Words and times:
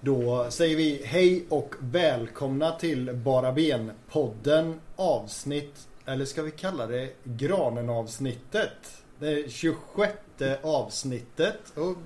Då 0.00 0.46
säger 0.50 0.76
vi 0.76 1.02
hej 1.04 1.44
och 1.48 1.74
välkomna 1.80 2.70
till 2.72 3.12
Bara 3.14 3.52
Ben-podden 3.52 4.80
avsnitt, 4.96 5.88
eller 6.06 6.24
ska 6.24 6.42
vi 6.42 6.50
kalla 6.50 6.86
det 6.86 7.08
Granen-avsnittet? 7.24 9.02
Det 9.18 9.52
26 9.52 10.12
avsnittet. 10.62 11.58
Och 11.74 11.96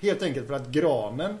helt 0.00 0.22
enkelt 0.22 0.46
för 0.46 0.54
att 0.54 0.68
Granen 0.68 1.38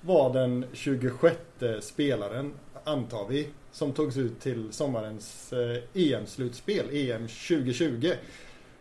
var 0.00 0.32
den 0.32 0.66
26 0.72 1.36
spelaren, 1.80 2.52
antar 2.84 3.28
vi, 3.28 3.48
som 3.72 3.92
togs 3.92 4.16
ut 4.16 4.40
till 4.40 4.72
sommarens 4.72 5.52
eh, 5.52 5.82
EM-slutspel, 5.94 6.84
EM 6.92 7.28
2020. 7.28 8.12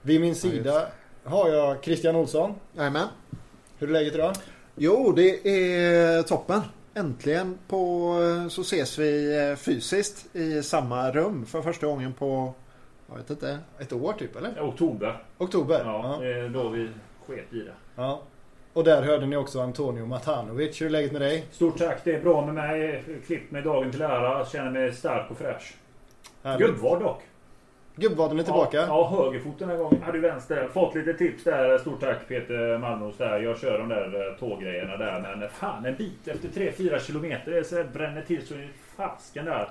Vid 0.02 0.22
min 0.22 0.36
sida 0.36 0.88
har 1.24 1.50
jag 1.50 1.84
Christian 1.84 2.16
Olsson. 2.16 2.54
Jajamän. 2.78 3.08
Hur 3.80 3.90
är 3.90 3.94
läget 3.94 4.16
idag? 4.16 4.36
Jo, 4.76 5.12
det 5.16 5.48
är 5.48 6.22
toppen. 6.24 6.62
Äntligen 6.94 7.58
på, 7.68 8.14
så 8.50 8.62
ses 8.62 9.00
vi 9.00 9.40
eh, 9.50 9.56
fysiskt 9.56 10.36
i 10.36 10.64
samma 10.64 11.12
rum 11.12 11.46
för 11.46 11.62
första 11.62 11.88
gången 11.88 12.14
på, 12.14 12.54
jag 13.10 13.18
vet 13.18 13.30
inte. 13.30 13.60
Ett 13.80 13.94
år 13.94 14.14
typ 14.14 14.36
eller? 14.36 14.70
Oktober. 14.70 15.24
Oktober? 15.38 15.82
Ja, 15.86 16.18
det 16.22 16.40
är 16.40 16.50
då 16.50 16.70
vi 16.70 16.90
sket 17.28 17.54
i 17.54 17.60
det. 17.60 17.74
Ja. 17.96 18.22
Och 18.74 18.84
där 18.84 19.02
hörde 19.02 19.26
ni 19.26 19.36
också 19.38 19.60
Antonio 19.62 20.06
Matanovic. 20.06 20.82
Hur 20.82 20.86
är 20.86 20.90
läget 20.90 21.12
med 21.12 21.22
dig? 21.22 21.46
Stort 21.52 21.78
tack. 21.78 21.98
Det 22.04 22.16
är 22.16 22.22
bra 22.22 22.46
med 22.46 22.54
mig. 22.56 23.04
Klippt 23.26 23.52
mig 23.52 23.62
dagen 23.62 23.92
till 23.92 24.02
ära. 24.02 24.46
Känner 24.46 24.72
mig 24.72 24.94
stark 24.94 25.32
och 25.32 25.38
fräsch. 25.38 25.76
Gubbvad 26.58 27.00
dock. 27.00 27.22
Gubbvaden 27.96 28.40
är 28.40 28.44
tillbaka. 28.44 28.78
Ja, 28.78 28.88
ja 28.88 29.24
högerfoten 29.24 29.68
den 29.68 29.78
här 29.78 29.84
gången. 29.84 30.04
Hade 30.04 30.18
ju 30.18 30.22
vänster. 30.22 30.68
Fått 30.74 30.96
lite 30.96 31.14
tips 31.14 31.44
där. 31.44 31.78
Stort 31.78 32.00
tack 32.00 32.28
Peter 32.28 32.78
Malmros 32.78 33.18
där. 33.18 33.40
Jag 33.40 33.60
kör 33.60 33.80
de 33.80 33.90
där 33.90 34.28
eh, 34.28 34.38
tåggrejerna 34.40 34.98
där. 34.98 35.36
Men 35.38 35.50
fan 35.50 35.86
en 35.86 35.96
bit 35.96 36.28
efter 36.28 36.48
3-4 36.48 37.00
kilometer. 37.00 37.52
Det 37.52 37.64
så 37.64 37.76
här 37.76 37.84
bränner 37.94 38.22
till 38.22 38.48
så 38.48 38.54
i 38.54 38.70
fasken 38.96 39.46
där. 39.46 39.70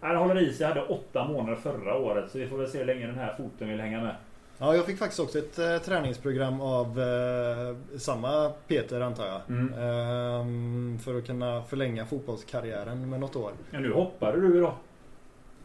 Han 0.00 0.16
håller 0.16 0.42
i 0.42 0.52
sig. 0.52 0.66
Jag 0.66 0.74
hade 0.74 0.86
åtta 0.86 1.24
månader 1.24 1.56
förra 1.56 1.96
året. 1.96 2.30
Så 2.30 2.38
vi 2.38 2.46
får 2.46 2.58
väl 2.58 2.68
se 2.68 2.78
hur 2.78 2.84
länge 2.84 3.06
den 3.06 3.18
här 3.18 3.34
foten 3.36 3.68
vill 3.68 3.80
hänga 3.80 4.00
med. 4.00 4.14
Ja, 4.58 4.76
jag 4.76 4.86
fick 4.86 4.98
faktiskt 4.98 5.20
också 5.20 5.38
ett 5.38 5.58
eh, 5.58 5.78
träningsprogram 5.78 6.60
av 6.60 7.00
eh, 7.00 7.98
samma 7.98 8.50
Peter 8.68 9.00
antar 9.00 9.26
jag. 9.26 9.40
Mm. 9.48 9.74
Ehm, 9.74 10.98
för 10.98 11.18
att 11.18 11.26
kunna 11.26 11.62
förlänga 11.62 12.06
fotbollskarriären 12.06 13.10
med 13.10 13.20
något 13.20 13.36
år. 13.36 13.52
Ja, 13.70 13.80
nu 13.80 13.92
hoppade 13.92 14.40
du 14.40 14.58
idag. 14.58 14.72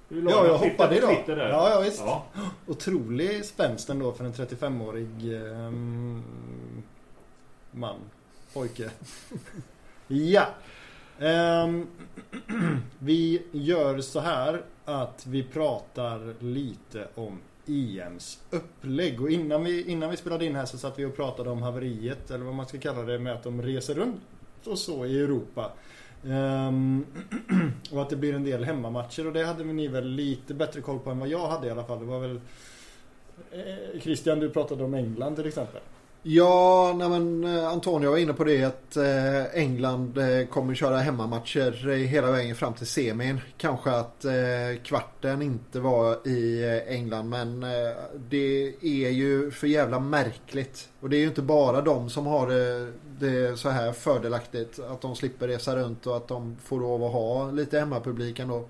Ja, 0.10 0.48
jag 0.48 0.58
hoppade 0.58 0.98
idag. 0.98 1.24
Ja, 1.28 1.70
ja 1.70 1.82
visst. 1.84 2.00
Ja. 2.06 2.26
Otrolig 2.68 3.46
spänst 3.46 3.90
ändå 3.90 4.12
för 4.14 4.26
en 4.26 4.34
35-årig 4.34 5.34
ehm, 5.34 6.24
man. 7.72 7.98
Pojke. 8.54 8.90
ja. 10.08 10.48
Ehm, 11.20 11.88
vi 13.00 13.42
gör 13.52 14.02
så 14.02 14.20
här 14.20 14.62
att 14.86 15.26
vi 15.26 15.44
pratar 15.44 16.34
lite 16.40 17.08
om 17.16 17.40
EMs 17.68 18.40
upplägg. 18.50 19.22
Och 19.22 19.30
innan 19.30 19.64
vi, 19.64 19.84
innan 19.84 20.10
vi 20.10 20.18
spelade 20.18 20.46
in 20.46 20.56
här 20.56 20.66
så 20.66 20.78
satt 20.78 21.00
vi 21.00 21.06
och 21.06 21.16
pratade 21.16 21.50
om 21.50 21.62
haveriet, 21.62 22.32
eller 22.32 22.46
vad 22.46 22.56
man 22.56 22.68
ska 22.68 22.80
kalla 22.80 23.02
det, 23.02 23.20
med 23.20 23.34
att 23.34 23.44
de 23.44 23.62
reser 23.62 23.96
runt 23.96 24.22
och 24.64 24.80
så 24.80 25.06
i 25.06 25.20
Europa. 25.20 25.72
Um, 26.24 27.06
och 27.92 28.02
att 28.02 28.10
det 28.10 28.16
blir 28.16 28.34
en 28.34 28.44
del 28.44 28.64
hemmamatcher 28.64 29.28
och 29.28 29.34
det 29.34 29.44
hade 29.44 29.64
ni 29.64 29.88
väl 29.88 30.08
lite 30.08 30.54
bättre 30.54 30.82
koll 30.82 31.00
på 31.00 31.10
än 31.10 31.20
vad 31.20 31.30
jag 31.30 31.48
hade 31.48 31.68
i 31.68 31.72
alla 31.72 31.84
fall. 31.84 32.00
Det 32.00 32.06
var 32.06 32.20
väl 32.20 32.42
eh, 33.52 34.02
Christian, 34.02 34.40
du 34.40 34.50
pratade 34.50 34.84
om 34.84 34.94
England 34.94 35.36
till 35.36 35.48
exempel. 35.48 35.82
Ja, 36.24 36.96
nej 36.98 37.10
men 37.10 37.44
eh, 37.44 37.68
Antonio 37.68 38.10
var 38.10 38.18
inne 38.18 38.34
på 38.34 38.44
det 38.44 38.64
att 38.64 38.98
eh, 38.98 39.46
England 39.46 40.18
eh, 40.18 40.48
kommer 40.48 40.76
köra 40.76 40.98
hemmamatcher 40.98 41.88
hela 41.96 42.32
vägen 42.32 42.56
fram 42.56 42.74
till 42.74 42.88
semin. 42.88 43.42
Kanske 43.58 43.92
att 43.92 44.26
kvarten 44.84 45.42
inte 45.42 45.80
var 45.80 46.28
i 46.28 46.66
England 46.88 47.30
men 47.30 47.66
det 48.30 48.74
är 48.82 49.10
ju 49.10 49.52
för 49.52 49.68
jävla 49.68 50.00
märkligt. 50.00 50.90
Och 51.00 51.10
det 51.10 51.18
är 51.18 51.20
ju 51.20 51.28
inte 51.28 51.42
bara 51.42 51.82
de 51.82 52.10
som 52.10 52.26
har 52.26 52.48
det, 52.48 52.92
det 53.20 53.60
så 53.60 53.70
här 53.70 53.92
fördelaktigt. 53.92 54.80
Att 54.80 55.02
de 55.02 55.16
slipper 55.16 55.48
resa 55.48 55.76
runt 55.76 56.08
och 56.08 56.18
att 56.18 56.28
de 56.28 56.58
får 56.64 56.80
lov 56.80 57.04
att 57.04 57.12
ha 57.12 57.52
lite 57.52 57.80
hemmapublik 57.80 58.40
ändå. 58.40 58.66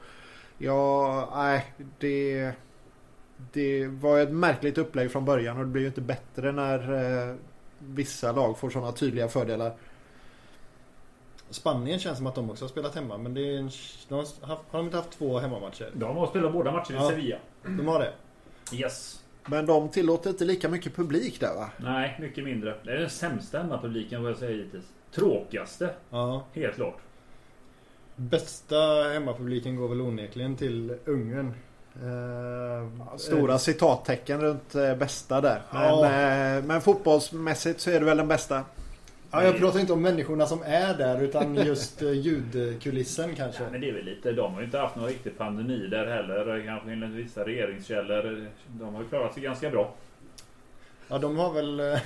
Ja, 0.57 1.29
nej, 1.35 1.65
det... 1.99 2.51
Det 3.53 3.87
var 3.87 4.19
ett 4.19 4.31
märkligt 4.31 4.77
upplägg 4.77 5.11
från 5.11 5.25
början 5.25 5.57
och 5.57 5.63
det 5.65 5.71
blir 5.71 5.81
ju 5.81 5.87
inte 5.87 6.01
bättre 6.01 6.51
när 6.51 6.93
eh, 7.29 7.35
vissa 7.79 8.31
lag 8.31 8.57
får 8.57 8.69
sådana 8.69 8.91
tydliga 8.91 9.27
fördelar. 9.27 9.73
Spanien 11.49 11.99
känns 11.99 12.17
som 12.17 12.27
att 12.27 12.35
de 12.35 12.49
också 12.49 12.63
har 12.65 12.69
spelat 12.69 12.95
hemma 12.95 13.17
men 13.17 13.33
det 13.33 13.41
är 13.41 13.57
en, 13.57 13.69
de 14.07 14.13
har, 14.15 14.47
haft, 14.47 14.63
har 14.69 14.79
de 14.79 14.85
inte 14.85 14.97
haft 14.97 15.11
två 15.11 15.39
hemmamatcher? 15.39 15.91
De 15.93 16.17
har 16.17 16.27
spelat 16.27 16.53
båda 16.53 16.71
matcherna 16.71 16.89
i 16.89 16.93
Ja. 16.93 17.09
Sevilla. 17.09 17.37
De 17.63 17.87
har 17.87 17.99
det. 17.99 18.13
Yes. 18.75 19.23
Men 19.45 19.65
de 19.65 19.89
tillåter 19.89 20.29
inte 20.29 20.45
lika 20.45 20.69
mycket 20.69 20.95
publik 20.95 21.39
där 21.39 21.55
va? 21.55 21.69
Nej, 21.77 22.17
mycket 22.21 22.43
mindre. 22.43 22.75
Det 22.83 22.91
är 22.91 22.97
den 22.97 23.09
sämsta 23.09 23.59
hemmapubliken 23.61 24.21
vad 24.23 24.31
jag 24.31 24.37
säger 24.37 24.63
hittills. 24.63 24.85
Tråkigaste, 25.11 25.89
Ja. 26.09 26.45
helt 26.53 26.75
klart. 26.75 26.97
Bästa 28.15 28.75
hemmapubliken 29.13 29.75
går 29.75 29.87
väl 29.87 30.01
onekligen 30.01 30.55
till 30.55 30.97
Ungern. 31.05 31.53
Eh, 32.03 33.17
Stora 33.17 33.59
citattecken 33.59 34.41
runt 34.41 34.75
eh, 34.75 34.95
bästa 34.95 35.41
där. 35.41 35.61
Men, 35.71 35.81
Ja. 35.83 36.05
eh, 36.05 36.63
men 36.63 36.81
fotbollsmässigt 36.81 37.79
så 37.79 37.91
är 37.91 37.99
det 37.99 38.05
väl 38.05 38.17
den 38.17 38.27
bästa. 38.27 38.63
Ja, 39.31 39.43
jag 39.43 39.57
pratar 39.57 39.79
inte 39.79 39.93
om 39.93 40.01
människorna 40.01 40.45
som 40.45 40.61
är 40.65 40.93
där 40.97 41.21
utan 41.21 41.55
just 41.65 42.01
eh, 42.01 42.11
ljudkulissen 42.11 43.35
kanske. 43.35 43.63
Ja, 43.63 43.69
men 43.71 43.81
det 43.81 43.89
är 43.89 43.93
väl 43.93 44.05
lite, 44.05 44.31
de 44.31 44.53
har 44.53 44.59
ju 44.59 44.65
inte 44.65 44.77
haft 44.77 44.95
någon 44.95 45.05
riktig 45.07 45.37
pandemi 45.37 45.87
där 45.87 46.05
heller. 46.07 46.63
Kanske 46.65 46.91
enligt 46.91 47.09
vissa 47.25 47.45
regeringskällor. 47.45 48.47
De 48.67 48.95
har 48.95 49.03
klarat 49.03 49.33
sig 49.33 49.43
ganska 49.43 49.69
bra. 49.69 49.93
Ja, 51.09 51.17
de 51.17 51.37
har 51.37 51.53
väl 51.53 51.79
eh, 51.79 51.85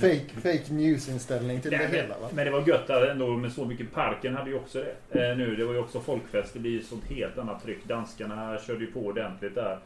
fake, 0.00 0.28
fake 0.34 0.72
news 0.72 1.08
inställning 1.08 1.60
till 1.60 1.70
det 1.70 1.78
Nej, 1.78 1.88
hela 1.88 2.18
va? 2.18 2.28
men, 2.34 2.44
det 2.44 2.50
var 2.50 2.68
gött 2.68 2.90
ändå 2.90 3.26
med 3.26 3.52
så 3.52 3.64
mycket. 3.64 3.92
Parken 3.92 4.36
hade 4.36 4.50
ju 4.50 4.56
också 4.56 4.84
det. 5.12 5.30
Eh, 5.30 5.36
nu, 5.36 5.56
det 5.56 5.64
var 5.64 5.72
ju 5.72 5.78
också 5.78 6.00
folkfest. 6.00 6.52
Det 6.52 6.58
blir 6.58 6.70
ju 6.70 6.82
sånt 6.82 7.04
helt 7.04 7.38
annat 7.38 7.62
tryck. 7.62 7.84
Danskarna 7.84 8.58
körde 8.58 8.80
ju 8.80 8.92
på 8.92 9.00
ordentligt 9.00 9.54
där. 9.54 9.78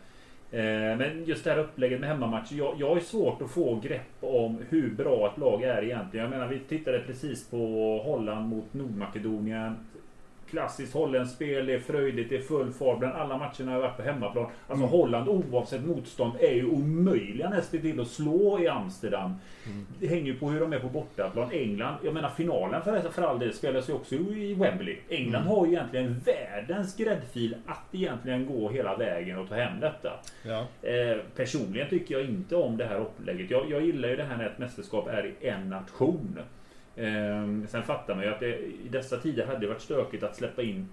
Eh, 0.51 0.97
men 0.97 1.25
just 1.25 1.45
det 1.45 1.51
här 1.51 1.59
upplägget 1.59 2.01
med 2.01 2.09
hemmamatcher. 2.09 2.55
Jag, 2.55 2.75
jag 2.79 2.89
har 2.89 2.97
ju 2.97 3.03
svårt 3.03 3.43
att 3.43 3.51
få 3.51 3.81
grepp 3.81 4.17
om 4.21 4.59
hur 4.69 4.91
bra 4.91 5.33
ett 5.33 5.39
lag 5.39 5.63
är 5.63 5.83
egentligen. 5.83 6.25
Jag 6.25 6.31
menar 6.31 6.49
vi 6.49 6.59
tittade 6.59 6.99
precis 6.99 7.51
på 7.51 7.57
Holland 8.05 8.49
mot 8.49 8.75
Nordmakedonien. 8.75 9.77
Klassiskt 10.53 10.95
holländskt 10.95 11.35
spel, 11.37 11.67
det 11.67 11.75
är 11.75 11.79
fröjdigt, 11.79 12.29
det 12.31 12.37
är 12.37 12.41
full 12.43 12.73
fart. 12.73 12.99
Bland 12.99 13.15
alla 13.15 13.37
matcherna 13.39 13.73
jag 13.73 13.81
varit 13.81 13.97
på 13.97 14.03
hemmaplan. 14.03 14.45
Alltså 14.45 14.85
Mm. 14.87 14.89
Holland 14.89 15.29
oavsett 15.29 15.85
motstånd 15.85 16.33
är 16.41 16.53
ju 16.55 16.67
omöjliga 16.67 17.51
nästan 17.51 17.81
till 17.81 18.01
att 18.01 18.09
slå 18.09 18.59
i 18.61 18.69
Amsterdam. 18.69 19.35
Det 20.01 20.07
hänger 20.07 20.23
ju 20.27 20.35
på 20.39 20.51
hur 20.51 20.61
de 20.61 20.73
är 20.73 20.79
på 20.79 20.89
bortaplan. 20.89 21.51
England, 21.53 21.95
jag 22.03 22.15
menar 22.15 22.29
finalen 22.31 22.83
för, 22.83 23.01
för 23.11 23.23
all 23.23 23.39
del 23.39 23.53
spelas 23.53 23.89
ju 23.89 23.93
också 23.93 24.15
i 24.15 24.55
Wembley. 24.55 24.97
England 25.09 25.43
Mm. 25.43 25.49
har 25.57 25.67
ju 25.67 25.73
egentligen 25.73 26.21
världens 26.27 26.97
gräddfil 26.97 27.57
att 27.67 27.95
egentligen 27.95 28.47
gå 28.47 28.69
hela 28.71 28.97
vägen 28.97 29.39
och 29.39 29.49
ta 29.49 29.55
hem 29.55 29.81
detta. 29.81 30.13
Ja. 30.47 30.67
Eh, 30.89 31.17
personligen 31.37 31.89
tycker 31.89 32.15
jag 32.19 32.25
inte 32.25 32.57
om 32.57 32.77
det 32.77 32.85
här 32.85 33.01
upplägget. 33.01 33.51
Jag, 33.51 33.71
jag 33.71 33.83
gillar 33.87 34.09
ju 34.09 34.17
det 34.17 34.25
här 34.25 34.37
när 34.37 34.47
ett 34.47 34.59
mästerskap 34.59 35.09
är 35.09 35.27
i 35.41 35.49
en 35.49 35.71
nation. 35.71 36.39
Eh, 36.97 37.67
sen 37.69 37.83
fattar 37.83 38.15
man 38.15 38.25
ju 38.25 38.31
att 38.31 38.41
det, 38.41 38.59
i 38.59 38.89
dessa 38.91 39.17
tider 39.17 39.47
hade 39.47 39.61
det 39.61 39.67
varit 39.67 39.83
stökigt 39.83 40.23
att 40.23 40.37
släppa 40.37 40.63
in 40.63 40.89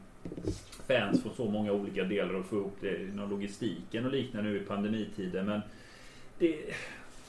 fans 0.88 1.24
från 1.24 1.34
så 1.34 1.46
många 1.46 1.72
olika 1.72 2.04
delar 2.04 2.34
och 2.34 2.46
få 2.46 2.56
ihop 2.56 2.78
det 2.82 3.04
inom 3.04 3.30
logistiken 3.30 4.06
och 4.06 4.12
liknande 4.12 4.50
nu 4.50 4.58
i 4.58 4.66
pandemitider. 4.66 5.44
Men 5.44 5.62
det, 6.40 6.56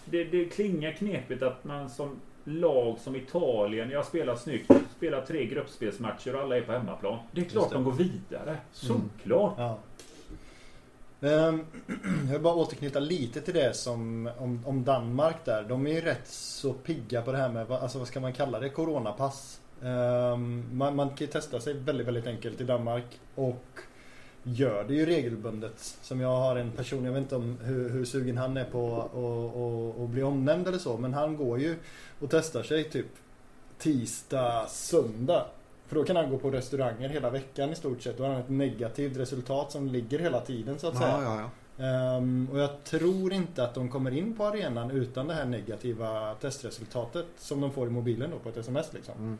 det, 0.05 0.25
det 0.25 0.45
klingar 0.45 0.93
knepigt 0.93 1.43
att 1.43 1.65
man 1.65 1.91
som 1.91 2.17
lag 2.45 2.99
som 2.99 3.17
Italien, 3.17 3.91
jag 3.91 4.07
spelar 4.07 4.37
snyggt, 4.37 4.71
spelar 4.97 5.21
tre 5.21 5.47
gruppspelsmatcher 5.47 6.35
och 6.35 6.41
alla 6.41 6.57
är 6.57 6.63
på 6.63 6.73
hemmaplan. 6.73 7.19
Det 7.33 7.41
är 7.41 7.45
klart 7.45 7.73
de 7.73 7.85
går 7.85 7.93
vidare. 7.93 8.57
Såklart. 8.73 9.55
Ja. 9.57 9.79
Ehm, 11.21 11.65
jag 12.27 12.33
vill 12.33 12.41
bara 12.41 12.55
återknyta 12.55 13.01
lite 13.01 13.41
till 13.41 13.55
det 13.55 13.77
som 13.77 14.31
om, 14.39 14.63
om 14.67 14.85
Danmark 14.85 15.37
där. 15.45 15.63
De 15.63 15.87
är 15.87 15.91
ju 15.91 16.01
rätt 16.01 16.29
så 16.29 16.73
pigga 16.73 17.23
på 17.23 17.33
det 17.33 17.39
här 17.39 17.49
med, 17.49 17.71
alltså 17.71 17.99
vad 17.99 18.09
ska 18.09 18.21
man 18.21 18.33
kalla 18.33 18.61
det, 18.61 18.69
coronapass. 18.69 19.61
Ehm, 19.83 20.65
man, 20.73 20.97
man 20.97 21.09
kan 21.09 21.19
ju 21.19 21.27
testa 21.27 21.61
sig 21.61 21.75
väldigt, 21.75 22.07
väldigt 22.07 22.27
enkelt 22.27 22.61
i 22.61 22.65
Danmark 22.65 23.21
och 23.35 23.65
gör 24.43 24.85
det 24.85 24.95
ju 24.95 25.07
regelbundet. 25.07 25.97
Som 26.03 26.21
jag 26.21 26.37
har 26.37 26.57
en 26.57 26.71
person, 26.71 27.05
jag 27.05 27.13
vet 27.13 27.23
inte 27.23 27.37
om 27.37 27.59
hur, 27.63 27.91
hur 27.91 28.05
sugen 28.05 28.39
han 28.39 28.57
är 28.57 28.65
på 28.65 29.03
att 29.03 29.15
och, 29.15 30.03
och 30.03 30.09
bli 30.09 30.23
omnämnd 30.23 30.69
eller 30.69 30.79
så, 30.79 30.97
men 30.97 31.15
han 31.15 31.37
går 31.37 31.61
ju 31.61 31.77
och 32.21 32.31
testar 32.31 32.63
sig 32.63 32.91
typ 32.91 33.07
tisdag, 33.79 34.67
söndag. 34.69 35.47
För 35.91 35.97
då 35.97 36.05
kan 36.05 36.17
han 36.17 36.31
gå 36.31 36.39
på 36.39 36.51
restauranger 36.51 37.09
hela 37.09 37.31
veckan 37.31 37.73
i 37.73 37.75
stort 37.75 38.03
sett. 38.03 38.19
Då 38.19 38.25
har 38.25 38.31
han 38.31 38.41
ett 38.41 38.49
negativt 38.49 39.17
resultat 39.17 39.73
som 39.73 39.89
ligger 39.89 40.19
hela 40.19 40.41
tiden 40.41 40.79
så 40.79 40.89
att 40.89 40.97
säga. 40.97 41.09
Ja, 41.09 41.23
ja, 41.23 41.51
ja. 41.77 41.87
Ehm, 41.87 42.49
och 42.53 42.59
jag 42.59 42.85
tror 42.85 43.33
inte 43.33 43.65
att 43.65 43.75
de 43.75 43.89
kommer 43.89 44.11
in 44.11 44.37
på 44.37 44.45
arenan 44.45 44.91
utan 44.91 45.29
det 45.29 45.35
här 45.35 45.45
negativa 45.45 46.35
testresultatet 46.35 47.27
som 47.39 47.61
de 47.61 47.73
får 47.73 47.87
i 47.87 47.91
mobilen 47.91 48.31
då 48.31 48.39
på 48.39 48.49
ett 48.49 48.57
sms 48.57 48.93
liksom. 48.93 49.15
Mm. 49.19 49.39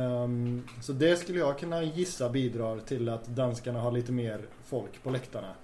Ehm, 0.00 0.68
så 0.82 0.92
det 0.92 1.16
skulle 1.16 1.38
jag 1.38 1.58
kunna 1.58 1.82
gissa 1.82 2.28
bidrar 2.28 2.78
till 2.78 3.08
att 3.08 3.26
danskarna 3.26 3.80
har 3.80 3.92
lite 3.92 4.12
mer 4.12 4.40
folk 4.64 5.02
på 5.02 5.10
läktarna. 5.10 5.54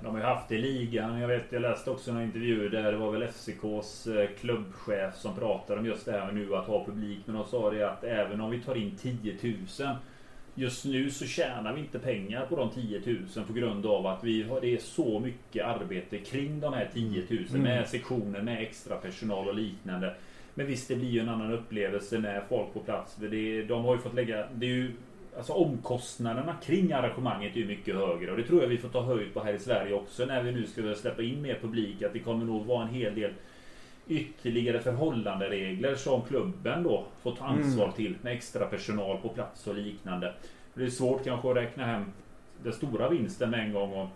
De 0.00 0.06
har 0.06 0.18
ju 0.18 0.24
haft 0.24 0.48
det 0.48 0.54
i 0.54 0.60
ligan. 0.60 1.18
Jag, 1.20 1.28
vet, 1.28 1.44
jag 1.52 1.62
läste 1.62 1.90
också 1.90 2.10
en 2.10 2.22
intervju 2.22 2.68
där 2.68 2.92
det 2.92 2.98
var 2.98 3.12
väl 3.12 3.22
FCKs 3.22 4.06
eh, 4.06 4.28
klubbchef 4.40 5.14
som 5.14 5.34
pratade 5.34 5.80
om 5.80 5.86
just 5.86 6.04
det 6.04 6.12
här 6.12 6.26
med 6.26 6.34
nu 6.34 6.54
att 6.56 6.66
ha 6.66 6.84
publik. 6.84 7.18
Men 7.26 7.34
de 7.36 7.44
sa 7.44 7.70
det 7.70 7.90
att 7.90 8.04
även 8.04 8.40
om 8.40 8.50
vi 8.50 8.60
tar 8.60 8.74
in 8.74 8.96
10 8.96 9.36
000 9.42 9.96
Just 10.54 10.84
nu 10.84 11.10
så 11.10 11.26
tjänar 11.26 11.72
vi 11.72 11.80
inte 11.80 11.98
pengar 11.98 12.46
på 12.46 12.56
de 12.56 12.70
10 12.70 13.02
000 13.36 13.44
på 13.46 13.52
grund 13.52 13.86
av 13.86 14.06
att 14.06 14.24
vi 14.24 14.42
har, 14.42 14.60
det 14.60 14.74
är 14.74 14.78
så 14.78 15.20
mycket 15.20 15.64
arbete 15.64 16.18
kring 16.18 16.60
de 16.60 16.72
här 16.72 16.88
10 16.92 17.24
000 17.30 17.46
Mm. 17.50 17.62
med 17.62 17.88
sektioner, 17.88 18.42
med 18.42 18.62
extra 18.62 18.96
personal 18.96 19.48
och 19.48 19.54
liknande. 19.54 20.14
Men 20.54 20.66
visst, 20.66 20.88
det 20.88 20.96
blir 20.96 21.08
ju 21.08 21.20
en 21.20 21.28
annan 21.28 21.52
upplevelse 21.52 22.18
med 22.18 22.42
folk 22.48 22.72
på 22.74 22.80
plats. 22.80 23.16
Det, 23.16 23.62
de 23.62 23.84
har 23.84 23.94
ju 23.94 24.00
fått 24.00 24.14
lägga... 24.14 24.46
Det 24.54 24.66
är 24.66 24.70
ju, 24.70 24.92
alltså 25.36 25.52
omkostnaderna 25.52 26.56
kring 26.64 26.92
arrangemanget 26.92 27.56
är 27.56 27.60
ju 27.60 27.66
mycket 27.66 27.94
högre. 27.94 28.30
Och 28.30 28.36
det 28.36 28.42
tror 28.42 28.62
jag 28.62 28.68
vi 28.68 28.78
får 28.78 28.88
ta 28.88 29.02
höjd 29.02 29.34
på 29.34 29.40
här 29.40 29.54
i 29.54 29.58
Sverige 29.58 29.94
också 29.94 30.24
när 30.24 30.42
vi 30.42 30.52
nu 30.52 30.66
ska 30.66 30.94
släppa 30.94 31.22
in 31.22 31.42
mer 31.42 31.58
publik. 31.60 32.02
Att 32.02 32.12
det 32.12 32.18
kommer 32.18 32.44
nog 32.44 32.66
vara 32.66 32.82
en 32.82 32.94
hel 32.94 33.14
del 33.14 33.32
ytterligare 34.08 34.80
förhållanderegler 34.80 35.94
som 35.94 36.22
klubben 36.22 36.82
då 36.82 37.04
får 37.22 37.36
ta 37.36 37.44
ansvar 37.44 37.84
Mm. 37.84 37.96
till 37.96 38.14
med 38.22 38.32
extra 38.32 38.66
personal 38.66 39.18
på 39.18 39.28
plats 39.28 39.66
och 39.66 39.74
liknande. 39.74 40.34
Det 40.74 40.84
är 40.84 40.88
svårt 40.90 41.24
kanske 41.24 41.50
att 41.50 41.56
räkna 41.56 41.84
hem 41.84 42.04
den 42.62 42.72
stora 42.72 43.08
vinsten 43.08 43.50
med 43.50 43.60
en 43.60 43.72
gång. 43.72 43.92
Och, 43.92 44.08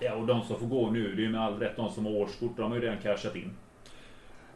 ja, 0.00 0.14
och 0.14 0.26
de 0.26 0.42
som 0.42 0.58
får 0.58 0.66
gå 0.66 0.90
nu, 0.90 1.14
det 1.14 1.22
är 1.22 1.24
ju 1.24 1.32
med 1.32 1.40
all 1.40 1.58
rätt 1.58 1.76
de 1.76 1.90
som 1.90 2.06
har 2.06 2.12
årskort. 2.12 2.56
De 2.56 2.70
har 2.70 2.78
ju 2.78 2.84
redan 2.84 2.98
cashat 2.98 3.36
in. 3.36 3.50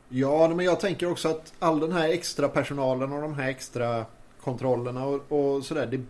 Ja, 0.09 0.49
men 0.49 0.65
jag 0.67 0.81
tänker 0.81 1.11
också 1.11 1.29
att 1.29 1.55
all 1.59 1.81
den 1.81 1.93
här 1.93 2.09
extra 2.09 2.49
personalen 2.49 3.13
och 3.13 3.23
de 3.23 3.35
här 3.35 3.49
extra 3.49 4.05
kontrollerna 4.47 5.07
och, 5.07 5.33
och 5.33 5.65
sådär. 5.65 5.87
Det, 5.87 6.01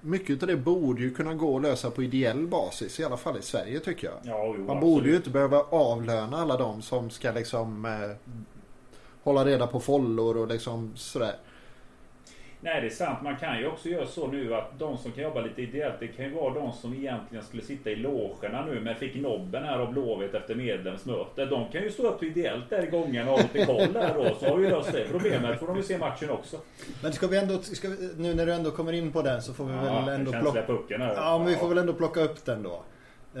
mycket 0.00 0.42
av 0.42 0.48
det 0.48 0.56
borde 0.56 1.02
ju 1.02 1.14
kunna 1.14 1.34
gå 1.34 1.56
att 1.56 1.62
lösa 1.62 1.90
på 1.90 2.02
ideell 2.02 2.46
basis. 2.46 3.00
I 3.00 3.04
alla 3.04 3.16
fall 3.16 3.38
i 3.38 3.42
Sverige 3.42 3.80
tycker 3.80 4.06
jag. 4.06 4.16
Ja, 4.22 4.54
jo, 4.58 4.64
Man 4.64 4.80
borde 4.80 5.08
ju 5.08 5.16
inte 5.16 5.30
behöva 5.30 5.58
avlöna 5.60 6.36
alla 6.36 6.56
de 6.56 6.82
som 6.82 7.10
ska 7.10 7.32
liksom 7.32 7.84
eh, 7.84 8.32
hålla 9.22 9.44
reda 9.44 9.66
på 9.66 9.80
follor 9.80 10.36
och 10.36 10.48
liksom 10.48 10.92
sådär. 10.96 11.36
Nej, 12.62 12.80
det 12.80 12.86
är 12.86 12.90
sant. 12.90 13.18
Man 13.22 13.36
kan 13.36 13.58
ju 13.58 13.66
också 13.66 13.88
göra 13.88 14.06
så 14.06 14.26
nu 14.26 14.54
att 14.54 14.78
de 14.78 14.98
som 14.98 15.12
kan 15.12 15.24
jobba 15.24 15.40
lite 15.40 15.62
ideellt, 15.62 15.94
det 16.00 16.06
kan 16.06 16.24
ju 16.24 16.34
vara 16.34 16.54
de 16.54 16.72
som 16.72 16.94
egentligen 16.94 17.44
skulle 17.44 17.62
sitta 17.62 17.90
i 17.90 17.96
logerna 17.96 18.64
nu, 18.66 18.80
men 18.80 18.94
fick 18.94 19.14
nobben 19.14 19.64
här 19.64 19.78
av 19.78 19.92
Blåvitt 19.92 20.34
efter 20.34 20.54
medlemsmöte. 20.54 21.44
De 21.44 21.68
kan 21.72 21.82
ju 21.82 21.90
stå 21.90 22.08
upp 22.08 22.22
ideellt 22.22 22.70
där 22.70 22.84
i 22.84 22.90
gången 22.90 23.28
och 23.28 23.34
ha 23.34 23.42
lite 23.42 23.66
koll 23.66 23.92
där 23.92 24.14
då, 24.14 24.34
så 24.40 24.46
har 24.46 24.56
vi 24.56 24.70
löst 24.70 24.92
det 24.92 25.04
problemet. 25.10 25.58
får 25.58 25.66
de 25.66 25.76
ju 25.76 25.82
se 25.82 25.98
matchen 25.98 26.30
också. 26.30 26.56
Men 27.02 27.12
ska 27.12 27.26
vi 27.26 27.38
ändå, 27.38 27.58
ska 27.58 27.88
vi, 27.88 28.10
nu 28.16 28.34
när 28.34 28.46
du 28.46 28.52
ändå 28.52 28.70
kommer 28.70 28.92
in 28.92 29.12
på 29.12 29.22
den 29.22 29.42
så 29.42 29.54
får 29.54 29.64
vi 29.64 29.72
väl 29.72 29.84
Ja, 29.86 30.10
ändå 30.10 30.32
känsliga 30.32 30.52
plocka... 30.52 30.66
pucken 30.66 31.00
här. 31.00 31.14
Ja, 31.14 31.38
men 31.38 31.46
vi 31.46 31.56
får 31.56 31.68
väl 31.68 31.78
ändå 31.78 31.92
plocka 31.92 32.20
upp 32.20 32.44
den 32.44 32.62
då. 32.62 32.82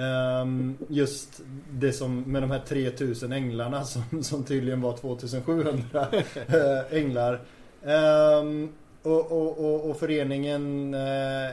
Ehm, 0.00 0.78
just 0.88 1.40
det 1.70 1.92
som 1.92 2.22
med 2.22 2.42
de 2.42 2.50
här 2.50 2.58
3000 2.58 3.32
änglarna 3.32 3.84
som, 3.84 4.22
som 4.22 4.44
tydligen 4.44 4.80
var 4.80 4.96
2700 4.96 6.06
eh, 6.34 6.98
änglar. 6.98 7.40
Ehm, 7.84 8.72
och, 9.02 9.32
och, 9.32 9.58
och, 9.58 9.90
och 9.90 9.96
föreningen 9.96 10.94
eh, 10.94 11.50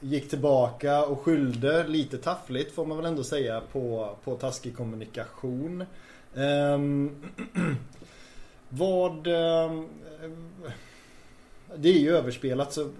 gick 0.00 0.30
tillbaka 0.30 1.04
och 1.04 1.20
skyllde 1.20 1.86
lite 1.88 2.18
taffligt 2.18 2.74
får 2.74 2.86
man 2.86 2.96
väl 2.96 3.06
ändå 3.06 3.24
säga 3.24 3.62
på, 3.72 4.16
på 4.24 4.34
taskig 4.36 4.76
kommunikation. 4.76 5.84
Ehm, 6.34 7.22
vad... 8.68 9.26
ehm, 9.26 9.88
det 11.76 11.88
är 11.88 11.98
ju 11.98 12.16
överspelat 12.16 12.72
så 12.72 12.90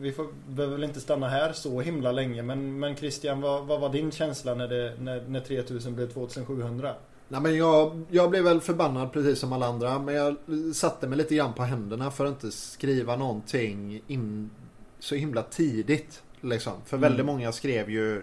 vi 0.00 0.12
får, 0.12 0.26
behöver 0.48 0.76
väl 0.76 0.84
inte 0.84 1.00
stanna 1.00 1.28
här 1.28 1.52
så 1.52 1.80
himla 1.80 2.12
länge 2.12 2.42
men, 2.42 2.78
men 2.78 2.96
Christian 2.96 3.40
vad, 3.40 3.66
vad 3.66 3.80
var 3.80 3.88
din 3.88 4.10
känsla 4.10 4.54
när, 4.54 4.68
det, 4.68 4.94
när, 5.00 5.20
när 5.28 5.40
3000 5.40 5.94
blev 5.94 6.12
2700? 6.12 6.94
Nej, 7.32 7.40
men 7.40 7.56
jag, 7.56 8.04
jag 8.10 8.30
blev 8.30 8.44
väl 8.44 8.60
förbannad 8.60 9.12
precis 9.12 9.38
som 9.38 9.52
alla 9.52 9.66
andra. 9.66 9.98
Men 9.98 10.14
jag 10.14 10.36
satte 10.74 11.08
mig 11.08 11.18
lite 11.18 11.34
grann 11.34 11.52
på 11.54 11.62
händerna 11.62 12.10
för 12.10 12.26
att 12.26 12.30
inte 12.30 12.50
skriva 12.50 13.16
någonting 13.16 14.02
in 14.06 14.50
så 14.98 15.14
himla 15.14 15.42
tidigt. 15.42 16.22
Liksom. 16.40 16.72
För 16.84 16.96
Mm. 16.96 17.08
väldigt 17.08 17.26
många 17.26 17.52
skrev 17.52 17.90
ju 17.90 18.22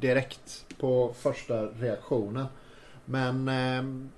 direkt 0.00 0.66
på 0.80 1.14
första 1.18 1.66
reaktionen. 1.66 2.46
Men... 3.04 3.48
ehm, 3.48 4.10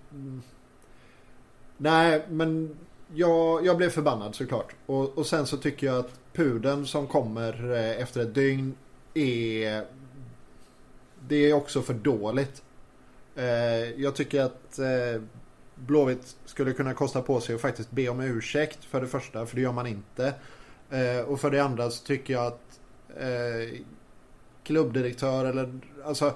nej, 1.76 2.26
men 2.30 2.76
jag, 3.14 3.66
jag 3.66 3.76
blev 3.76 3.90
förbannad 3.90 4.34
såklart. 4.34 4.74
Och, 4.86 5.18
och 5.18 5.26
sen 5.26 5.46
så 5.46 5.56
tycker 5.56 5.86
jag 5.86 5.98
att 5.98 6.20
pudeln 6.32 6.86
som 6.86 7.06
kommer 7.06 7.72
eh, 7.72 8.02
efter 8.02 8.20
ett 8.20 8.34
dygn 8.34 8.74
är... 9.14 9.84
Det 11.28 11.36
är 11.50 11.52
också 11.54 11.82
för 11.82 11.94
dåligt. 11.94 12.62
Eh, 13.36 14.00
jag 14.02 14.14
tycker 14.14 14.42
att 14.42 14.78
eh, 14.78 15.22
Blåvitt 15.74 16.36
skulle 16.44 16.72
kunna 16.72 16.94
kosta 16.94 17.22
på 17.22 17.40
sig 17.40 17.54
att 17.54 17.60
faktiskt 17.60 17.90
be 17.90 18.08
om 18.08 18.20
ursäkt 18.20 18.84
för 18.84 19.00
det 19.00 19.06
första, 19.06 19.46
för 19.46 19.56
det 19.56 19.62
gör 19.62 19.72
man 19.72 19.86
inte. 19.86 20.34
Eh, 20.90 21.20
och 21.26 21.40
för 21.40 21.50
det 21.50 21.60
andra 21.60 21.90
så 21.90 22.04
tycker 22.04 22.34
jag 22.34 22.46
att 22.46 22.78
klubbdirektör 24.64 25.44
eller 25.44 25.80
alltså 26.04 26.34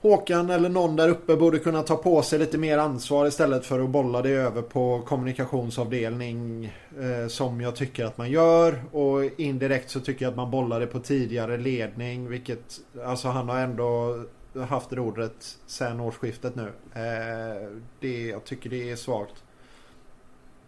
Håkan 0.00 0.50
eller 0.50 0.68
någon 0.68 0.96
där 0.96 1.08
uppe 1.08 1.36
borde 1.36 1.58
kunna 1.58 1.82
ta 1.82 1.96
på 1.96 2.22
sig 2.22 2.38
lite 2.38 2.58
mer 2.58 2.78
ansvar 2.78 3.26
istället 3.26 3.66
för 3.66 3.80
att 3.80 3.90
bolla 3.90 4.22
det 4.22 4.30
över 4.30 4.62
på 4.62 5.02
kommunikationsavdelning 5.06 6.64
eh, 7.00 7.28
som 7.28 7.60
jag 7.60 7.76
tycker 7.76 8.04
att 8.04 8.18
man 8.18 8.30
gör 8.30 8.82
och 8.92 9.40
indirekt 9.40 9.90
så 9.90 10.00
tycker 10.00 10.24
jag 10.24 10.30
att 10.30 10.36
man 10.36 10.50
bollar 10.50 10.80
det 10.80 10.86
på 10.86 11.00
tidigare 11.00 11.56
ledning 11.56 12.28
vilket 12.28 12.80
alltså 13.04 13.28
han 13.28 13.48
har 13.48 13.58
ändå 13.58 14.18
haft 14.54 14.92
rodret 14.92 15.58
sen 15.66 16.00
årsskiftet 16.00 16.54
nu. 16.54 16.72
Eh, 16.94 17.70
det, 18.00 18.26
jag 18.26 18.44
tycker 18.44 18.70
det 18.70 18.90
är 18.90 18.96
svagt. 18.96 19.44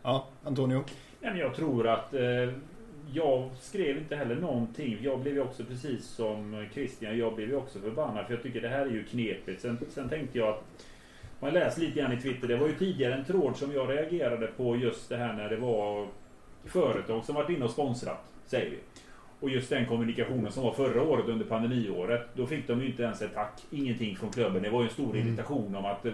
Ja, 0.03 0.29
Antonio? 0.45 0.85
Nej, 1.21 1.39
jag 1.39 1.55
tror 1.55 1.89
att 1.89 2.15
eh, 2.15 2.53
jag 3.13 3.51
skrev 3.61 3.97
inte 3.97 4.17
heller 4.17 4.37
någonting. 4.37 4.99
Jag 5.03 5.21
blev 5.21 5.35
ju 5.35 5.41
också 5.41 5.65
precis 5.65 6.07
som 6.07 6.67
Christian. 6.73 7.19
Jag 7.19 7.35
blev 7.35 7.49
ju 7.49 7.57
också 7.57 7.79
förbannad 7.79 8.27
för 8.27 8.35
jag 8.35 8.43
tycker 8.43 8.61
det 8.61 8.69
här 8.69 8.87
är 8.87 8.91
ju 8.91 9.05
knepigt. 9.05 9.63
Sen, 9.63 9.79
sen 9.91 10.09
tänkte 10.09 10.39
jag 10.39 10.49
att 10.49 10.65
man 11.41 11.53
läser 11.53 11.81
lite 11.81 12.01
grann 12.01 12.13
i 12.13 12.21
Twitter. 12.21 12.49
Det 12.49 12.57
var 12.57 12.67
ju 12.67 12.75
tidigare 12.75 13.15
en 13.15 13.25
tråd 13.25 13.57
som 13.57 13.73
jag 13.73 13.91
reagerade 13.91 14.47
på 14.47 14.77
just 14.77 15.09
det 15.09 15.17
här 15.17 15.33
när 15.33 15.49
det 15.49 15.57
var 15.57 16.09
företag 16.65 17.25
som 17.25 17.35
varit 17.35 17.51
inne 17.51 17.65
och 17.65 17.71
sponsrat, 17.71 18.33
säger 18.47 18.71
vi. 18.71 18.79
Och 19.41 19.51
just 19.51 19.71
den 19.71 19.87
kommunikationen 19.87 20.53
som 20.53 20.63
var 20.65 20.73
förra 20.73 21.03
året 21.03 21.29
under 21.29 21.45
pandemiåret. 21.45 22.29
Då 22.35 22.47
fick 22.47 22.67
de 22.67 22.81
ju 22.81 22.87
inte 22.87 23.03
ens 23.03 23.23
ett 23.23 23.35
tack. 23.35 23.53
Ingenting 23.71 24.17
från 24.17 24.31
klubben. 24.31 24.63
Det 24.63 24.71
var 24.71 24.81
ju 24.81 24.87
en 24.89 24.93
stor 24.93 25.15
Mm. 25.15 25.27
irritation 25.29 25.75
om 25.77 25.85
att 25.85 26.07
eh, 26.07 26.13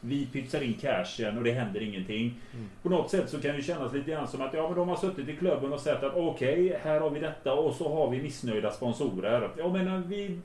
vi 0.00 0.26
pytsar 0.26 0.60
in 0.62 0.74
cashen 0.74 1.38
och 1.38 1.44
det 1.44 1.52
händer 1.52 1.82
ingenting. 1.82 2.34
Mm. 2.54 2.68
På 2.82 2.88
något 2.88 3.10
sätt 3.10 3.28
så 3.30 3.40
kan 3.40 3.56
det 3.56 3.62
kännas 3.62 3.92
lite 3.92 4.10
grann 4.10 4.28
som 4.28 4.40
att 4.40 4.54
ja, 4.54 4.68
men 4.68 4.78
de 4.78 4.88
har 4.88 4.96
suttit 4.96 5.28
i 5.28 5.36
klubben 5.36 5.72
och 5.72 5.80
sett 5.80 6.02
att 6.02 6.16
okej, 6.16 6.78
här 6.82 7.00
har 7.00 7.10
vi 7.10 7.20
detta 7.20 7.54
och 7.54 7.74
så 7.74 7.94
har 7.94 8.10
vi 8.10 8.22
missnöjda 8.22 8.70
sponsorer. 8.70 9.50
Jag 9.58 9.72
menar, 9.72 10.02
vi... 10.06 10.38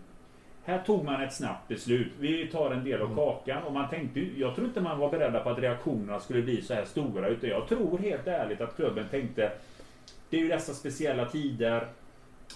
Här 0.68 0.82
tog 0.86 1.04
man 1.06 1.22
ett 1.22 1.34
snabbt 1.34 1.68
beslut. 1.68 2.12
Vi 2.20 2.48
tar 2.48 2.72
en 2.72 2.84
del 2.84 3.02
av 3.02 3.06
Mm. 3.12 3.16
kakan 3.18 3.64
och 3.64 3.74
man 3.74 3.90
tänkte 3.90 4.20
Jag 4.38 4.56
tror 4.56 4.68
inte 4.68 4.82
man 4.82 5.00
var 5.00 5.10
beredda 5.12 5.40
på 5.40 5.50
att 5.50 5.60
reaktionerna 5.60 6.20
skulle 6.20 6.42
bli 6.42 6.62
så 6.62 6.74
här 6.74 6.86
stora. 6.86 7.28
Utan 7.28 7.50
jag 7.50 7.68
tror 7.68 7.98
helt 7.98 8.28
ärligt 8.28 8.62
att 8.62 8.76
klubben 8.76 9.06
tänkte 9.12 9.52
Det 10.30 10.38
är 10.38 10.42
ju 10.42 10.48
dessa 10.48 10.74
speciella 10.74 11.26
tider. 11.26 11.88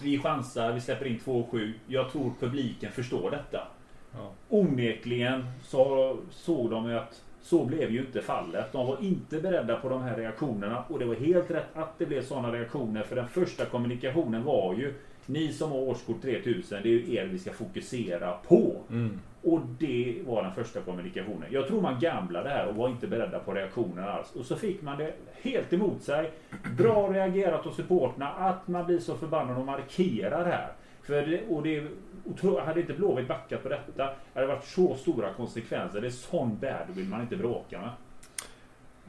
Vi 0.03 0.19
chansar, 0.19 0.73
vi 0.73 0.81
släpper 0.81 1.07
in 1.07 1.19
2-7. 1.25 1.73
Jag 1.87 2.11
tror 2.11 2.31
publiken 2.39 2.91
förstår 2.91 3.31
detta. 3.31 3.67
Ja. 4.11 4.31
Onekligen 4.49 5.45
så 5.63 6.17
såg 6.31 6.69
de 6.69 6.89
ju 6.89 6.97
att 6.97 7.21
så 7.41 7.65
blev 7.65 7.91
ju 7.91 7.99
inte 7.99 8.21
fallet. 8.21 8.71
De 8.71 8.87
var 8.87 8.97
inte 9.01 9.41
beredda 9.41 9.75
på 9.75 9.89
de 9.89 10.01
här 10.01 10.17
reaktionerna 10.17 10.83
och 10.87 10.99
det 10.99 11.05
var 11.05 11.15
helt 11.15 11.51
rätt 11.51 11.67
att 11.73 11.99
det 11.99 12.05
blev 12.05 12.23
sådana 12.23 12.51
reaktioner 12.51 13.03
för 13.03 13.15
den 13.15 13.27
första 13.27 13.65
kommunikationen 13.65 14.43
var 14.43 14.73
ju 14.73 14.93
ni 15.25 15.53
som 15.53 15.71
har 15.71 15.79
årskort 15.79 16.21
3000, 16.21 16.83
det 16.83 16.89
är 16.89 16.93
ju 16.93 17.15
er 17.15 17.25
vi 17.25 17.39
ska 17.39 17.53
fokusera 17.53 18.31
på. 18.31 18.75
Mm. 18.89 19.19
Och 19.43 19.59
det 19.79 20.21
var 20.25 20.43
den 20.43 20.53
första 20.53 20.81
kommunikationen. 20.81 21.49
Jag 21.49 21.67
tror 21.67 21.81
man 21.81 21.99
gamblade 21.99 22.49
här 22.49 22.67
och 22.67 22.75
var 22.75 22.89
inte 22.89 23.07
beredda 23.07 23.39
på 23.39 23.53
reaktionerna 23.53 24.11
alls. 24.11 24.31
Och 24.35 24.45
så 24.45 24.55
fick 24.55 24.81
man 24.81 24.97
det 24.97 25.13
helt 25.41 25.73
emot 25.73 26.03
sig. 26.03 26.31
Bra 26.77 27.07
reagerat 27.13 27.67
av 27.67 27.71
supporterna 27.71 28.29
att 28.29 28.67
man 28.67 28.85
blir 28.85 28.99
så 28.99 29.15
förbannad 29.15 29.57
och 29.57 29.65
markerar 29.65 30.45
här. 30.45 30.71
För 31.03 31.27
det, 31.27 31.47
och 31.49 31.63
det, 31.63 31.87
och 32.25 32.61
hade 32.61 32.81
inte 32.81 32.93
Blåvitt 32.93 33.27
backat 33.27 33.63
på 33.63 33.69
detta 33.69 34.03
hade 34.33 34.47
det 34.47 34.53
varit 34.53 34.65
så 34.65 34.95
stora 34.95 35.33
konsekvenser. 35.33 36.01
Det 36.01 36.07
är 36.07 36.11
sån 36.11 36.57
badwill 36.59 37.05
man 37.05 37.21
inte 37.21 37.35
bråkar 37.35 37.79
med. 37.79 37.89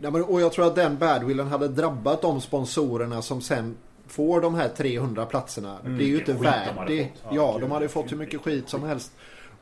Ja, 0.03 0.11
men, 0.11 0.25
och 0.25 0.41
jag 0.41 0.53
tror 0.53 0.67
att 0.67 0.75
den 0.75 0.99
badwillen 0.99 1.47
hade 1.47 1.69
drabbat 1.69 2.23
de 2.23 2.41
sponsorerna 2.41 3.23
som 3.23 3.41
sen 3.41 3.77
får 4.07 4.41
de 4.41 4.55
här 4.55 4.69
300 4.69 5.27
platserna. 5.27 5.79
Mm. 5.85 5.99
det 5.99 6.05
är 6.05 6.07
ju 6.07 6.15
Vilken 6.15 6.37
inte 6.37 6.51
värt 6.51 6.87
det. 6.87 7.09
Ja, 7.31 7.59
de 7.61 7.71
hade 7.71 7.89
fått 7.89 8.13
hur 8.13 8.17
mycket 8.17 8.41
skit 8.41 8.69
som 8.69 8.83
helst. 8.83 9.13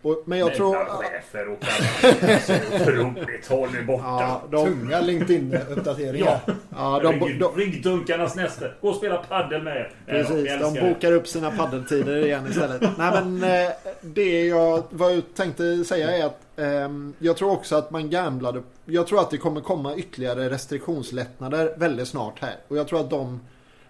Och, 0.03 0.23
men 0.25 0.39
jag 0.39 0.55
tror... 0.55 0.75
chefer 0.75 1.49
och 1.49 1.61
kallar 1.61 2.39
så 2.39 2.83
otroligt. 2.83 3.47
Håll 3.49 3.69
er 3.77 3.83
borta. 3.83 4.05
Ja, 4.05 4.43
de, 4.51 4.67
Tunga 4.67 5.01
LinkedIn-uppdateringar. 5.01 6.41
Ja, 6.47 6.55
ja, 6.71 7.01
de, 7.03 7.21
ring, 7.21 7.39
de, 7.39 7.57
ring 7.57 7.83
dunkarnas 7.83 8.37
näste. 8.37 8.73
Gå 8.81 8.89
och 8.89 8.97
spela 8.97 9.17
padel 9.17 9.63
med 9.63 9.77
er. 9.77 9.93
Precis, 10.07 10.61
de 10.61 10.75
det. 10.75 10.81
bokar 10.81 11.13
upp 11.13 11.29
sina 11.29 11.51
paddeltider 11.51 12.25
igen 12.25 12.47
istället. 12.51 12.81
Nej 12.99 13.13
men 13.13 13.43
eh, 13.43 13.71
det 14.01 14.47
jag, 14.47 14.83
vad 14.91 15.13
jag 15.13 15.23
tänkte 15.35 15.85
säga 15.85 16.17
är 16.17 16.27
att 16.27 16.41
ehm, 16.57 17.15
jag 17.19 17.37
tror 17.37 17.51
också 17.53 17.77
att 17.77 17.91
man 17.91 18.11
gamblade. 18.11 18.63
Jag 18.85 19.07
tror 19.07 19.21
att 19.21 19.31
det 19.31 19.39
kommer 19.39 19.61
komma 19.61 19.97
ytterligare 19.97 20.51
restriktionslättnader 20.51 21.75
väldigt 21.77 22.09
snart 22.09 22.41
här. 22.41 22.57
Och 22.69 22.77
jag 22.77 22.89
tror 22.89 23.01
att 23.01 23.11
de 23.11 23.41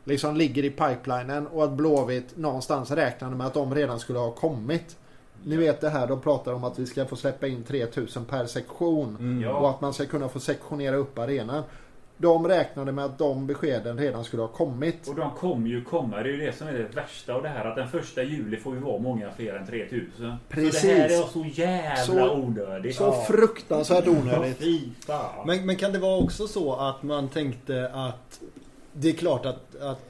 liksom 0.05 0.37
ligger 0.37 0.65
i 0.65 0.71
pipelinen 0.71 1.47
och 1.47 1.65
att 1.65 1.73
Blåvitt 1.73 2.37
någonstans 2.37 2.91
räknade 2.91 3.37
med 3.37 3.47
att 3.47 3.55
de 3.55 3.75
redan 3.75 4.01
skulle 4.01 4.19
ha 4.19 4.31
kommit. 4.31 4.97
Ni 5.45 5.57
vet 5.57 5.81
det 5.81 5.89
här, 5.91 6.07
de 6.07 6.21
pratar 6.21 6.53
om 6.53 6.65
att 6.65 6.79
vi 6.79 6.87
ska 6.87 7.07
få 7.07 7.17
släppa 7.17 7.47
in 7.47 7.65
3000 7.65 8.25
per 8.25 8.47
sektion. 8.47 9.17
Mm. 9.21 9.43
Ja. 9.43 9.59
Och 9.59 9.71
att 9.71 9.81
man 9.81 9.95
ska 9.95 10.07
kunna 10.07 10.29
få 10.29 10.41
sektionera 10.41 10.97
upp 10.97 11.19
arenan. 11.19 11.63
De 12.21 12.49
räknade 12.49 12.93
med 12.93 13.05
att 13.05 13.19
de 13.19 13.47
beskeden 13.47 13.99
redan 13.99 14.25
skulle 14.25 14.43
ha 14.43 14.49
kommit. 14.49 15.09
Och 15.09 15.15
de 15.15 15.31
kommer 15.31 15.69
ju 15.69 15.85
komma. 15.85 16.17
Det 16.17 16.29
är 16.29 16.33
ju 16.33 16.37
det 16.47 16.53
som 16.53 16.69
är 16.69 16.73
det 16.73 16.97
värsta 16.97 17.35
av 17.35 17.43
det 17.43 17.49
här. 17.49 17.65
Att 17.65 17.77
den 17.77 17.89
första 17.89 18.23
juli 18.23 18.57
får 18.57 18.75
ju 18.75 18.81
vara 18.81 18.99
många 18.99 19.31
fler 19.31 19.55
än 19.55 19.67
3000. 19.67 20.35
Precis. 20.49 20.81
Så 20.81 20.87
det 20.87 20.93
här 20.93 21.05
är 21.09 21.23
så 21.23 21.45
jävla 21.45 21.97
Så- 22.29 22.35
onödigt. 22.35 22.97
Så 22.97 23.03
Ja. 23.05 23.25
fruktansvärt 23.29 24.07
onödigt. 24.09 25.05
Fan. 25.07 25.47
Men, 25.47 25.67
men 25.67 25.77
kan 25.77 25.93
det 25.93 25.99
vara 25.99 26.17
också 26.23 26.47
så 26.49 26.75
att 26.75 27.03
man 27.03 27.29
tänkte 27.29 27.91
att 27.95 28.41
det 28.93 29.09
är 29.09 29.13
klart 29.13 29.47
att, 29.47 29.77
att, 29.81 30.01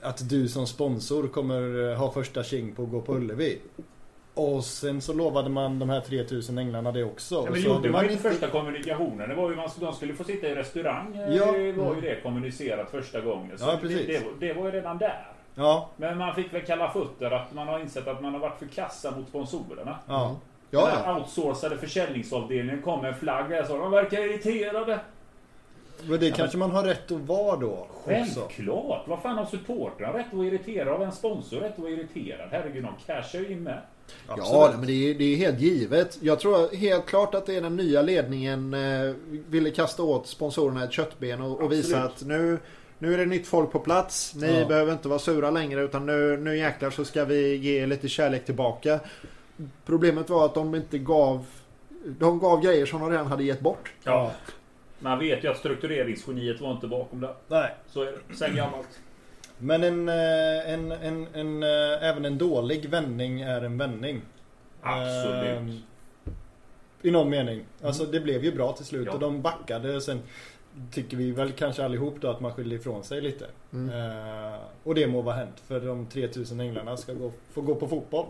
att 0.00 0.28
du 0.28 0.48
som 0.48 0.66
sponsor 0.66 1.28
kommer 1.28 1.94
ha 1.94 2.12
första 2.12 2.44
tjing 2.44 2.74
på 2.74 2.82
att 2.82 2.90
gå 2.90 3.00
på 3.00 3.14
Ullevi. 3.14 3.58
Och 4.36 4.64
sen 4.64 5.00
så 5.00 5.12
lovade 5.12 5.48
man 5.50 5.78
de 5.78 5.90
här 5.90 6.00
3000 6.00 6.58
änglarna 6.58 6.92
det 6.92 7.04
också. 7.04 7.34
Ja, 7.34 7.40
Och 7.40 7.50
men 7.50 7.62
det 7.62 7.68
var 7.68 7.88
man 7.90 8.04
ju 8.04 8.10
inte 8.10 8.22
första 8.30 8.46
kommunikationen. 8.48 9.28
Det 9.28 9.34
var 9.34 9.50
ju 9.50 9.56
man, 9.56 9.68
de 9.80 9.92
skulle 9.92 10.14
få 10.14 10.24
sitta 10.24 10.46
i 10.48 10.54
restaurang. 10.54 11.16
eh, 11.16 11.34
Ja. 11.36 11.52
Det 11.52 11.72
var 11.72 11.94
ju 11.94 12.00
det 12.00 12.20
kommunicerat 12.22 12.90
första 12.90 13.20
gången. 13.20 13.58
Så 13.58 13.64
Ja, 13.64 13.78
precis. 13.80 14.06
det, 14.06 14.46
det, 14.46 14.52
var- 14.52 14.64
ju 14.64 14.70
redan 14.70 14.98
där. 14.98 15.26
Ja, 15.54 15.90
Men 15.96 16.18
man 16.18 16.34
fick 16.34 16.54
väl 16.54 16.62
kalla 16.62 16.90
fötter 16.90 17.30
att 17.30 17.54
man 17.54 17.68
har 17.68 17.78
insett 17.80 18.08
att 18.08 18.22
man 18.22 18.32
har 18.32 18.40
varit 18.40 18.58
för 18.58 18.66
kassa 18.66 19.10
mot 19.10 19.28
sponsorerna. 19.28 19.98
ja. 20.08 20.36
Ja, 20.70 20.88
Den 21.04 21.16
outsourcade 21.16 21.78
försäljningsavdelningen 21.78 22.82
kom 22.82 23.00
med 23.02 23.12
en 23.12 23.18
flagg 23.18 23.50
där 23.50 23.64
så 23.64 23.78
de 23.78 23.90
verkar 23.90 24.20
irriterade. 24.20 24.98
Men 26.04 26.20
det 26.20 26.30
kanske 26.30 26.58
man 26.58 26.70
har 26.70 26.84
rätt 26.84 27.12
att 27.12 27.20
vara 27.20 27.56
då. 27.56 27.86
Självklart! 28.04 29.02
Vad 29.08 29.22
fan 29.22 29.38
har 29.38 29.46
supportrarna 29.46 30.18
rätt 30.18 30.26
att 30.26 30.34
vara 30.34 30.46
irriterade? 30.46 30.90
Har 30.90 31.04
en 31.04 31.12
sponsor 31.12 31.60
rätt 31.60 31.72
att 31.72 31.78
vara 31.78 31.90
irriterad? 31.90 32.48
Herregud, 32.50 32.84
de 32.84 32.92
cashar 33.06 33.38
ju 33.38 33.52
in 33.52 33.62
med. 33.62 33.80
Ja, 34.28 34.34
Absolut. 34.34 34.76
men 34.78 34.86
det 34.86 35.10
är, 35.10 35.14
det 35.14 35.24
är 35.24 35.36
helt 35.36 35.60
givet. 35.60 36.18
Jag 36.20 36.40
tror 36.40 36.76
helt 36.76 37.06
klart 37.06 37.34
att 37.34 37.46
det 37.46 37.54
är 37.56 37.60
den 37.60 37.76
nya 37.76 38.02
ledningen 38.02 38.74
eh, 38.74 39.14
ville 39.48 39.70
kasta 39.70 40.02
åt 40.02 40.26
sponsorerna 40.26 40.84
ett 40.84 40.92
köttben 40.92 41.40
och, 41.40 41.60
och 41.60 41.72
visa 41.72 42.02
att 42.02 42.22
nu, 42.24 42.58
nu 42.98 43.14
är 43.14 43.18
det 43.18 43.26
nytt 43.26 43.46
folk 43.46 43.72
på 43.72 43.78
plats. 43.78 44.34
Ni 44.34 44.58
Ja. 44.60 44.66
behöver 44.68 44.92
inte 44.92 45.08
vara 45.08 45.18
sura 45.18 45.50
längre 45.50 45.82
utan 45.82 46.06
nu, 46.06 46.36
nu 46.36 46.56
jäklar 46.58 46.90
så 46.90 47.04
ska 47.04 47.24
vi 47.24 47.56
ge 47.56 47.86
lite 47.86 48.08
kärlek 48.08 48.44
tillbaka. 48.44 49.00
Problemet 49.86 50.30
var 50.30 50.44
att 50.44 50.54
de 50.54 50.74
inte 50.74 50.98
gav 50.98 51.46
de 52.18 52.38
gav 52.38 52.60
grejer 52.62 52.86
som 52.86 53.00
de 53.00 53.10
redan 53.10 53.26
hade 53.26 53.44
gett 53.44 53.60
bort. 53.60 53.92
Ja. 54.04 54.30
Man 54.98 55.18
vet 55.18 55.44
ju 55.44 55.48
att 55.48 55.56
struktureringsgeniet 55.58 56.60
var 56.60 56.72
inte 56.72 56.86
bakom 56.86 57.20
det. 57.20 57.34
Nej. 57.48 57.74
Så 57.88 58.02
är 58.02 58.06
det. 58.28 58.34
Sen 58.34 58.56
gammalt. 58.56 59.00
Men 59.58 59.84
en, 59.84 60.08
eh, 60.08 60.72
en, 60.72 60.92
en, 60.92 61.26
en, 61.34 61.62
eh, 61.62 62.08
även 62.08 62.24
en 62.24 62.38
dålig 62.38 62.88
vändning 62.88 63.40
är 63.40 63.62
en 63.62 63.78
vändning. 63.78 64.22
Absolut. 64.80 65.44
Ehm, 65.44 65.78
I 67.02 67.10
någon 67.10 67.30
mening. 67.30 67.64
Alltså 67.82 68.04
det 68.04 68.20
blev 68.20 68.44
ju 68.44 68.52
bra 68.54 68.72
till 68.72 68.84
slut 68.86 69.06
Ja. 69.06 69.12
och 69.12 69.20
de 69.20 69.42
backade. 69.42 70.00
Sen 70.00 70.20
tycker 70.92 71.16
vi 71.16 71.30
väl 71.32 71.52
kanske 71.52 71.84
allihop 71.84 72.14
då 72.20 72.28
att 72.28 72.40
man 72.40 72.52
skyllde 72.52 72.74
ifrån 72.74 73.04
sig 73.04 73.20
lite. 73.20 73.46
Mm. 73.72 73.94
Eh, 74.52 74.58
och 74.82 74.94
det 74.94 75.06
må 75.06 75.22
vara 75.22 75.34
hänt. 75.36 75.60
För 75.66 75.80
de 75.80 76.06
3000 76.06 76.60
änglarna 76.60 76.96
ska 76.96 77.12
gå, 77.12 77.32
få 77.52 77.60
gå 77.60 77.74
på 77.74 77.88
fotboll. 77.88 78.26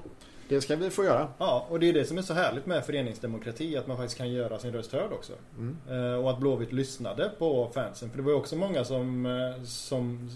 Det 0.49 0.61
ska 0.61 0.77
vi 0.77 0.91
få 0.91 1.05
göra. 1.05 1.29
Ja, 1.39 1.67
och 1.71 1.81
det 1.81 1.89
är 1.89 1.93
det 1.93 2.05
som 2.05 2.19
är 2.19 2.23
så 2.23 2.35
härligt 2.35 2.67
med 2.67 2.85
föreningsdemokrati. 2.85 3.77
Att 3.77 3.87
man 3.87 3.97
faktiskt 3.97 4.19
kan 4.19 4.33
göra 4.33 4.59
sin 4.59 4.73
röst 4.73 4.93
hörd 4.93 5.13
också. 5.13 5.33
Mm. 5.59 5.77
Eh, 5.91 6.25
och 6.25 6.31
att 6.31 6.39
Blåvitt 6.41 6.73
lyssnade 6.73 7.31
på 7.39 7.71
fansen. 7.75 8.11
För 8.11 8.17
det 8.17 8.23
var 8.23 8.31
ju 8.31 8.37
också 8.39 8.57
många 8.57 8.85
som, 8.85 9.27
eh, 9.27 9.63
som, 9.65 10.31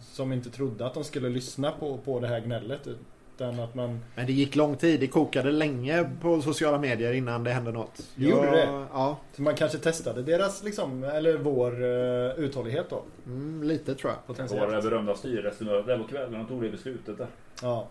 som 0.00 0.32
inte 0.32 0.50
trodde 0.50 0.86
att 0.86 0.94
de 0.94 1.04
skulle 1.04 1.28
lyssna 1.28 1.70
på, 1.70 1.98
på 1.98 2.20
det 2.20 2.26
här 2.26 2.40
gnället. 2.40 2.80
Utan 3.36 3.60
att 3.60 3.74
man... 3.74 4.00
Men 4.14 4.26
det 4.26 4.32
gick 4.32 4.56
lång 4.56 4.76
tid. 4.76 5.00
Det 5.00 5.06
kokade 5.06 5.50
länge 5.52 6.10
på 6.20 6.42
sociala 6.42 6.78
medier 6.78 7.12
innan 7.12 7.44
det 7.44 7.50
hände 7.50 7.72
något. 7.72 8.02
Det 8.14 8.24
gjorde 8.24 8.46
Jag- 8.46 8.54
det? 8.54 8.86
Ja, 8.92 9.16
Så 9.36 9.42
man 9.42 9.54
kanske 9.54 9.78
testade 9.78 10.22
deras, 10.22 10.62
liksom, 10.62 11.04
eller 11.04 11.36
vår 11.38 11.82
uh, 11.82 12.38
uthållighet 12.44 12.86
då. 12.90 13.02
mm, 13.26 13.62
lite 13.62 13.94
tror 13.94 14.12
jag. 14.12 14.36
Det 14.36 14.42
var 14.42 14.48
det 14.48 14.54
Potentiellt. 14.54 14.84
berömda 14.84 15.14
styrelsemötet 15.14 15.86
där 15.86 15.98
på 15.98 16.04
kvällen 16.04 16.32
de 16.32 16.46
tog 16.46 16.62
det 16.62 16.70
beslutet 16.70 17.18
där. 17.18 17.26
Ja. 17.62 17.88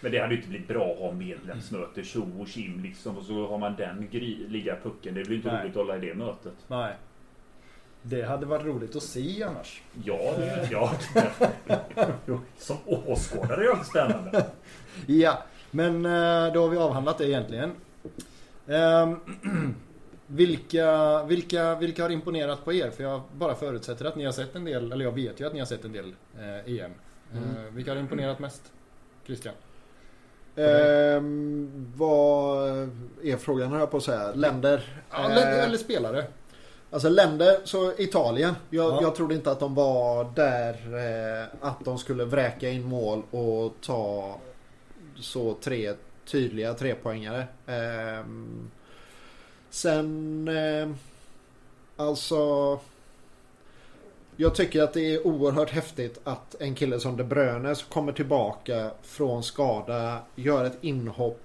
Men 0.00 0.12
det 0.12 0.18
hade 0.18 0.32
ju 0.32 0.36
inte 0.36 0.48
blivit 0.48 0.68
bra 0.68 0.92
att 0.92 0.98
ha 0.98 1.12
medlemsmöte, 1.12 2.02
tjo 2.04 2.26
och 2.40 2.48
kim 2.48 2.82
liksom. 2.82 3.18
Och 3.18 3.24
så 3.24 3.46
har 3.46 3.58
man 3.58 3.76
den 3.76 4.08
gri- 4.10 4.48
ligga 4.48 4.76
pucken. 4.82 5.14
Det 5.14 5.24
blir 5.24 5.36
inte 5.36 5.52
Nej. 5.52 5.62
roligt 5.62 5.76
att 5.76 5.82
hålla 5.86 5.96
i 5.96 6.00
det 6.00 6.14
mötet. 6.14 6.52
Nej. 6.68 6.94
Det 8.02 8.22
hade 8.22 8.46
varit 8.46 8.64
roligt 8.66 8.96
att 8.96 9.02
se 9.02 9.42
annars. 9.42 9.82
Ja, 10.04 10.34
det, 10.38 10.68
ja. 10.70 10.92
Som 12.58 12.76
åskådare 12.86 13.64
är 13.64 13.76
det 13.78 13.84
spännande. 13.84 14.46
Ja, 15.06 15.42
men 15.70 16.06
eh, 16.06 16.52
då 16.52 16.62
har 16.62 16.68
vi 16.68 16.76
avhandlat 16.76 17.18
det 17.18 17.28
egentligen. 17.28 17.72
Ehm, 18.68 19.16
vilka, 20.26 21.22
vilka, 21.24 21.74
vilka 21.74 22.02
har 22.02 22.10
imponerat 22.10 22.64
på 22.64 22.72
er? 22.72 22.90
För 22.90 23.02
jag 23.04 23.20
bara 23.36 23.54
förutsätter 23.54 24.04
att 24.04 24.16
ni 24.16 24.24
har 24.24 24.32
sett 24.32 24.54
en 24.56 24.64
del, 24.64 24.92
eller 24.92 25.04
jag 25.04 25.12
vet 25.12 25.40
ju 25.40 25.46
att 25.46 25.52
ni 25.52 25.58
har 25.58 25.66
sett 25.66 25.84
en 25.84 25.92
del 25.92 26.14
eh, 26.38 26.74
EM. 26.74 26.92
Mm. 27.32 27.44
Eh, 27.56 27.72
vilka 27.72 27.90
har 27.90 27.98
imponerat 28.00 28.38
mest? 28.38 28.72
Christian? 29.26 29.54
Ehm, 30.58 31.92
vad 31.96 32.68
är 33.22 33.36
frågan 33.36 33.72
jag 33.72 33.90
på 33.90 33.96
att 33.96 34.02
säga? 34.02 34.32
Länder? 34.34 35.02
Ja, 35.10 35.30
eller, 35.30 35.58
Eh, 35.58 35.64
eller 35.64 35.78
spelare. 35.78 36.24
Alltså 36.90 37.08
länder, 37.08 37.58
så 37.64 37.92
Italien. 37.98 38.54
Jag, 38.70 38.92
Ja. 38.92 38.98
jag 39.02 39.14
trodde 39.14 39.34
inte 39.34 39.50
att 39.50 39.60
de 39.60 39.74
var 39.74 40.24
där 40.34 40.72
eh, 40.72 41.46
att 41.60 41.84
de 41.84 41.98
skulle 41.98 42.24
vräka 42.24 42.68
in 42.68 42.82
mål 42.84 43.22
och 43.30 43.72
ta 43.82 44.36
så 45.20 45.54
tre 45.62 45.94
tydliga 46.26 46.74
trepoängare. 46.74 47.44
Ehm, 47.66 48.70
sen 49.70 50.48
eh, 50.48 50.88
alltså 51.96 52.72
jag 54.40 54.54
tycker 54.54 54.82
att 54.82 54.92
det 54.92 55.14
är 55.14 55.26
oerhört 55.26 55.70
häftigt 55.70 56.20
att 56.24 56.54
en 56.60 56.74
kille 56.74 57.00
som 57.00 57.16
De 57.16 57.24
Bruyne 57.24 57.74
kommer 57.88 58.12
tillbaka 58.12 58.90
från 59.02 59.42
skada, 59.42 60.18
gör 60.34 60.64
ett 60.64 60.78
inhopp 60.80 61.40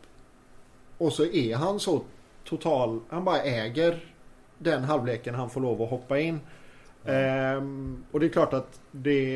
och 0.97 1.13
så 1.13 1.25
är 1.25 1.55
han 1.55 1.79
så 1.79 2.01
total, 2.43 2.99
han 3.09 3.23
bara 3.23 3.41
äger 3.41 3.99
den 4.57 4.83
halvleken 4.83 5.35
han 5.35 5.49
får 5.49 5.61
lov 5.61 5.81
att 5.81 5.89
hoppa 5.89 6.19
in. 6.19 6.39
Ehm, 7.05 8.03
och 8.11 8.19
det 8.19 8.25
är 8.25 8.29
klart 8.29 8.53
att 8.53 8.79
det, 8.91 9.33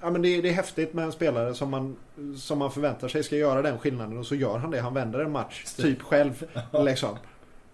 ja, 0.00 0.10
men 0.10 0.22
det, 0.22 0.40
det 0.40 0.48
är 0.48 0.52
häftigt 0.52 0.94
med 0.94 1.04
en 1.04 1.12
spelare 1.12 1.54
som 1.54 1.70
man, 1.70 1.96
som 2.36 2.58
man 2.58 2.70
förväntar 2.70 3.08
sig 3.08 3.22
ska 3.22 3.36
göra 3.36 3.62
den 3.62 3.78
skillnaden 3.78 4.18
och 4.18 4.26
så 4.26 4.34
gör 4.34 4.58
han 4.58 4.70
det. 4.70 4.80
Han 4.80 4.94
vänder 4.94 5.18
en 5.18 5.32
match 5.32 5.64
typ 5.76 6.02
själv. 6.02 6.46
liksom. 6.72 7.16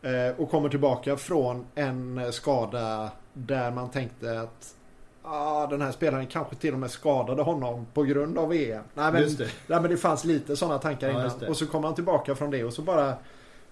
Eh, 0.03 0.41
och 0.41 0.51
kommer 0.51 0.69
tillbaka 0.69 1.17
från 1.17 1.67
en 1.75 2.33
skada 2.33 3.11
där 3.33 3.71
man 3.71 3.91
tänkte 3.91 4.41
att 4.41 4.75
ah, 5.23 5.67
den 5.67 5.83
här 5.83 5.93
spelaren 5.93 6.27
kanske 6.27 6.57
till 6.57 6.73
och 6.73 6.79
med 6.79 6.91
skadade 6.91 7.43
honom 7.43 7.87
på 7.95 8.03
grund 8.03 8.39
av 8.39 8.53
EM. 8.53 8.83
Nej 8.95 9.13
men, 9.13 9.23
Just 9.23 9.39
det. 9.39 9.49
nej, 9.67 9.81
men 9.81 9.91
det 9.91 9.97
fanns 9.97 10.25
lite 10.25 10.57
sådana 10.57 10.79
tankar 10.79 11.09
Ja, 11.09 11.15
innan. 11.15 11.49
Och 11.49 11.57
så 11.57 11.67
kommer 11.67 11.89
han 11.89 11.95
tillbaka 11.95 12.35
från 12.35 12.51
det 12.51 12.65
och 12.65 12.73
så 12.73 12.83
bara 12.83 13.15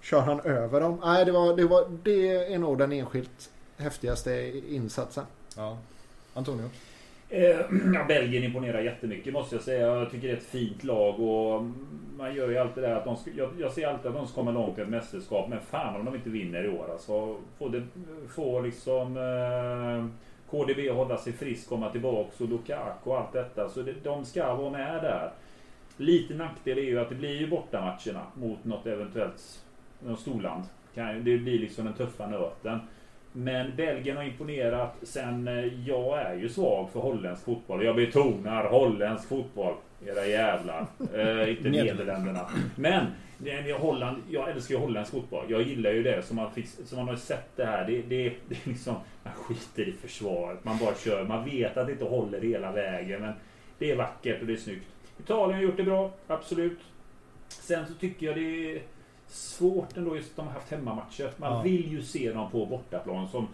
kör 0.01 0.21
han 0.21 0.41
över 0.41 0.81
dem. 0.81 1.01
Nej, 1.05 1.25
det, 1.25 1.33
var, 1.33 1.57
det, 1.57 1.65
var, 1.65 1.85
det 2.03 2.53
är 2.55 2.59
nog 2.59 2.79
den 2.79 2.93
enskilt 2.93 3.51
häftigaste 3.77 4.53
insatsen. 4.69 5.25
Ja. 5.57 5.79
Antonio? 6.35 6.71
Eh, 7.29 7.41
ja, 7.95 8.05
Belgien 8.09 8.45
imponerar 8.45 8.81
jättemycket 8.81 9.33
måste 9.33 9.55
jag 9.55 9.65
säga. 9.65 9.87
Jag 9.87 10.11
tycker 10.11 10.29
det 10.29 10.33
är 10.33 10.37
ett 10.37 10.43
fint 10.43 10.85
lag 10.85 11.21
och 11.21 11.63
man 12.17 12.35
gör 12.35 12.49
ju 12.49 12.59
alltid 12.59 12.83
det 12.83 12.89
här 12.89 12.97
att 12.97 13.05
de 13.05 13.17
ska, 13.17 13.31
jag, 13.37 13.51
jag 13.59 13.73
ser 13.73 13.87
alltid 13.87 14.07
att 14.07 14.17
de 14.17 14.27
ska 14.27 14.35
komma 14.35 14.51
långt 14.51 14.79
i 14.79 14.81
ett 14.81 14.89
mästerskap. 14.89 15.49
Men 15.49 15.61
fan 15.61 15.97
om 15.97 16.05
de 16.05 16.15
inte 16.15 16.31
vinner 16.31 16.65
i 16.65 16.69
år 16.69 16.89
alltså. 16.93 17.37
Få, 17.59 17.69
det, 17.69 17.83
få 18.29 18.61
liksom 18.61 19.17
eh, 19.17 20.28
KDB 20.51 20.91
hålla 20.91 21.17
sig 21.17 21.33
frisk, 21.33 21.69
komma 21.69 21.91
tillbaks 21.91 22.41
och 22.41 22.49
Lukaku 22.49 23.11
och 23.11 23.19
allt 23.19 23.33
detta. 23.33 23.69
Så 23.69 23.83
det, 23.83 23.95
de 24.05 24.25
ska 24.25 24.55
vara 24.55 24.71
med 24.71 25.03
där. 25.03 25.31
Lite 25.97 26.35
nackdel 26.35 26.79
är 26.79 26.83
ju 26.83 27.01
att 27.01 27.09
det 27.09 27.15
blir 27.15 27.41
ju 27.41 27.47
bortamatcherna 27.47 28.23
mot 28.35 28.65
något 28.65 28.87
eventuellt 28.87 29.65
något 30.01 30.21
storland. 30.21 30.63
Det 30.95 31.39
blir 31.39 31.59
liksom 31.59 31.85
den 31.85 31.95
tuffa 31.95 32.27
nöten. 32.27 32.81
Men 33.33 33.77
Belgien 33.77 34.17
har 34.17 34.25
imponerat. 34.25 34.97
Sen 35.03 35.49
eh, 35.49 35.89
jag 35.89 36.23
är 36.23 36.35
ju 36.35 36.49
svag 36.49 36.91
för 36.91 37.01
holländsk 37.01 37.45
fotboll. 37.45 37.85
Jag 37.85 37.97
betonar 37.97 38.65
holländsk 38.65 39.29
fotboll. 39.29 39.75
Era 40.07 40.27
jävlar. 40.27 40.87
Eh, 41.15 41.51
inte 41.51 41.69
Nederländerna. 41.69 42.41
Men 42.77 43.07
det 43.39 43.51
är 43.51 43.79
Holland, 43.79 44.23
jag 44.31 44.51
älskar 44.51 44.75
ju 44.75 44.81
holländsk 44.81 45.13
fotboll. 45.13 45.45
Jag 45.49 45.63
gillar 45.63 45.91
ju 45.93 46.03
det 46.03 46.23
som 46.23 46.37
man, 46.37 46.53
fick, 46.53 46.67
som 46.67 46.99
man 46.99 47.09
har 47.09 47.17
sett 47.17 47.57
det 47.57 47.65
här. 47.65 47.87
Det, 47.87 48.03
det, 48.03 48.33
det 48.49 48.55
är 48.55 48.69
liksom, 48.69 48.95
man 49.25 49.33
skiter 49.35 49.89
i 49.89 49.93
försvaret. 49.93 50.65
Man 50.65 50.79
bara 50.79 50.95
kör. 50.95 51.25
Man 51.25 51.45
vet 51.45 51.77
att 51.77 51.87
det 51.87 51.93
inte 51.93 52.05
håller 52.05 52.41
hela 52.41 52.73
vägen. 52.73 53.21
Men 53.21 53.33
det 53.79 53.91
är 53.91 53.97
vackert 53.97 54.41
och 54.41 54.47
det 54.47 54.53
är 54.53 54.57
snyggt. 54.57 54.87
Italien 55.21 55.57
har 55.57 55.63
gjort 55.63 55.77
det 55.77 55.83
bra, 55.83 56.11
absolut. 56.27 56.79
Sen 57.49 57.87
så 57.87 57.95
tycker 57.95 58.27
jag 58.27 58.37
det 58.37 58.73
är 58.77 58.83
svårt 59.27 59.97
ändå 59.97 60.17
just 60.17 60.31
att 60.31 60.37
de 60.37 60.47
har 60.47 60.53
haft 60.53 60.71
hemmamatcher. 60.71 61.31
Man 61.37 61.53
Ja. 61.53 61.63
vill 61.63 61.93
ju 61.93 62.03
se 62.03 62.33
dem 62.33 62.51
på 62.51 62.67
bortaplan 62.67 63.29
som 63.29 63.49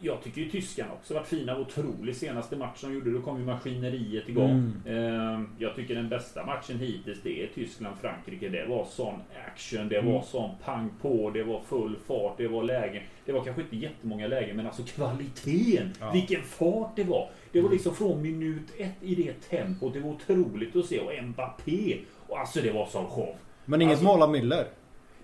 jag 0.00 0.22
tycker 0.22 0.40
ju 0.40 0.50
tyskarna 0.50 0.92
också 0.92 1.14
varit 1.14 1.26
fina. 1.26 1.58
Otroligt 1.58 2.16
senaste 2.16 2.56
matchen 2.56 2.88
de 2.90 2.94
gjorde. 2.94 3.10
Då 3.12 3.20
kom 3.22 3.38
ju 3.38 3.44
maskineriet 3.46 4.28
igång. 4.28 4.72
Eh, 4.86 5.40
Jag 5.58 5.76
tycker 5.76 5.94
den 5.94 6.08
bästa 6.08 6.46
matchen 6.46 6.78
hittills 6.78 7.18
det 7.22 7.42
är 7.42 7.46
Tyskland-Frankrike. 7.54 8.48
Det 8.48 8.66
var 8.68 8.84
sån 8.84 9.14
action. 9.46 9.88
Det 9.88 10.00
var 10.00 10.10
Mm. 10.10 10.22
sån 10.22 10.50
pang 10.64 10.90
på. 11.02 11.30
Det 11.30 11.42
var 11.42 11.60
full 11.60 11.96
fart. 12.06 12.36
Det 12.38 12.48
var 12.48 12.62
lägen. 12.62 13.02
Det 13.26 13.32
var 13.32 13.44
kanske 13.44 13.62
inte 13.62 13.76
jättemånga 13.76 14.26
lägen 14.26 14.56
men 14.56 14.66
alltså 14.66 14.82
kvaliteten. 14.82 15.90
Ja. 16.00 16.10
Vilken 16.12 16.42
fart 16.42 16.96
det 16.96 17.04
var. 17.04 17.28
Det 17.52 17.60
var 17.60 17.70
liksom 17.70 17.94
från 17.94 18.22
minut 18.22 18.68
ett 18.78 18.94
i 19.02 19.14
det 19.14 19.32
tempot. 19.50 19.94
Det 19.94 20.00
var 20.00 20.10
otroligt 20.10 20.76
att 20.76 20.86
se. 20.86 20.98
Och 21.00 21.24
Mbappé. 21.24 21.98
Och 22.28 22.38
alltså 22.40 22.60
det 22.60 22.72
var 22.72 22.86
sån 22.86 23.06
show. 23.06 23.34
Men 23.64 23.82
inget 23.82 23.90
Alltså- 23.92 24.04
mål 24.06 24.22
av 24.22 24.36
Müller. 24.36 24.64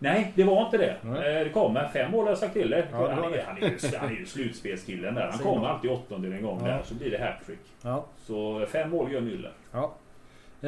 Nej, 0.03 0.33
det 0.35 0.45
var 0.45 0.65
inte 0.65 0.77
det. 0.79 0.97
Eh, 1.05 1.45
Det 1.45 1.51
kommer 1.55 1.89
fem 1.89 2.11
mål 2.11 2.25
har 2.25 2.31
jag 2.31 2.39
sagt 2.39 2.53
till 2.53 2.73
er. 2.73 2.87
Ja, 2.93 3.11
han, 3.13 3.25
är, 3.25 3.31
det. 3.31 3.45
han, 3.47 3.57
är 3.57 3.61
ju, 3.61 3.79
han 4.01 4.09
är 4.09 4.15
ju 4.15 4.27
slutspelskillen 4.27 5.15
där. 5.15 5.29
Han 5.31 5.39
kommer 5.39 5.69
alltid 5.69 5.91
åttondel 5.91 6.33
en 6.33 6.43
gång 6.43 6.59
Ja. 6.61 6.67
där. 6.67 6.83
Så 6.85 6.95
blir 6.95 7.11
det 7.11 7.19
hattrick. 7.25 7.59
Ja. 7.83 8.05
Så 8.17 8.67
fem 8.69 8.91
mål 8.91 9.13
gör 9.13 9.21
Müller. 9.21 9.51
Ja. 9.73 9.93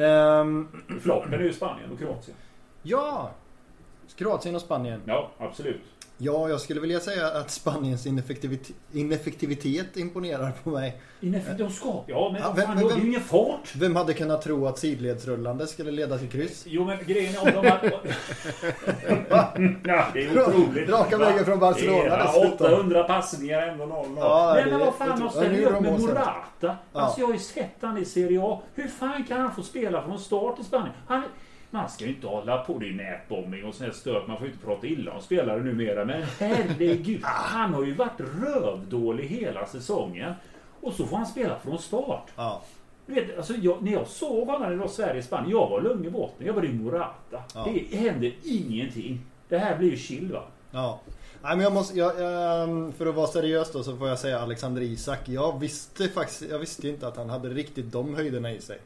Ehm, 0.01 0.67
Floppen 1.01 1.33
är 1.33 1.39
ju 1.39 1.53
Spanien 1.53 1.91
och 1.91 1.99
Kroatien. 1.99 2.37
ja. 2.83 3.31
Kroatien 4.17 4.55
och 4.55 4.61
Spanien. 4.61 5.01
Ja, 5.05 5.29
absolut. 5.37 5.81
Ja, 6.17 6.49
jag 6.49 6.61
skulle 6.61 6.81
vilja 6.81 6.99
säga 6.99 7.27
att 7.27 7.51
Spaniens 7.51 8.05
ineffektivitet, 8.05 8.75
ineffektivitet 8.93 9.97
imponerar 9.97 10.51
på 10.63 10.69
mig. 10.69 11.01
De 11.57 11.69
ska... 11.69 12.03
Ja, 12.07 12.29
men 12.33 12.41
Ja, 12.41 12.53
vem- 12.55 12.65
fan, 12.65 12.77
vem- 12.77 12.87
det 12.87 12.93
är 12.93 12.97
ju 12.97 13.07
ingen 13.07 13.21
fart. 13.21 13.75
Vem 13.75 13.95
hade 13.95 14.13
kunnat 14.13 14.41
tro 14.41 14.67
att 14.67 14.79
sidledsrullande 14.79 15.67
skulle 15.67 15.91
leda 15.91 16.17
till 16.17 16.29
kryss? 16.29 16.63
Jo, 16.67 16.85
men 16.85 16.97
grejen 17.05 17.35
är 17.35 17.39
om 17.57 17.63
de 17.63 17.69
har... 17.69 17.79
ja, 19.83 20.05
det 20.13 20.23
är 20.25 20.49
otroligt. 20.49 20.89
Raka 20.89 21.17
vägen 21.17 21.45
från 21.45 21.59
Barcelona 21.59 22.17
dessutom. 22.23 22.73
800 22.73 23.03
passningar 23.03 23.67
ändå 23.67 23.83
0-0. 23.85 24.13
Ja, 24.17 24.51
Nej, 24.55 24.63
det 24.65 24.71
men 24.71 24.81
är 24.81 24.85
vad 24.85 24.95
fan, 24.95 25.19
de. 25.19 25.23
Ja, 25.25 25.29
ställer 25.31 25.57
ju 25.57 25.65
upp 25.65 25.81
med 25.81 25.91
mål 25.91 25.99
sen. 26.01 26.09
Morata. 26.09 26.77
Alltså, 26.93 27.19
jag 27.19 27.27
har 27.27 27.33
ju 27.33 27.39
sett 27.39 27.75
han 27.81 27.97
i 27.97 28.05
Serie 28.05 28.39
A. 28.43 28.61
Hur 28.75 28.87
fan 28.87 29.23
kan 29.23 29.41
han 29.41 29.55
få 29.55 29.63
spela 29.63 30.03
från 30.03 30.19
start 30.19 30.59
i 30.59 30.63
Spanien? 30.63 30.93
Han, 31.07 31.23
man 31.73 31.89
ska 31.89 32.05
ju 32.05 32.11
inte 32.11 32.27
hålla 32.27 32.57
på. 32.57 32.77
Det 32.79 32.89
är 32.89 32.93
nätbombing 32.93 33.65
och 33.65 33.75
sånt 33.75 33.87
här 33.87 33.99
stök. 33.99 34.27
Man 34.27 34.37
får 34.37 34.47
ju 34.47 34.53
inte 34.53 34.65
prata 34.65 34.87
illa 34.87 35.11
om 35.11 35.21
spelare 35.21 35.63
numera. 35.63 36.05
Men 36.05 36.23
herregud. 36.39 37.21
Han 37.23 37.73
har 37.73 37.83
ju 37.83 37.93
varit 37.93 38.19
rövdålig 38.19 39.27
hela 39.27 39.65
säsongen. 39.65 40.33
Och 40.81 40.93
så 40.93 41.05
får 41.05 41.17
han 41.17 41.25
spela 41.25 41.59
från 41.59 41.79
start. 41.79 42.31
Ja. 42.35 42.61
Du 43.05 43.13
vet, 43.13 43.37
alltså 43.37 43.53
jag, 43.53 43.83
när 43.83 43.91
jag 43.91 44.07
såg 44.07 44.47
honom 44.47 44.61
när 44.61 44.69
det 44.69 44.75
var 44.75 44.87
Sverige-Spanien. 44.87 45.51
Jag 45.51 45.69
var 45.69 45.81
lugn 45.81 46.05
i 46.05 46.09
båten. 46.09 46.47
Jag 46.47 46.53
var 46.53 46.65
i 46.65 46.73
Morata. 46.73 47.43
Ja. 47.55 47.67
Det 47.73 47.97
händer 47.97 48.33
ingenting. 48.43 49.21
Det 49.49 49.57
här 49.57 49.77
blir 49.77 49.91
ju 49.91 49.97
chill 49.97 50.31
va? 50.31 50.43
Ja. 50.71 50.99
Nej, 51.43 51.55
men 51.55 51.63
jag 51.63 51.73
måste, 51.73 51.97
jag, 51.97 52.11
ehm, 52.63 52.91
för 52.91 53.05
att 53.05 53.15
vara 53.15 53.27
seriös 53.27 53.71
då 53.71 53.83
så 53.83 53.97
får 53.97 54.07
jag 54.07 54.19
säga 54.19 54.39
Alexander 54.39 54.81
Isak. 54.81 55.19
Jag 55.29 55.59
visste 55.59 56.07
faktiskt 56.09 56.41
jag 56.49 56.59
visste 56.59 56.89
inte 56.89 57.07
att 57.07 57.17
han 57.17 57.29
hade 57.29 57.49
riktigt 57.49 57.91
de 57.91 58.15
höjderna 58.15 58.51
i 58.51 58.61
sig. 58.61 58.79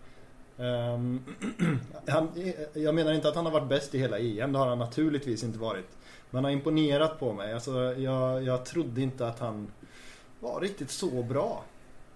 Ehm, 0.60 1.20
han, 2.08 2.28
jag 2.74 2.96
menar 2.96 3.14
inte 3.14 3.30
att 3.30 3.36
han 3.36 3.46
har 3.46 3.54
varit 3.54 3.70
bäst 3.70 3.96
i 3.96 4.00
hela 4.00 4.20
EM. 4.20 4.52
Det 4.52 4.60
har 4.60 4.68
han 4.68 4.80
naturligtvis 4.80 5.44
inte 5.44 5.60
varit. 5.60 5.88
Men 6.30 6.38
han 6.38 6.44
har 6.44 6.52
imponerat 6.52 7.20
på 7.20 7.34
mig. 7.34 7.54
Alltså, 7.54 7.72
jag, 7.94 8.44
jag 8.44 8.66
trodde 8.66 9.02
inte 9.02 9.28
att 9.28 9.40
han 9.40 9.72
var 10.40 10.62
riktigt 10.62 10.90
så 10.92 11.24
bra. 11.24 11.64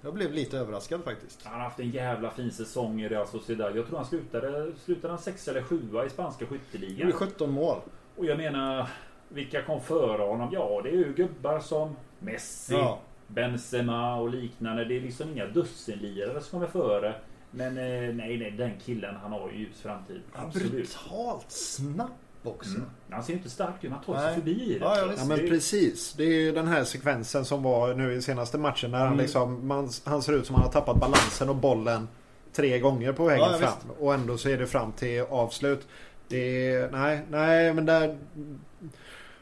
Jag 0.02 0.14
blev 0.14 0.34
lite 0.34 0.58
överraskad 0.58 1.04
faktiskt. 1.04 1.40
Han 1.46 1.54
har 1.54 1.60
haft 1.62 1.80
en 1.80 1.90
jävla 1.92 2.30
fin 2.32 2.52
säsong 2.52 3.02
i 3.02 3.10
Real 3.10 3.28
Sociedad. 3.28 3.78
Jag 3.78 3.88
tror 3.88 3.98
han 3.98 4.06
slutade, 4.06 4.72
slutade 4.86 5.14
han 5.14 5.22
sex 5.22 5.48
eller 5.48 5.62
sjua 5.64 6.06
i 6.06 6.10
spanska 6.10 6.46
Det 6.46 6.50
skytteligan. 6.58 7.06
blev 7.08 7.12
17 7.12 7.52
mål. 7.52 7.78
Och 8.18 8.26
jag 8.26 8.38
menar, 8.38 8.90
vilka 9.30 9.62
kom 9.64 9.82
före 9.82 10.22
honom? 10.22 10.50
Ja, 10.52 10.82
det 10.84 10.90
är 10.90 10.94
ju 10.94 11.14
gubbar 11.14 11.60
som 11.60 11.96
Messi, 12.20 12.74
Ja. 12.74 13.00
Benzema 13.28 14.16
och 14.16 14.30
liknande. 14.30 14.86
Det 14.86 14.98
är 14.98 15.02
liksom 15.02 15.30
inga 15.30 15.46
dussinlirare 15.46 16.42
som 16.42 16.52
kommer 16.52 16.68
före. 16.72 17.16
Men 17.52 17.78
eh, 17.78 18.16
nej, 18.16 18.38
nej, 18.38 18.54
den 18.58 18.72
killen 18.86 19.16
han 19.22 19.32
har 19.32 19.50
ju 19.52 19.58
ljus 19.60 19.82
framtid. 19.82 20.22
Absolut. 20.34 20.72
Brutalt 20.72 21.46
snabb 21.52 22.10
också. 22.44 22.76
Mm. 22.76 22.90
Han 23.10 23.24
ser 23.24 23.34
ju 23.34 23.38
inte 23.38 23.50
stark 23.50 23.84
ut, 23.84 23.92
han 23.92 24.04
tar 24.04 24.14
sig 24.16 24.26
Nej. 24.26 24.36
förbi 24.36 24.78
det. 24.80 24.86
Ja, 24.86 24.98
ja. 24.98 25.14
Ja 25.18 25.26
men 25.26 25.38
precis. 25.40 26.14
Det 26.14 26.24
är 26.24 26.28
ju 26.42 26.52
den 26.52 26.68
här 26.68 26.84
sekvensen 26.84 27.46
som 27.46 27.64
var 27.64 27.94
nu 27.94 28.14
i 28.14 28.22
senaste 28.22 28.58
matchen 28.58 28.92
när 28.92 28.98
han 29.00 29.08
Mm. 29.08 29.20
liksom, 29.20 29.68
man, 29.68 29.90
han 30.04 30.22
ser 30.22 30.34
ut 30.34 30.46
som 30.46 30.56
han 30.56 30.66
har 30.66 30.72
tappat 30.72 30.98
balansen 31.00 31.50
och 31.50 31.56
bollen 31.56 32.08
tre 32.54 32.80
gånger 32.80 33.14
på 33.14 33.26
vägen 33.26 33.46
Ja, 33.46 33.52
ja, 33.52 33.68
fram. 33.68 33.92
Och 34.00 34.14
ändå 34.14 34.38
så 34.38 34.50
är 34.50 34.58
det 34.58 34.68
fram 34.68 34.92
till 34.92 35.22
avslut. 35.30 35.88
Det 36.28 36.70
är, 36.74 36.92
nej, 36.92 37.22
nej 37.30 37.74
men 37.74 37.86
där 37.86 38.18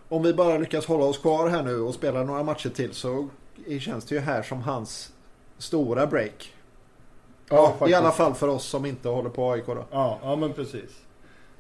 Om 0.10 0.24
vi 0.24 0.34
bara 0.34 0.58
lyckas 0.58 0.86
hålla 0.86 1.06
oss 1.06 1.18
kvar 1.18 1.50
här 1.50 1.64
nu 1.64 1.80
och 1.80 1.94
spela 1.94 2.24
några 2.24 2.44
matcher 2.44 2.70
till 2.70 2.94
så 2.94 3.30
känns 3.80 4.06
det 4.06 4.16
ju 4.16 4.22
här 4.22 4.42
som 4.44 4.62
hans 4.62 5.14
stora 5.58 6.08
break. 6.08 6.54
Ja, 7.50 7.88
I 7.88 7.94
alla 7.94 8.12
fall 8.12 8.34
för 8.34 8.48
oss 8.48 8.66
som 8.66 8.86
inte 8.86 9.10
håller 9.10 9.30
på 9.30 9.52
AIK 9.52 9.66
då. 9.66 9.86
Ja, 9.92 10.20
ja 10.24 10.36
men 10.36 10.54
precis. 10.54 11.06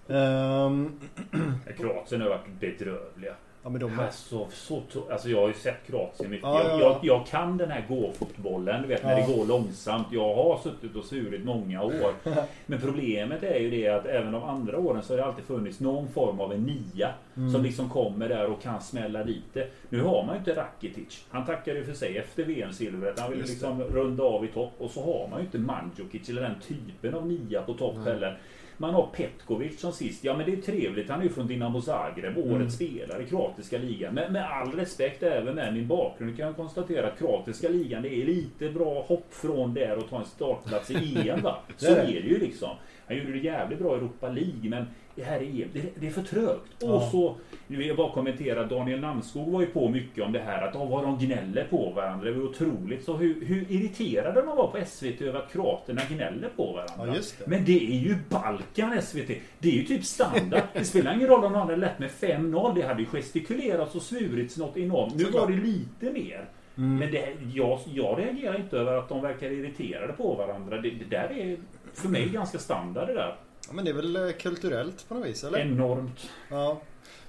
Ehm, 0.08 1.00
Kroatien 1.78 2.22
har 2.22 2.30
varit 2.30 2.60
bedrövliga. 2.60 3.34
Ja 3.64 3.70
men 3.70 3.82
de. 3.82 4.00
Alltså, 4.00 4.48
så, 4.52 4.82
alltså 5.12 5.30
jag 5.30 5.42
har 5.42 5.48
ju 5.48 5.54
sett 5.54 5.88
Kroatien 5.88 6.30
mycket. 6.30 6.44
Ja, 6.44 6.64
jag, 6.64 6.72
ja, 6.72 6.80
jag, 6.80 6.92
ja. 6.92 7.00
jag 7.02 7.28
kan 7.28 7.58
den 7.58 7.72
här 7.72 7.86
gå-fotbollen, 7.90 8.82
du 8.82 8.88
vet 8.88 9.04
när 9.04 9.16
det 9.16 9.36
går 9.36 9.46
långsamt. 9.46 10.08
Jag 10.12 10.36
har 10.36 10.60
suttit 10.64 10.96
och 10.96 11.06
svurit 11.06 11.46
många 11.46 11.82
år. 11.84 12.14
Men 12.66 12.82
problemet 12.82 13.44
är 13.44 13.60
ju 13.60 13.70
det 13.70 13.88
att 13.88 14.06
även 14.06 14.32
de 14.32 14.44
andra 14.44 14.78
åren 14.78 15.04
så 15.04 15.14
har 15.14 15.18
det 15.18 15.26
alltid 15.26 15.46
funnits 15.46 15.80
någon 15.80 16.08
form 16.08 16.40
av 16.40 16.54
en 16.54 16.64
nia. 16.64 17.14
Mm. 17.38 17.52
Som 17.52 17.64
liksom 17.64 17.90
kommer 17.90 18.30
där 18.30 18.46
och 18.46 18.62
kan 18.62 18.82
smälla 18.82 19.24
dit 19.24 19.54
det. 19.54 19.68
Nu 19.90 20.02
har 20.02 20.26
man 20.26 20.36
ju 20.36 20.40
inte 20.40 20.56
Rakitic. 20.56 21.26
Han 21.30 21.46
tackade 21.46 21.80
ju 21.80 21.86
för 21.86 21.94
sig 21.94 22.18
efter 22.18 22.44
VM-silvret. 22.44 23.20
Han 23.20 23.32
ville 23.32 23.44
liksom 23.44 23.84
runda 23.84 24.24
av 24.24 24.46
i 24.46 24.48
topp. 24.48 24.74
Och 24.78 24.92
så 24.92 25.00
har 25.02 25.28
man 25.28 25.40
ju 25.40 25.46
inte 25.46 25.58
Mandzukic 25.58 26.30
eller 26.30 26.42
den 26.42 26.56
typen 26.68 27.14
av 27.14 27.28
nia 27.28 27.62
på 27.62 27.74
topp 27.74 28.06
heller. 28.06 28.38
Man 28.82 28.94
har 28.94 29.08
Petkovic 29.14 29.80
som 29.80 29.92
sist. 29.92 30.24
Ja 30.24 30.38
men 30.38 30.46
det 30.46 30.54
är 30.54 30.62
trevligt. 30.62 31.10
Han 31.10 31.20
är 31.20 31.24
ju 31.24 31.30
från 31.30 31.48
Dinamo 31.48 31.82
Zagreb. 31.82 32.38
Årets 32.38 32.52
Mm. 32.52 32.70
spelare 32.98 33.24
i 33.24 33.26
kroatiska 33.26 33.78
ligan. 33.78 34.14
Men 34.14 34.34
med 34.34 34.46
all 34.52 34.72
respekt 34.72 35.24
även 35.24 35.56
med 35.56 35.74
min 35.74 35.88
bakgrund 35.88 36.38
kan 36.38 36.46
jag 36.46 36.56
konstatera 36.56 37.08
att 37.08 37.20
kroatiska 37.20 37.70
ligan 37.70 38.02
det 38.02 38.14
är 38.14 38.26
lite 38.26 38.70
bra 38.70 39.02
hopp 39.08 39.26
från 39.30 39.74
där 39.74 39.98
och 39.98 40.10
ta 40.10 40.20
en 40.20 40.26
startplats 40.26 40.92
i 40.92 41.30
EM 41.30 41.42
va. 41.42 41.58
Så 41.78 41.92
är 41.92 42.06
det 42.06 42.28
ju 42.28 42.40
liksom. 42.40 42.70
Han 43.10 43.18
gjorde 43.18 43.32
det 43.32 43.40
jävligt 43.40 43.80
bra 43.80 43.96
i 43.96 43.98
Europa 43.98 44.30
League 44.30 44.70
men 44.70 44.86
det 45.16 45.24
här 45.24 45.40
är 45.40 45.62
EM. 45.62 45.70
Det, 45.74 45.82
det 45.96 46.08
är 46.08 46.12
för 46.12 46.22
trögt. 46.22 46.72
Ja. 46.80 46.88
Och 46.88 47.04
så 47.04 47.36
nu 47.68 47.78
vill 47.78 47.88
jag 47.88 47.98
bara 47.98 48.12
kommentera. 48.12 48.66
Daniel 48.66 49.00
Namnskog 49.00 49.52
var 49.52 49.62
ju 49.62 49.68
på 49.68 49.90
mycket 49.90 50.24
om 50.24 50.32
det 50.32 50.40
här. 50.40 50.68
Att 50.68 50.76
oh, 50.76 50.90
vad 50.90 51.04
de 51.04 51.18
gnäller 51.18 51.68
på 51.70 51.90
varandra. 51.90 52.26
Det 52.26 52.32
var 52.32 52.44
otroligt. 52.44 53.04
Så 53.04 53.18
hur, 53.18 53.46
hur 53.46 53.72
irriterade 53.72 54.42
de 54.42 54.58
var 54.58 54.68
på 54.68 54.86
SVT 54.86 55.22
över 55.22 55.40
att 55.40 55.52
kroaterna 55.52 56.02
gnäller 56.10 56.50
på 56.56 56.72
varandra. 56.72 57.16
Ja, 57.16 57.22
det. 57.40 57.48
Men 57.48 57.66
det 57.66 57.86
är 57.92 58.00
ju 58.00 58.16
Balkan 58.30 59.02
SVT. 59.02 59.28
Det 59.60 59.70
är 59.70 59.74
ju 59.74 59.84
typ 59.84 60.06
standard. 60.06 60.64
Det 60.74 60.86
spelar 60.86 61.14
ingen 61.14 61.28
roll 61.28 61.46
om 61.46 61.52
någon 61.52 61.62
hade 61.62 61.76
lätt 61.76 62.00
med 62.00 62.10
5-0. 62.10 62.76
Det 62.76 62.82
hade 62.82 63.02
ju 63.02 63.08
gestikulerats 63.08 63.96
och 63.96 64.02
svurits 64.02 64.58
något 64.58 64.78
enormt. 64.78 65.16
Nu 65.16 65.24
var 65.24 65.48
det 65.48 65.56
lite 65.56 66.12
mer. 66.20 66.46
Mm. 66.78 66.98
Men 66.98 67.12
det, 67.12 67.34
jag, 67.54 67.80
jag 67.86 68.20
reagerar 68.20 68.60
inte 68.60 68.78
över 68.78 68.94
att 68.94 69.10
de 69.10 69.22
verkar 69.22 69.52
irriterade 69.52 70.14
på 70.14 70.34
varandra. 70.34 70.82
Det, 70.82 70.90
det 70.90 71.06
där 71.10 71.32
är 71.32 71.58
för 72.00 72.10
mig 72.10 72.30
ganska 72.30 72.60
standard 72.60 73.08
det 73.08 73.14
där. 73.14 73.36
Ja, 73.68 73.74
men 73.74 73.86
det 73.86 73.92
är 73.92 73.96
väl 73.96 74.16
eh, 74.16 74.32
kulturellt 74.32 75.08
på 75.08 75.14
något 75.14 75.26
vis, 75.26 75.44
eller? 75.44 75.60
Enormt. 75.60 76.30
Ja. 76.50 76.82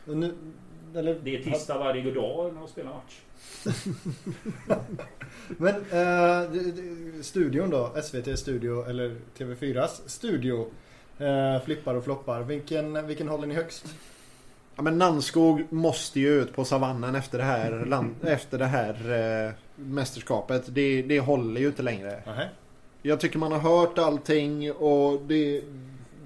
Och 0.06 0.16
nu, 0.16 0.34
eller, 0.94 1.20
Det 1.24 1.36
är 1.36 1.42
tisdag 1.42 1.78
varje 1.78 2.14
dag 2.14 2.52
när 2.54 2.60
de 2.60 2.68
spelar 2.68 2.90
match. 2.90 3.20
Men 5.48 5.74
eh, 5.74 7.22
studion 7.22 7.70
då, 7.70 7.92
SVT 8.02 8.38
studio 8.38 8.88
eller 8.88 9.16
TV4s 9.38 10.00
studio. 10.06 10.66
Eh, 11.18 11.62
flippar 11.64 11.94
och 11.94 12.04
floppar. 12.04 12.40
Vilken, 12.40 13.06
vilken 13.06 13.28
håller 13.28 13.46
ni 13.46 13.54
högst? 13.54 13.94
Ja, 14.76 14.82
men 14.82 14.98
Nannskog 14.98 15.72
måste 15.72 16.20
ju 16.20 16.42
ut 16.42 16.52
på 16.52 16.64
savannen 16.64 17.14
efter 17.14 17.38
det 17.38 17.44
här, 17.44 17.84
land, 17.84 18.14
efter 18.22 18.58
det 18.58 18.66
här 18.66 18.94
eh, 19.46 19.52
mästerskapet. 19.76 20.74
Det, 20.74 21.02
det 21.02 21.20
håller 21.20 21.60
ju 21.60 21.66
inte 21.66 21.82
längre. 21.82 22.22
Nähä. 22.26 22.48
Jag 23.02 23.20
tycker 23.20 23.38
man 23.38 23.52
har 23.52 23.58
hört 23.58 23.98
allting 23.98 24.72
och 24.72 25.20
det, 25.20 25.62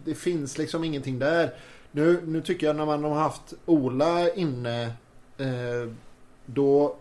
det 0.04 0.14
finns 0.14 0.58
liksom 0.58 0.84
ingenting 0.84 1.18
där. 1.18 1.54
Nu, 1.92 2.22
nu 2.26 2.40
tycker 2.40 2.66
jag 2.66 2.76
när 2.76 2.86
man 2.86 3.04
har 3.04 3.14
haft 3.14 3.54
Ola 3.66 4.34
inne 4.34 4.84
eh, 5.38 5.92
då 6.46 6.96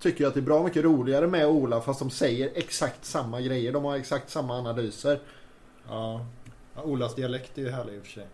tycker 0.00 0.24
jag 0.24 0.28
att 0.28 0.34
det 0.34 0.40
är 0.40 0.42
bra 0.42 0.62
mycket 0.62 0.84
roligare 0.84 1.26
med 1.26 1.46
Ola 1.46 1.80
fast 1.80 1.98
de 2.00 2.10
säger 2.10 2.50
exakt 2.54 3.04
samma 3.04 3.40
grejer. 3.40 3.72
De 3.72 3.84
har 3.84 3.96
exakt 3.96 4.30
samma 4.30 4.58
analyser. 4.58 5.20
Ja. 5.88 6.26
ja 6.74 6.82
Olas 6.82 7.14
dialekt 7.14 7.58
är 7.58 7.62
ju 7.62 7.70
härlig 7.70 7.94
i 7.94 7.98
och 8.00 8.04
för 8.04 8.12
sig. 8.12 8.26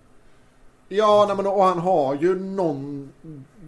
Ja, 0.88 1.24
nej, 1.28 1.36
men 1.36 1.46
och 1.46 1.64
han 1.64 1.78
har 1.78 2.14
ju 2.14 2.34
någon, 2.34 3.12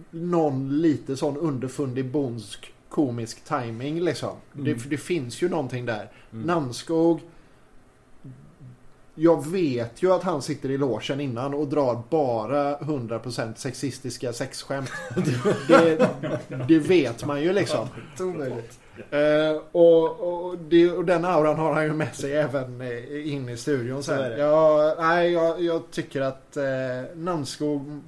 någon 0.09 0.81
lite 0.81 1.17
sån 1.17 1.37
underfundig 1.37 2.11
bondsk 2.11 2.73
komisk 2.89 3.43
timing 3.43 4.01
liksom. 4.01 4.37
Mm. 4.53 4.65
Det, 4.65 4.89
det 4.89 4.97
finns 4.97 5.41
ju 5.41 5.49
någonting 5.49 5.85
där. 5.85 6.11
Mm. 6.33 6.45
Namnskog. 6.45 7.21
Jag 9.15 9.47
vet 9.47 10.03
ju 10.03 10.13
att 10.13 10.23
han 10.23 10.41
sitter 10.41 10.71
i 10.71 10.77
logen 10.77 11.19
innan 11.19 11.53
och 11.53 11.67
drar 11.67 12.01
bara 12.09 12.77
100% 12.77 13.55
sexistiska 13.55 14.33
sexskämt. 14.33 14.91
det, 15.67 16.09
det 16.67 16.79
vet 16.79 17.25
man 17.25 17.41
ju 17.41 17.53
liksom. 17.53 17.87
Eh, 19.11 19.61
och, 19.71 20.19
och, 20.19 20.57
det, 20.57 20.91
och 20.91 21.05
den 21.05 21.25
auran 21.25 21.59
har 21.59 21.73
han 21.73 21.83
ju 21.83 21.93
med 21.93 22.15
sig 22.15 22.33
även 22.33 22.81
eh, 22.81 23.33
in 23.33 23.49
i 23.49 23.57
studion 23.57 24.03
sen. 24.03 24.39
Ja, 24.39 24.95
nej, 24.99 25.31
jag, 25.31 25.61
jag 25.61 25.91
tycker 25.91 26.21
att 26.21 26.57
eh, 26.57 26.63
Namnskog 27.15 28.01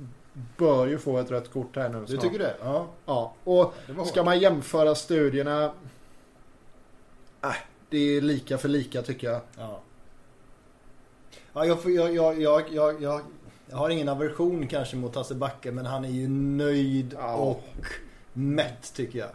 bör 0.57 0.87
ju 0.87 0.97
få 0.97 1.17
ett 1.17 1.31
rött 1.31 1.51
kort 1.53 1.75
här 1.75 1.89
nu 1.89 1.99
Du 1.99 2.07
snart. 2.07 2.21
tycker 2.21 2.39
det? 2.39 2.55
Ja. 2.63 2.87
Ja, 3.05 3.33
och 3.43 3.73
ska 4.07 4.23
man 4.23 4.39
jämföra 4.39 4.95
studierna... 4.95 5.63
Äh, 7.43 7.55
det 7.89 7.97
är 7.97 8.21
lika 8.21 8.57
för 8.57 8.69
lika 8.69 9.01
tycker 9.01 9.31
jag. 9.31 9.41
Ja. 9.57 9.79
Ja, 11.53 11.65
jag, 11.65 11.77
jag, 11.85 12.15
jag, 12.15 12.41
jag, 12.41 12.73
jag, 13.01 13.21
jag 13.69 13.77
har 13.77 13.89
ingen 13.89 14.09
aversion 14.09 14.67
kanske 14.67 14.95
mot 14.95 15.15
Hasse 15.15 15.35
Backe 15.35 15.71
men 15.71 15.85
han 15.85 16.05
är 16.05 16.09
ju 16.09 16.27
nöjd 16.27 17.15
Ja. 17.19 17.35
och 17.35 17.63
mätt 18.33 18.93
tycker 18.93 19.19
jag. 19.19 19.29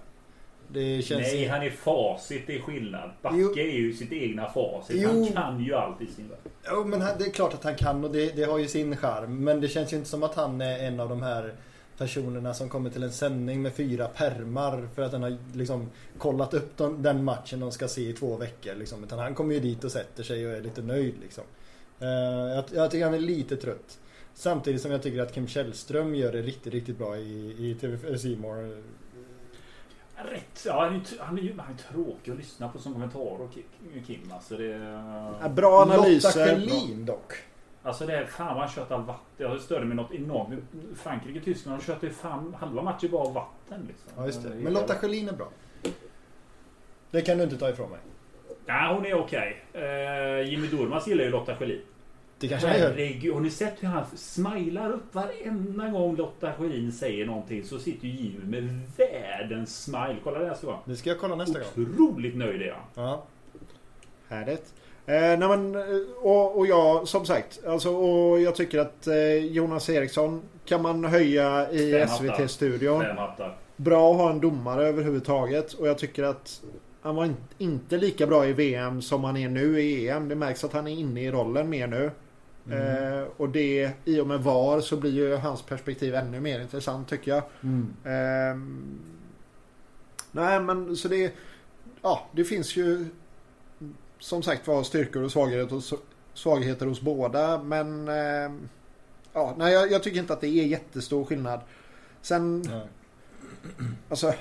Det 0.68 1.02
känns... 1.02 1.32
Nej, 1.32 1.46
han 1.46 1.62
är 1.62 1.70
facit. 1.70 2.42
Det 2.46 2.56
är 2.56 2.60
skillnad. 2.60 3.10
Backe 3.22 3.36
Jo. 3.38 3.58
är 3.58 3.72
ju 3.72 3.92
sitt 3.92 4.12
egna 4.12 4.48
facit. 4.50 4.96
Jo. 5.00 5.08
Han 5.08 5.26
kan 5.32 5.64
ju 5.64 5.74
allt 5.74 6.02
i 6.02 6.06
sin 6.06 6.28
värld. 6.28 6.38
Jo, 6.70 6.84
men 6.84 7.00
det 7.00 7.24
är 7.24 7.30
klart 7.30 7.54
att 7.54 7.64
han 7.64 7.74
kan 7.74 8.04
och 8.04 8.10
det, 8.10 8.36
det 8.36 8.44
har 8.44 8.58
ju 8.58 8.68
sin 8.68 8.96
charm. 8.96 9.44
Men 9.44 9.60
det 9.60 9.68
känns 9.68 9.92
ju 9.92 9.96
inte 9.96 10.08
som 10.08 10.22
att 10.22 10.34
han 10.34 10.60
är 10.60 10.78
en 10.78 11.00
av 11.00 11.08
de 11.08 11.22
här 11.22 11.54
personerna 11.98 12.54
som 12.54 12.68
kommer 12.68 12.90
till 12.90 13.02
en 13.02 13.12
sändning 13.12 13.62
med 13.62 13.72
fyra 13.74 14.08
permar 14.08 14.88
för 14.94 15.02
att 15.02 15.10
den 15.10 15.22
har 15.22 15.36
liksom 15.54 15.90
kollat 16.18 16.54
upp 16.54 16.76
den, 16.98 17.24
matchen 17.24 17.60
de 17.60 17.72
ska 17.72 17.88
se 17.88 18.08
i 18.08 18.12
två 18.12 18.36
veckor. 18.36 18.74
Liksom. 18.74 19.04
Utan 19.04 19.18
han 19.18 19.34
kommer 19.34 19.54
ju 19.54 19.60
dit 19.60 19.84
och 19.84 19.92
sätter 19.92 20.22
sig 20.22 20.46
och 20.46 20.52
är 20.52 20.60
lite 20.60 20.82
nöjd. 20.82 21.14
Liksom. 21.22 21.44
Eh, 22.00 22.08
jag, 22.54 22.64
jag 22.72 22.90
tycker 22.90 23.04
han 23.04 23.14
är 23.14 23.18
lite 23.18 23.56
trött. 23.56 23.98
Samtidigt 24.34 24.82
som 24.82 24.90
jag 24.90 25.02
tycker 25.02 25.22
att 25.22 25.34
Kim 25.34 25.48
Källström 25.48 26.14
gör 26.14 26.32
det 26.32 26.42
riktigt, 26.42 26.72
riktigt 26.72 26.98
bra 26.98 27.16
i, 27.16 27.56
i 27.58 27.76
TV 27.80 28.18
C 28.18 28.36
More. 28.38 28.76
Rätt. 30.16 30.64
Ja, 30.66 30.84
han 30.84 30.94
är, 30.94 31.00
han 31.20 31.38
är 31.38 31.54
han 31.58 31.72
är 31.74 31.92
tråkig 31.92 32.30
att 32.32 32.36
lyssna 32.38 32.68
på 32.68 32.78
som 32.78 32.92
kommentator, 32.92 33.48
Ki- 33.54 34.06
Kim. 34.06 34.32
Alltså 34.32 34.56
det... 34.56 34.74
Äh, 35.42 35.48
Bra 35.48 35.84
Lotta 35.84 35.94
analyser. 35.96 36.30
Schelin 36.46 37.06
dock. 37.06 37.32
Alltså 37.82 38.06
det 38.06 38.16
är 38.18 38.24
fan 38.26 38.46
vad 38.46 38.56
han 38.56 38.68
kört 38.68 38.90
all 38.90 39.02
vatten. 39.02 39.22
Jag 39.36 39.60
störde 39.60 39.84
mig 39.84 39.96
något 39.96 40.12
enormt. 40.12 40.64
Frankrike, 40.96 41.40
Tyskland, 41.40 41.78
de 41.80 41.84
kört 41.84 42.02
ju 42.02 42.10
fan 42.10 42.56
halva 42.60 42.82
matchen 42.82 43.10
bara 43.10 43.22
av 43.22 43.34
vatten 43.34 43.84
liksom. 43.88 44.10
Ja, 44.16 44.26
just 44.26 44.42
det. 44.42 44.48
Men 44.48 44.72
Lotta 44.72 44.94
Schelin 44.94 45.28
är 45.28 45.32
bra. 45.32 45.48
Det 47.10 47.22
kan 47.22 47.38
du 47.38 47.44
inte 47.44 47.56
ta 47.58 47.70
ifrån 47.70 47.90
mig. 47.90 48.00
Nej, 48.66 48.94
hon 48.94 49.06
är 49.06 49.14
okej. 49.14 49.64
Eh, 49.72 50.50
Jimmy 50.50 50.66
Durmaz 50.66 51.06
gillar 51.06 51.24
ju 51.24 51.30
Lotta 51.30 51.56
Schelin. 51.56 51.82
Det 52.38 52.48
kanske 52.48 52.68
han 52.68 52.78
gör. 52.78 53.32
Har 53.34 53.40
ni 53.40 53.50
sett 53.50 53.74
hur 53.82 53.88
han 53.88 54.04
smilar 54.16 54.92
upp 54.92 55.14
varenda 55.14 55.88
gång 55.88 56.16
Lotta 56.16 56.52
Schelin 56.52 56.92
säger 56.92 57.26
någonting 57.26 57.64
så 57.64 57.78
sitter 57.78 58.08
ju 58.08 58.14
Jimmy 58.14 58.60
med 58.60 58.80
världens 58.96 59.82
smile. 59.84 60.16
Kolla 60.24 60.38
där 60.38 60.54
så. 60.54 60.78
Det 60.84 60.96
ska 60.96 61.10
jag 61.10 61.18
kolla 61.20 61.34
nästa 61.34 61.58
gång. 61.58 61.86
Otroligt 61.92 62.36
nöjd 62.36 62.62
är 62.62 62.72
han. 62.72 62.82
Ja. 63.04 63.22
Härligt. 64.28 64.74
Eh, 65.06 65.38
men, 65.48 65.74
eh, 65.74 65.82
och, 66.22 66.58
och 66.58 66.66
jag, 66.66 67.08
som 67.08 67.24
sagt, 67.26 67.60
alltså, 67.66 67.90
och 67.96 68.40
jag 68.40 68.54
tycker 68.54 68.78
att 68.78 69.06
eh, 69.06 69.34
Jonas 69.34 69.90
Eriksson 69.90 70.42
kan 70.64 70.82
man 70.82 71.04
höja 71.04 71.70
i. 71.70 71.92
SVT-studion. 72.08 72.98
Bra 73.76 74.10
att 74.10 74.16
ha 74.16 74.30
en 74.30 74.40
domare 74.40 74.86
överhuvudtaget. 74.86 75.72
Och 75.72 75.88
jag 75.88 75.98
tycker 75.98 76.22
att 76.22 76.62
han 77.02 77.14
var 77.16 77.24
in- 77.24 77.36
inte 77.58 77.96
lika 77.96 78.26
bra 78.26 78.46
i 78.46 78.52
VM 78.52 79.02
som 79.02 79.24
han 79.24 79.36
är 79.36 79.48
nu 79.48 79.80
i 79.80 80.08
EM. 80.08 80.28
Det 80.28 80.34
märks 80.34 80.64
att 80.64 80.72
han 80.72 80.86
är 80.86 80.92
inne 80.92 81.20
i 81.22 81.30
rollen 81.30 81.68
mer 81.70 81.86
nu. 81.86 82.10
Mm. 82.70 83.18
Eh, 83.18 83.24
och 83.36 83.48
det, 83.48 83.90
i 84.04 84.20
och 84.20 84.26
med 84.26 84.40
VAR 84.40 84.80
så 84.80 84.96
blir 84.96 85.12
ju 85.12 85.36
hans 85.36 85.62
perspektiv 85.62 86.14
ännu 86.14 86.40
mer 86.40 86.60
intressant 86.60 87.08
tycker 87.08 87.30
jag. 87.30 87.42
Mm. 87.62 87.94
Ehm, 88.04 88.98
nej 90.32 90.60
men 90.60 90.96
så 90.96 91.08
det 91.08 91.32
Ja 92.02 92.26
det 92.32 92.44
finns 92.44 92.76
ju 92.76 93.06
Som 94.18 94.42
sagt 94.42 94.66
var 94.66 94.82
styrkor 94.82 95.22
och 95.22 95.32
svagheter 95.32 95.74
hos, 95.74 95.94
svagheter 96.34 96.86
hos 96.86 97.00
båda 97.00 97.62
men 97.62 98.08
ehm, 98.08 98.68
Ja 99.32 99.54
nej 99.58 99.72
jag, 99.72 99.92
jag 99.92 100.02
tycker 100.02 100.18
inte 100.20 100.32
att 100.32 100.40
det 100.40 100.48
är 100.48 100.66
jättestor 100.66 101.24
skillnad 101.24 101.60
Sen 102.22 102.60
Nej. 102.60 102.86
Alltså 104.08 104.34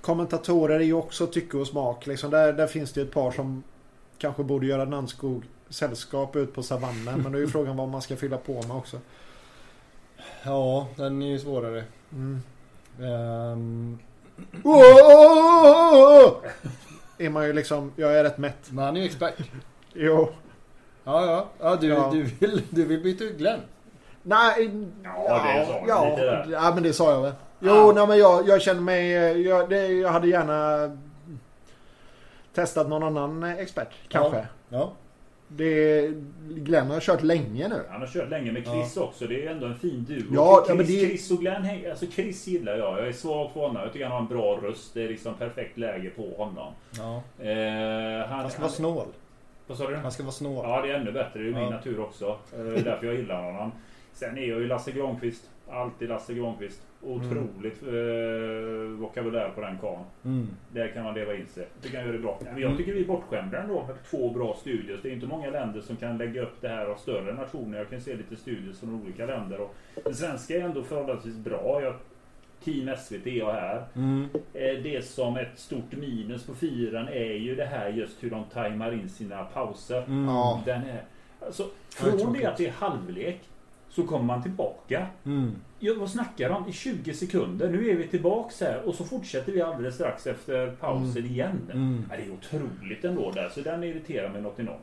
Kommentatorer 0.00 0.80
är 0.80 0.84
ju 0.84 0.92
också 0.92 1.26
tycke 1.26 1.56
och 1.56 1.66
smak 1.66 2.06
liksom. 2.06 2.30
där, 2.30 2.52
där 2.52 2.66
finns 2.66 2.92
det 2.92 3.02
ett 3.02 3.12
par 3.12 3.30
som 3.30 3.62
Kanske 4.18 4.44
borde 4.44 4.66
göra 4.66 4.84
Nannskog 4.84 5.44
Sällskap 5.70 6.36
ut 6.36 6.54
på 6.54 6.62
savannen 6.62 7.20
men 7.22 7.32
då 7.32 7.38
är 7.38 7.42
ju 7.42 7.48
frågan 7.56 7.76
vad 7.76 7.88
man 7.88 8.02
ska 8.02 8.16
fylla 8.16 8.36
på 8.38 8.52
med 8.52 8.70
också 8.76 9.00
Ja, 10.44 10.88
den 10.96 11.22
är 11.22 11.26
ju 11.26 11.38
svårare. 11.38 11.84
mm. 12.12 12.42
Ehm, 13.02 13.98
Är 17.18 17.30
man 17.30 17.46
ju 17.46 17.52
liksom 17.52 17.92
Jag 17.96 18.18
är 18.18 18.24
rätt 18.24 18.38
mätt 18.38 18.70
men 18.70 18.84
han 18.84 18.96
är 18.96 19.00
ju 19.00 19.06
expert. 19.06 19.34
Jo 19.92 20.28
Ja, 21.04 21.26
ja. 21.26 21.46
ja, 21.60 21.76
du, 21.76 21.86
Ja. 21.88 22.10
Du, 22.12 22.22
vill, 22.22 22.62
du 22.70 22.84
vill 22.84 23.02
byta 23.02 23.24
ut 23.24 23.38
Glenn. 23.38 23.60
Nej, 24.22 24.70
Ja, 25.04 25.42
det 25.44 25.84
ja, 25.88 26.16
där. 26.16 26.48
ja, 26.52 26.70
men 26.74 26.82
det 26.82 26.92
sa 26.92 27.12
jag 27.12 27.22
väl. 27.22 27.32
Jo, 27.60 27.74
Ja. 27.74 27.92
nej, 27.94 28.06
men 28.06 28.18
jag, 28.18 28.48
jag 28.48 28.62
känner 28.62 28.80
mig... 28.80 29.10
Jag, 29.42 29.68
det, 29.70 29.86
jag 29.88 30.08
hade 30.10 30.28
gärna 30.28 30.90
testat 32.54 32.88
någon 32.88 33.02
annan 33.02 33.42
expert, 33.44 33.88
kanske. 34.08 34.46
Ja. 34.68 34.92
Det, 35.48 36.10
Glenn 36.48 36.90
har 36.90 37.00
kört 37.00 37.22
länge 37.22 37.68
nu. 37.68 37.82
Han 37.90 38.00
har 38.00 38.08
kört 38.08 38.28
länge 38.30 38.52
med 38.52 38.64
Chris 38.66 38.96
också. 38.96 39.26
Det 39.26 39.46
är 39.46 39.50
ändå 39.50 39.66
en 39.66 39.78
fin 39.78 40.04
duo. 40.08 40.22
Ja, 40.32 40.56
Chris, 40.66 40.68
ja, 40.68 40.74
men 40.74 40.86
det- 40.86 41.08
Chris 41.08 41.30
och 41.30 41.38
Glenn 41.38 41.66
Alltså 41.90 42.06
Chris 42.06 42.46
gillar 42.46 42.76
jag. 42.76 42.98
Jag 42.98 43.08
är 43.08 43.12
svag 43.12 43.54
på 43.54 43.60
honom. 43.60 43.82
Jag 43.82 43.92
tycker 43.92 44.06
han 44.06 44.12
har 44.14 44.20
en 44.20 44.26
bra 44.38 44.56
röst. 44.62 44.94
Det 44.94 45.02
är 45.04 45.08
liksom 45.08 45.34
perfekt 45.34 45.78
läge 45.78 46.10
på 46.10 46.34
honom. 46.36 46.72
ja. 46.98 47.22
Eh, 47.44 48.28
han, 48.28 48.40
Han 48.40 48.50
ska 48.50 48.60
vara 48.62 48.72
snål. 48.72 49.06
Vad 49.66 49.78
sa 49.78 49.90
du? 49.90 49.96
Han 49.96 50.12
ska 50.12 50.22
vara 50.22 50.32
snål. 50.32 50.64
Ja, 50.68 50.82
det 50.82 50.90
är 50.90 50.94
ännu 50.94 51.12
bättre. 51.12 51.30
Det 51.34 51.44
är 51.44 51.48
ju 51.48 51.54
min 51.54 51.62
Ja. 51.62 51.70
natur 51.70 52.00
också. 52.00 52.38
Eh, 52.52 52.58
Det 52.64 52.76
är 52.80 52.84
därför 52.84 53.06
jag 53.06 53.16
gillar 53.16 53.42
honom. 53.42 53.72
Sen 54.12 54.38
är 54.38 54.42
jag 54.46 54.60
ju 54.60 54.66
Lasse 54.66 54.92
Granqvist. 54.92 55.50
Alltid 55.70 56.08
Lasse 56.08 56.34
Granqvist. 56.34 56.80
Otroligt 57.06 57.82
eh, 57.82 58.98
vokabulär 59.00 59.50
på 59.54 59.60
den 59.60 59.78
karln. 59.78 60.04
Mm. 60.24 60.46
Där 60.72 60.88
kan 60.88 61.04
man 61.04 61.14
leva 61.14 61.34
in 61.34 61.46
sig. 61.46 61.66
Jag 61.74 61.82
tycker 61.82 61.96
han 61.98 62.06
gör 62.06 62.12
det 62.12 62.18
bra. 62.18 62.38
Men 62.52 62.62
jag 62.62 62.76
tycker 62.76 62.92
vi 62.92 63.00
är 63.00 63.06
bortskämda 63.06 63.62
ändå 63.62 63.84
med 63.86 63.96
två 64.10 64.30
bra 64.30 64.56
studios. 64.60 65.00
Det 65.02 65.08
är 65.08 65.12
inte 65.12 65.26
många 65.26 65.50
länder 65.50 65.80
som 65.80 65.96
kan 65.96 66.18
lägga 66.18 66.42
upp 66.42 66.60
det 66.60 66.68
här 66.68 66.86
av 66.86 66.96
större 66.96 67.34
nationer. 67.34 67.78
Jag 67.78 67.90
kan 67.90 68.00
se 68.00 68.14
lite 68.16 68.36
studios 68.36 68.80
från 68.80 69.02
olika 69.02 69.26
länder. 69.26 69.60
Och 69.60 69.74
det 70.04 70.14
svenska 70.14 70.54
är 70.56 70.60
ändå 70.60 70.82
förhållandevis 70.82 71.36
bra. 71.36 71.80
Jag, 71.82 71.94
Team 72.64 72.96
SVT 72.96 73.26
är 73.26 73.30
jag 73.38 73.52
här. 73.52 73.84
Mm. 73.94 74.28
Eh, 74.54 74.82
Det 74.82 75.04
som 75.04 75.36
ett 75.36 75.58
stort 75.58 75.92
minus 75.92 76.46
på 76.46 76.54
fyran 76.54 77.08
är 77.08 77.32
ju 77.34 77.54
det 77.54 77.64
här 77.64 77.88
just 77.88 78.24
hur 78.24 78.30
de 78.30 78.44
tajmar 78.44 78.92
in 78.92 79.08
sina 79.08 79.44
pauser. 79.44 80.02
Mm. 80.06 80.26
Den 80.64 80.82
är, 80.82 81.02
alltså, 81.46 81.64
från 81.90 82.32
det 82.32 82.44
att 82.46 82.56
det 82.56 82.66
är 82.66 82.72
halvlek 82.72 83.40
så 83.96 84.02
kommer 84.02 84.24
man 84.24 84.42
tillbaka. 84.42 85.06
Mm. 85.26 85.50
Ja, 85.78 85.92
vad 85.98 86.10
snackar 86.10 86.48
de? 86.50 86.68
I 86.68 86.72
20 86.72 87.14
sekunder. 87.14 87.68
Nu 87.70 87.90
är 87.90 87.94
vi 87.96 88.06
tillbaks 88.08 88.60
här 88.60 88.82
och 88.86 88.94
så 88.94 89.04
fortsätter 89.04 89.52
vi 89.52 89.62
alldeles 89.62 89.94
strax 89.94 90.26
efter 90.26 90.70
pausen 90.80 91.24
igen. 91.24 91.70
Mm. 91.72 92.04
Ja, 92.10 92.16
det 92.16 92.22
är 92.22 92.30
otroligt 92.32 93.04
ändå 93.04 93.30
där. 93.30 93.48
Så 93.54 93.60
den 93.60 93.84
irriterar 93.84 94.28
mig 94.32 94.42
något 94.42 94.60
enormt. 94.60 94.80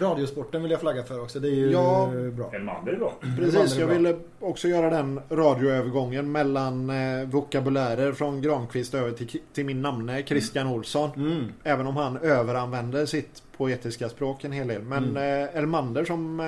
Radiosporten 0.00 0.62
vill 0.62 0.70
jag 0.70 0.80
flagga 0.80 1.02
för 1.02 1.22
också. 1.22 1.40
Det 1.40 1.48
är 1.48 1.54
ju 1.54 1.70
Ja. 1.70 2.10
bra. 2.36 2.50
Elmander 2.54 2.92
är 2.92 2.96
bra. 2.96 3.12
Precis, 3.38 3.78
jag 3.78 3.86
ville 3.86 4.16
också 4.40 4.68
göra 4.68 4.90
den 4.90 5.20
radioövergången 5.30 6.32
mellan 6.32 6.90
eh, 6.90 7.26
vokabulärer 7.28 8.12
från 8.12 8.42
Granqvist 8.42 8.94
över 8.94 9.10
till, 9.10 9.40
till 9.52 9.64
min 9.66 9.82
namne 9.82 10.22
Christian 10.22 10.66
Olsson. 10.66 11.10
Mm. 11.16 11.44
Även 11.64 11.86
om 11.86 11.96
han 11.96 12.16
överanvänder 12.16 13.06
sitt 13.06 13.42
poetiska 13.56 14.08
språk 14.08 14.44
en 14.44 14.52
hel 14.52 14.68
del. 14.68 14.82
Men 14.82 15.04
Mm. 15.04 15.42
eh, 15.44 15.56
Elmander 15.56 16.04
som 16.04 16.40
eh, 16.40 16.46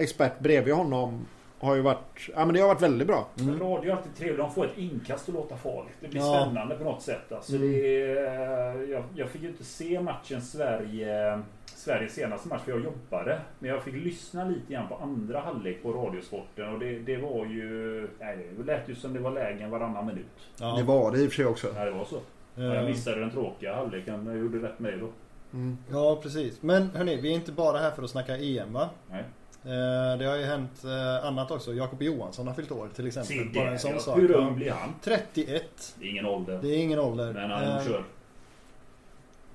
expert 0.00 0.38
bredvid 0.40 0.74
honom 0.74 1.26
har 1.58 1.74
ju 1.74 1.80
varit, 1.82 2.28
ja 2.34 2.44
men 2.44 2.54
det 2.54 2.60
har 2.60 2.68
varit 2.68 2.82
väldigt 2.82 3.06
bra. 3.08 3.28
Mm. 3.40 3.58
Radio 3.60 3.92
är 3.92 3.96
alltid 3.96 4.14
trevligt. 4.16 4.38
De 4.38 4.50
får 4.52 4.64
ett 4.66 4.78
inkast 4.78 5.28
att 5.28 5.34
låta 5.34 5.56
farligt. 5.56 5.94
Det 6.00 6.08
blir 6.08 6.20
Ja. 6.20 6.40
spännande 6.44 6.74
på 6.76 6.84
något 6.84 7.02
sätt. 7.02 7.32
Alltså, 7.32 7.56
Mm. 7.56 7.72
det 7.72 8.02
är, 8.18 8.90
jag, 8.92 9.02
jag 9.14 9.28
fick 9.28 9.42
ju 9.42 9.48
inte 9.48 9.64
se 9.64 10.00
matchen 10.00 10.42
Sverige, 10.42 11.40
Sveriges 11.66 12.14
senaste 12.14 12.48
match 12.48 12.60
för 12.64 12.72
jag 12.72 12.84
jobbade. 12.84 13.38
Men 13.58 13.70
jag 13.70 13.82
fick 13.82 13.94
lyssna 13.94 14.44
lite 14.44 14.72
grann 14.72 14.88
på 14.88 14.94
andra 14.94 15.40
halvlek 15.40 15.82
på 15.82 15.92
Radiosporten 15.92 16.72
och 16.74 16.78
det, 16.80 16.98
det 16.98 17.16
var 17.16 17.46
ju... 17.46 18.08
Nej, 18.20 18.46
det 18.58 18.64
lät 18.64 18.88
ju 18.88 18.94
som 18.94 19.12
det 19.14 19.20
var 19.20 19.30
lägen 19.30 19.70
varannan 19.70 20.06
minut. 20.06 20.26
Ja. 20.60 20.74
Det 20.76 20.82
var 20.82 21.12
det 21.12 21.18
i 21.18 21.26
och 21.26 21.30
för 21.30 21.36
sig 21.36 21.46
också. 21.46 21.68
Ja, 21.76 21.84
det 21.84 21.90
var 21.90 22.04
så. 22.04 22.18
Ja, 22.54 22.62
jag 22.62 22.76
Eh, 22.76 22.82
missade 22.84 23.20
den 23.20 23.30
tråkiga 23.30 23.74
halvleken. 23.74 24.26
Jag 24.26 24.36
gjorde 24.38 24.58
rätt 24.68 24.78
med 24.78 24.98
då. 24.98 25.08
Mm. 25.52 25.78
Ja, 25.92 26.18
precis. 26.22 26.62
Men 26.62 26.90
hörni, 26.90 27.16
vi 27.20 27.30
är 27.30 27.34
inte 27.34 27.52
bara 27.52 27.78
här 27.78 27.90
för 27.90 28.02
att 28.02 28.10
snacka 28.10 28.36
EM 28.36 28.72
va? 28.72 28.88
Nej. 29.10 29.24
Eh, 29.64 30.18
Det 30.18 30.24
har 30.24 30.36
ju 30.36 30.44
hänt 30.44 30.84
eh, 30.84 31.26
annat 31.26 31.50
också. 31.50 31.72
Jakob 31.74 32.02
Johansson 32.02 32.46
har 32.46 32.54
fyllt 32.54 32.70
år 32.72 32.88
till 32.94 33.12
Se 33.12 33.20
exempel. 33.20 33.54
Bara 33.54 33.64
där, 33.64 33.72
en 33.72 33.78
sån 33.78 33.92
ja. 33.92 33.98
sak. 33.98 34.18
Hur 34.18 34.30
ung 34.30 34.54
blir 34.54 34.70
han? 34.70 34.94
31. 35.02 35.94
Det 35.98 36.04
är 36.06 36.10
ingen 36.10 36.26
ålder. 36.26 36.58
Det 36.62 36.68
är 36.68 36.78
ingen 36.78 36.98
ålder. 36.98 37.32
Men 37.32 37.50
han 37.50 37.62
Eh, 37.64 37.84
kör. 37.86 38.04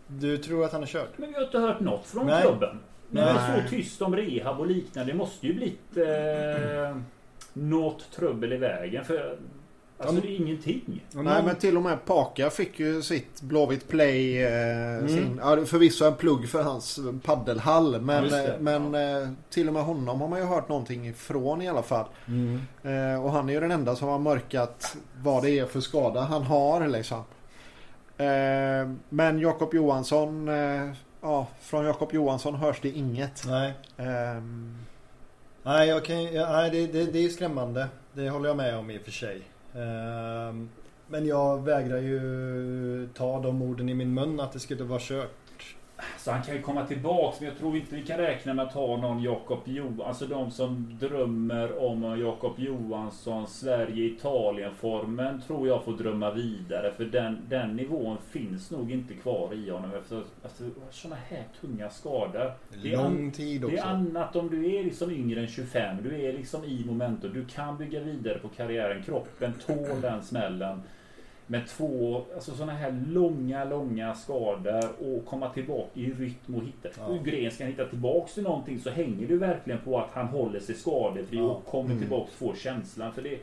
Du 0.08 0.38
tror 0.38 0.66
att 0.66 0.72
han 0.72 0.82
är 0.84 0.88
körd? 0.88 1.08
Men 1.18 1.30
vi 1.30 1.36
har 1.36 1.44
inte 1.44 1.60
hört 1.60 1.80
något 1.80 2.06
från 2.06 2.26
Nej. 2.26 2.42
klubben. 2.42 2.80
Men 3.10 3.24
det 3.24 3.30
är 3.30 3.34
Nej. 3.52 3.64
så 3.64 3.70
tyst 3.70 4.02
om 4.02 4.16
rehab 4.16 4.60
och 4.60 4.68
liknande. 4.68 5.12
Det 5.12 5.18
måste 5.18 5.48
ju 5.48 5.54
blivit 5.54 5.98
eh, 5.98 6.98
något 7.54 8.12
trubbel 8.12 8.54
i 8.54 8.58
vägen. 8.58 9.06
För 9.06 9.38
alltså 9.98 10.16
Ja, 10.16 10.22
det 10.22 10.28
är 10.28 10.36
ingenting. 10.36 11.04
Nej 11.12 11.44
men 11.44 11.56
till 11.56 11.78
och 11.78 11.84
med 11.84 12.06
Paka 12.06 12.50
fick 12.50 12.80
ju 12.80 13.02
sitt 13.02 13.42
Blåvitt 13.42 13.88
Play. 13.88 14.44
Eh, 14.44 14.86
Mm. 14.98 15.08
sin, 15.10 15.40
ja, 15.44 15.66
förvisso 15.66 16.06
en 16.06 16.16
plugg 16.16 16.50
för 16.50 16.64
hans 16.64 17.00
paddelhall. 17.24 18.02
Men, 18.02 18.24
det, 18.30 18.48
eh, 18.54 18.60
men 18.60 18.96
eh, 18.96 19.30
till 19.50 19.68
och 19.68 19.74
med 19.74 19.84
honom 19.84 20.22
har 20.22 20.28
man 20.28 20.40
ju 20.40 20.46
hört 20.46 20.70
någonting 20.70 21.08
ifrån 21.08 21.62
i 21.62 21.68
alla 21.68 21.84
fall. 21.84 22.06
Mm. 22.28 22.62
Eh, 22.84 23.24
och 23.26 23.32
han 23.32 23.50
är 23.50 23.54
ju 23.54 23.60
den 23.60 23.72
enda 23.72 23.96
som 23.96 24.08
har 24.08 24.20
mörkat 24.20 24.98
vad 25.24 25.44
det 25.44 25.60
är 25.60 25.66
för 25.66 25.80
skada 25.82 26.22
han 26.22 26.44
har 26.44 26.88
liksom. 26.88 27.24
Eh, 28.18 28.90
men 29.10 29.40
Jakob 29.40 29.74
Johansson. 29.74 30.48
Eh, 30.50 30.90
ja, 31.22 31.48
från 31.62 31.86
Jakob 31.86 32.14
Johansson 32.14 32.56
hörs 32.56 32.80
det 32.82 32.90
inget. 32.90 33.44
Nej. 33.48 33.74
Ehm, 33.98 34.78
Nej, 35.64 35.88
jag 35.90 36.06
kan, 36.06 36.24
ja, 36.24 36.52
nej 36.52 36.70
det, 36.72 36.88
det, 36.88 37.12
det 37.12 37.26
är 37.26 37.30
skrämmande. 37.30 37.88
Det 38.14 38.30
håller 38.30 38.50
jag 38.50 38.58
med 38.58 38.78
om 38.78 38.92
i 38.92 38.98
och 38.98 39.02
för 39.02 39.12
sig. 39.12 39.42
Ehm, 39.76 40.70
men 41.08 41.26
jag 41.26 41.64
vägrar 41.66 41.98
ju 41.98 43.10
ta 43.14 43.40
de 43.40 43.62
orden 43.62 43.90
i 43.90 43.94
min 43.94 44.14
mun 44.14 44.40
att 44.40 44.52
det 44.52 44.60
skulle 44.60 44.84
vara 44.84 45.00
kört. 45.02 45.45
Så 46.18 46.32
han 46.32 46.44
kan 46.44 46.56
ju 46.56 46.62
komma 46.62 46.86
tillbaks. 46.86 47.40
Men 47.40 47.50
jag 47.50 47.58
tror 47.58 47.76
inte 47.78 47.96
vi 47.96 48.02
kan 48.06 48.18
räkna 48.18 48.54
med 48.54 48.66
att 48.66 48.74
ha 48.74 48.98
någon 48.98 49.24
Jakob 49.24 49.60
Johansson. 49.66 50.06
Alltså 50.08 50.26
de 50.26 50.52
som 50.52 50.98
drömmer 51.00 51.84
om 51.84 52.20
Jakob 52.20 52.60
Johansson, 52.60 53.48
Sverige-Italien-formen 53.48 55.42
tror 55.42 55.68
jag 55.68 55.84
får 55.84 55.94
drömma 55.94 56.32
vidare. 56.32 56.94
För 56.98 57.06
den, 57.06 57.40
den 57.50 57.76
nivån 57.76 58.18
finns 58.30 58.72
nog 58.72 58.92
inte 58.92 59.14
kvar 59.14 59.54
i 59.54 59.70
honom. 59.70 59.92
Efter 59.94 60.24
alltså, 60.44 60.64
sådana 60.92 61.20
här 61.30 61.44
tunga 61.62 61.90
skador. 61.90 62.54
Det 62.84 62.94
är 62.94 62.98
Lång 62.98 63.32
tid 63.32 63.62
Det 63.62 63.68
är 63.68 63.74
också. 63.74 63.88
annat 63.88 64.36
om 64.36 64.50
du 64.50 64.76
är 64.76 64.84
liksom 64.84 65.12
yngre 65.12 65.42
än 65.42 65.48
25. 65.48 66.04
Du 66.04 66.22
är 66.22 66.34
liksom 66.34 66.64
i 66.64 66.84
momentum. 66.88 67.34
Du 67.34 67.46
kan 67.46 67.78
bygga 67.78 68.00
vidare 68.00 68.40
på 68.40 68.48
karriären. 68.48 69.04
Kroppen 69.04 69.54
tål 69.66 70.02
den 70.02 70.24
smällen. 70.24 70.82
Med 71.48 71.68
två 71.68 72.22
alltså 72.36 72.52
sådana 72.56 72.72
här 72.74 73.04
långa, 73.08 73.64
långa 73.64 74.16
skador 74.16 74.84
och 75.00 75.26
komma 75.26 75.50
tillbaka 75.50 75.90
i 75.94 76.06
rytm 76.14 76.56
och 76.56 76.64
hitta. 76.64 76.90
Ja. 76.98 77.06
Hur 77.14 77.20
Gren 77.32 77.52
ska 77.52 77.64
hitta 77.66 77.86
tillbaks 77.86 78.34
till 78.34 78.44
någonting 78.44 78.80
så 78.80 78.90
hänger 78.90 79.28
det 79.28 79.36
verkligen 79.38 79.80
på 79.80 80.00
att 80.00 80.10
han 80.14 80.28
håller 80.28 80.60
sig 80.60 80.76
skadefri 80.76 81.38
Ja. 81.38 81.44
och 81.44 81.66
kommer 81.66 81.86
Mm. 81.90 82.00
tillbaks 82.00 82.32
och 82.32 82.38
får 82.38 82.56
känslan. 82.56 83.14
För 83.14 83.22
det 83.22 83.34
är 83.34 83.40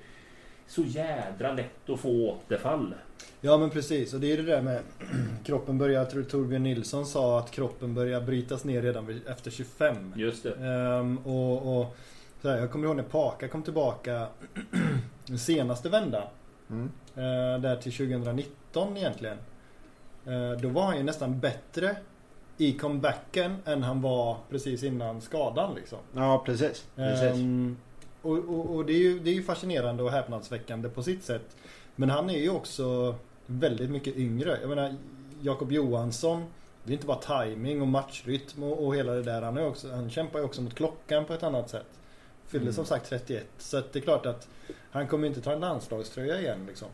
så 0.66 0.82
jädra 0.82 1.52
lätt 1.52 1.90
att 1.90 2.00
få 2.00 2.30
återfall. 2.30 2.94
Ja 3.40 3.58
men 3.58 3.70
precis 3.70 4.14
och 4.14 4.20
det 4.20 4.32
är 4.32 4.36
det 4.36 4.42
där 4.42 4.62
med 4.62 4.80
kroppen 5.44 5.78
börjar, 5.78 5.98
jag 6.00 6.10
tror 6.10 6.22
Torbjörn 6.22 6.62
Nilsson 6.62 7.06
sa 7.06 7.38
att 7.38 7.50
kroppen 7.50 7.94
börjar 7.94 8.20
brytas 8.20 8.64
ner 8.64 8.82
redan 8.82 9.20
efter 9.28 9.50
25. 9.50 10.12
Just 10.16 10.42
det. 10.42 10.54
Ehm, 10.54 11.18
och, 11.18 11.78
och 11.80 11.96
så 12.42 12.48
här, 12.48 12.58
jag 12.58 12.70
kommer 12.70 12.86
ihåg 12.86 12.96
när 12.96 13.02
Paka 13.02 13.48
kom 13.48 13.62
tillbaka 13.62 14.26
den 15.26 15.38
senaste 15.38 15.88
vändan. 15.88 16.22
mm. 16.70 16.90
Eh, 17.16 17.60
där 17.60 17.76
till 17.76 17.92
2019 17.92 18.96
egentligen. 18.96 19.38
Eh, 20.26 20.60
då 20.60 20.68
var 20.68 20.82
han 20.82 20.96
ju 20.96 21.02
nästan 21.02 21.40
bättre 21.40 21.96
i 22.58 22.72
comebacken 22.72 23.56
än 23.64 23.82
han 23.82 24.02
var 24.02 24.36
precis 24.50 24.82
innan 24.82 25.20
skadan 25.20 25.74
liksom. 25.74 25.98
Ja 26.16 26.42
precis. 26.46 26.84
precis. 26.96 27.22
Ehm, 27.22 27.76
och 28.22 28.38
och, 28.38 28.74
och 28.76 28.86
det, 28.86 28.92
är 28.92 28.98
ju, 28.98 29.18
det 29.18 29.30
är 29.30 29.34
ju 29.34 29.42
fascinerande 29.42 30.02
och 30.02 30.10
häpnadsväckande 30.10 30.88
på 30.88 31.02
sitt 31.02 31.24
sätt. 31.24 31.56
Men 31.96 32.10
han 32.10 32.30
är 32.30 32.38
ju 32.38 32.50
också 32.50 33.14
väldigt 33.46 33.90
mycket 33.90 34.16
yngre. 34.16 34.58
Jag 34.60 34.68
menar 34.68 34.94
Jakob 35.40 35.72
Johansson. 35.72 36.44
Det 36.84 36.92
är 36.92 36.94
inte 36.94 37.06
bara 37.06 37.44
timing 37.44 37.80
och 37.82 37.88
matchrytm 37.88 38.62
och, 38.62 38.86
och 38.86 38.96
hela 38.96 39.12
det 39.12 39.22
där. 39.22 39.42
Han, 39.42 39.56
är 39.56 39.66
också, 39.66 39.90
han 39.92 40.10
kämpar 40.10 40.38
ju 40.38 40.44
också 40.44 40.62
mot 40.62 40.74
klockan 40.74 41.24
på 41.24 41.32
ett 41.34 41.42
annat 41.42 41.70
sätt. 41.70 41.86
Fyller 42.46 42.62
Mm. 42.62 42.74
som 42.74 42.84
sagt 42.84 43.08
31. 43.08 43.46
Så 43.58 43.82
det 43.92 43.98
är 43.98 44.00
klart 44.00 44.26
att 44.26 44.48
han 44.90 45.06
kommer 45.06 45.26
inte 45.26 45.40
ta 45.40 45.52
en 45.52 45.60
landslagströja 45.60 46.40
igen 46.40 46.58
liksom. 46.66 46.88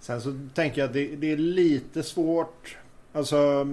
Sen 0.00 0.20
så 0.20 0.38
tänker 0.54 0.80
jag 0.80 0.88
att 0.88 0.94
det, 0.94 1.16
det 1.16 1.32
är 1.32 1.36
lite 1.36 2.02
svårt. 2.02 2.76
Alltså. 3.12 3.68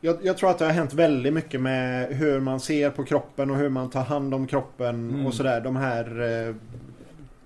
Jag, 0.00 0.18
jag 0.22 0.36
tror 0.38 0.50
att 0.50 0.58
det 0.58 0.64
har 0.64 0.72
hänt 0.72 0.92
väldigt 0.94 1.32
mycket 1.32 1.60
med 1.60 2.08
hur 2.16 2.40
man 2.40 2.60
ser 2.60 2.90
på 2.90 3.04
kroppen 3.04 3.50
och 3.50 3.56
hur 3.56 3.68
man 3.68 3.90
tar 3.90 4.04
hand 4.04 4.34
om 4.34 4.46
kroppen 4.46 5.08
Mm. 5.10 5.26
och 5.26 5.34
sådär. 5.34 5.60
De 5.60 5.76
här 5.76 6.20
eh, 6.48 6.54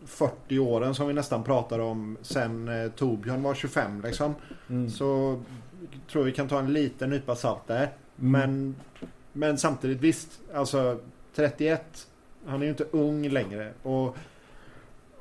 40 0.07 0.59
åren 0.59 0.95
som 0.95 1.07
vi 1.09 1.15
nästan 1.15 1.45
pratar 1.45 1.79
om 1.79 2.17
sen 2.23 2.69
eh, 2.69 2.91
Torbjörn 2.91 3.43
var 3.43 3.55
25 3.55 4.03
liksom. 4.05 4.35
Mm. 4.71 4.91
Så 4.91 5.41
tror 6.11 6.25
vi 6.25 6.33
kan 6.33 6.49
ta 6.49 6.59
en 6.59 6.73
liten 6.73 7.11
nypa 7.11 7.37
salt 7.37 7.67
där. 7.67 7.91
Mm. 8.21 8.33
Men, 8.33 8.75
men 9.33 9.59
samtidigt 9.59 10.01
visst, 10.01 10.41
alltså 10.55 10.99
31. 11.35 12.07
Han 12.47 12.61
är 12.61 12.65
ju 12.65 12.71
inte 12.71 12.87
ung 12.91 13.29
längre. 13.29 13.73
Och, 13.83 14.17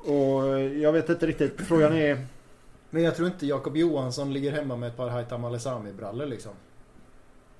och 0.04 0.60
jag 0.60 0.92
vet 0.92 1.08
inte 1.08 1.26
riktigt. 1.26 1.60
Frågan 1.60 1.92
är... 1.96 2.26
Men 2.90 3.02
jag 3.02 3.16
tror 3.16 3.28
inte 3.28 3.46
Jakob 3.46 3.76
Johansson 3.76 4.32
ligger 4.32 4.52
hemma 4.52 4.76
med 4.76 4.88
ett 4.88 4.96
par 4.96 5.08
Haitham 5.08 5.44
Alesami-brallor 5.44 6.26
liksom. 6.26 6.52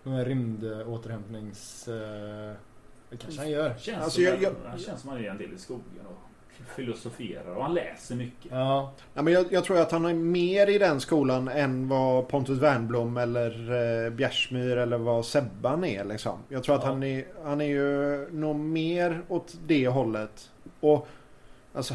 De 0.04 0.12
här 0.12 0.24
rymdåterhämtnings... 0.24 1.88
Eh, 1.88 2.52
det 3.10 3.16
kanske 3.16 3.40
han 3.40 3.50
gör. 3.50 3.74
Känns 3.78 4.04
Alltså, 4.04 4.20
jag- 4.20 4.42
jag- 4.42 4.52
Han 4.66 4.78
känns 4.78 5.00
som 5.00 5.10
att 5.10 5.16
han 5.16 5.24
är 5.24 5.30
en 5.30 5.38
del 5.38 5.52
i 5.54 5.58
skogen 5.58 6.06
och 6.10 6.16
filosoferar 6.76 7.54
och 7.56 7.62
han 7.64 7.74
läser 7.74 8.14
mycket. 8.14 8.50
Ja. 8.52 8.92
Ja, 9.14 9.22
men 9.22 9.32
jag, 9.32 9.52
jag 9.52 9.64
tror 9.64 9.78
att 9.80 9.92
han 9.92 10.04
är 10.04 10.14
mer 10.14 10.66
i 10.70 10.78
den 10.78 11.00
skolan 11.00 11.48
än 11.48 11.88
vad 11.88 12.28
Pontus 12.28 12.58
Wernbloom 12.58 13.16
eller 13.16 13.50
eh, 14.04 14.10
Bjärsmyr 14.10 14.76
eller 14.76 14.98
vad 14.98 15.24
Sebban 15.26 15.84
är. 15.84 16.04
Liksom. 16.04 16.38
Jag 16.48 16.64
tror 16.64 16.74
att 16.76 16.82
Ja. 16.82 16.88
han, 16.88 17.02
är, 17.02 17.24
han 17.44 17.60
är 17.60 17.64
ju 17.66 18.28
nog 18.30 18.56
mer 18.56 19.22
åt 19.28 19.54
det 19.66 19.88
hållet. 19.88 20.50
Och 20.80 21.06
alltså... 21.74 21.94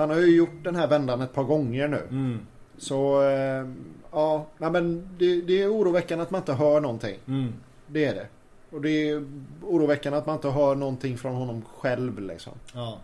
Han 0.00 0.10
har 0.10 0.16
ju 0.16 0.36
gjort 0.36 0.64
den 0.64 0.76
här 0.76 0.86
vändan 0.86 1.20
ett 1.20 1.32
par 1.32 1.44
gånger 1.44 1.88
nu. 1.88 2.02
Mm. 2.10 2.46
Så 2.78 3.22
eh, 3.22 3.68
ja, 4.10 4.46
men 4.58 5.08
det, 5.18 5.40
det 5.40 5.62
är 5.62 5.72
oroväckande 5.74 6.22
att 6.22 6.30
man 6.30 6.40
inte 6.40 6.52
hör 6.52 6.80
någonting. 6.80 7.18
Mm. 7.26 7.52
Det 7.86 8.04
är 8.04 8.14
det. 8.14 8.26
Och 8.70 8.80
det 8.80 8.90
är 8.90 9.24
oroväckande 9.62 10.18
att 10.18 10.26
man 10.26 10.34
inte 10.34 10.48
hör 10.48 10.74
någonting 10.74 11.18
från 11.18 11.34
honom 11.34 11.62
själv 11.62 12.20
liksom. 12.20 12.52
Ja. 12.74 12.98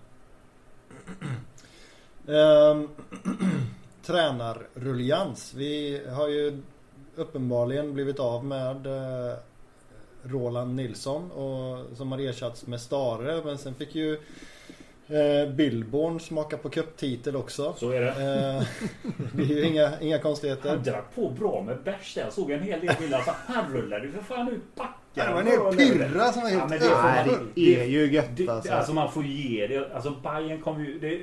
um, 2.27 2.89
Tränarruljans. 4.07 5.55
Vi 5.55 6.03
har 6.09 6.29
ju 6.29 6.63
uppenbarligen 7.17 7.95
blivit 7.95 8.19
av 8.19 8.45
med 8.45 8.87
eh, 8.87 9.37
Roland 10.23 10.75
Nilsson 10.75 11.31
och, 11.31 11.97
som 11.97 12.13
har 12.13 12.19
ersatts 12.19 12.67
med 12.67 12.81
Stare. 12.81 13.43
Men 13.45 13.59
sen 13.59 13.75
fick 13.75 13.95
ju 13.95 14.19
eh, 15.09 15.49
Billborn 15.55 16.21
smaka 16.21 16.57
på 16.57 16.69
cuptitel 16.69 17.37
också. 17.37 17.75
Så 17.79 17.91
är 17.91 18.01
det. 18.01 18.09
Eh, 18.09 18.67
det 19.33 19.43
är 19.43 19.47
ju 19.47 19.67
inga, 19.67 20.01
inga 20.01 20.19
konstigheter. 20.19 20.69
Han 20.69 20.83
drack 20.83 21.15
på 21.15 21.31
bra 21.31 21.63
med 21.63 21.83
bärs 21.85 22.15
där. 22.15 22.23
Jag 22.23 22.33
såg 22.33 22.51
en 22.51 22.63
hel 22.63 22.81
del 22.81 22.95
bilder. 23.01 23.17
Alltså, 23.17 23.35
han 23.47 23.73
rullade 23.75 24.07
ju 24.07 24.13
för 24.13 24.23
fan 24.23 24.49
ut 24.49 24.75
backar. 24.75 24.93
Ja, 25.15 25.25
det 25.27 25.33
var 25.33 25.41
en 25.73 25.79
hel 25.79 25.89
pyrra 25.99 26.33
som 26.33 26.43
var 26.43 26.49
helt 26.51 26.61
Ja, 26.63 26.67
men 26.69 26.79
det 26.79 26.85
får 26.85 27.03
man- 27.03 27.19
överfull. 27.19 27.49
Det 27.55 27.81
är 27.81 27.87
ju 27.87 28.13
gött 28.13 28.37
Det, 28.37 28.49
alltså. 28.49 28.73
alltså 28.73 28.93
man 28.93 29.13
får 29.13 29.25
ge 29.25 29.67
det. 29.67 29.95
Alltså 29.95 30.11
Bayern 30.11 30.61
kommer 30.61 30.81
ju... 30.85 30.99
Det, 30.99 31.21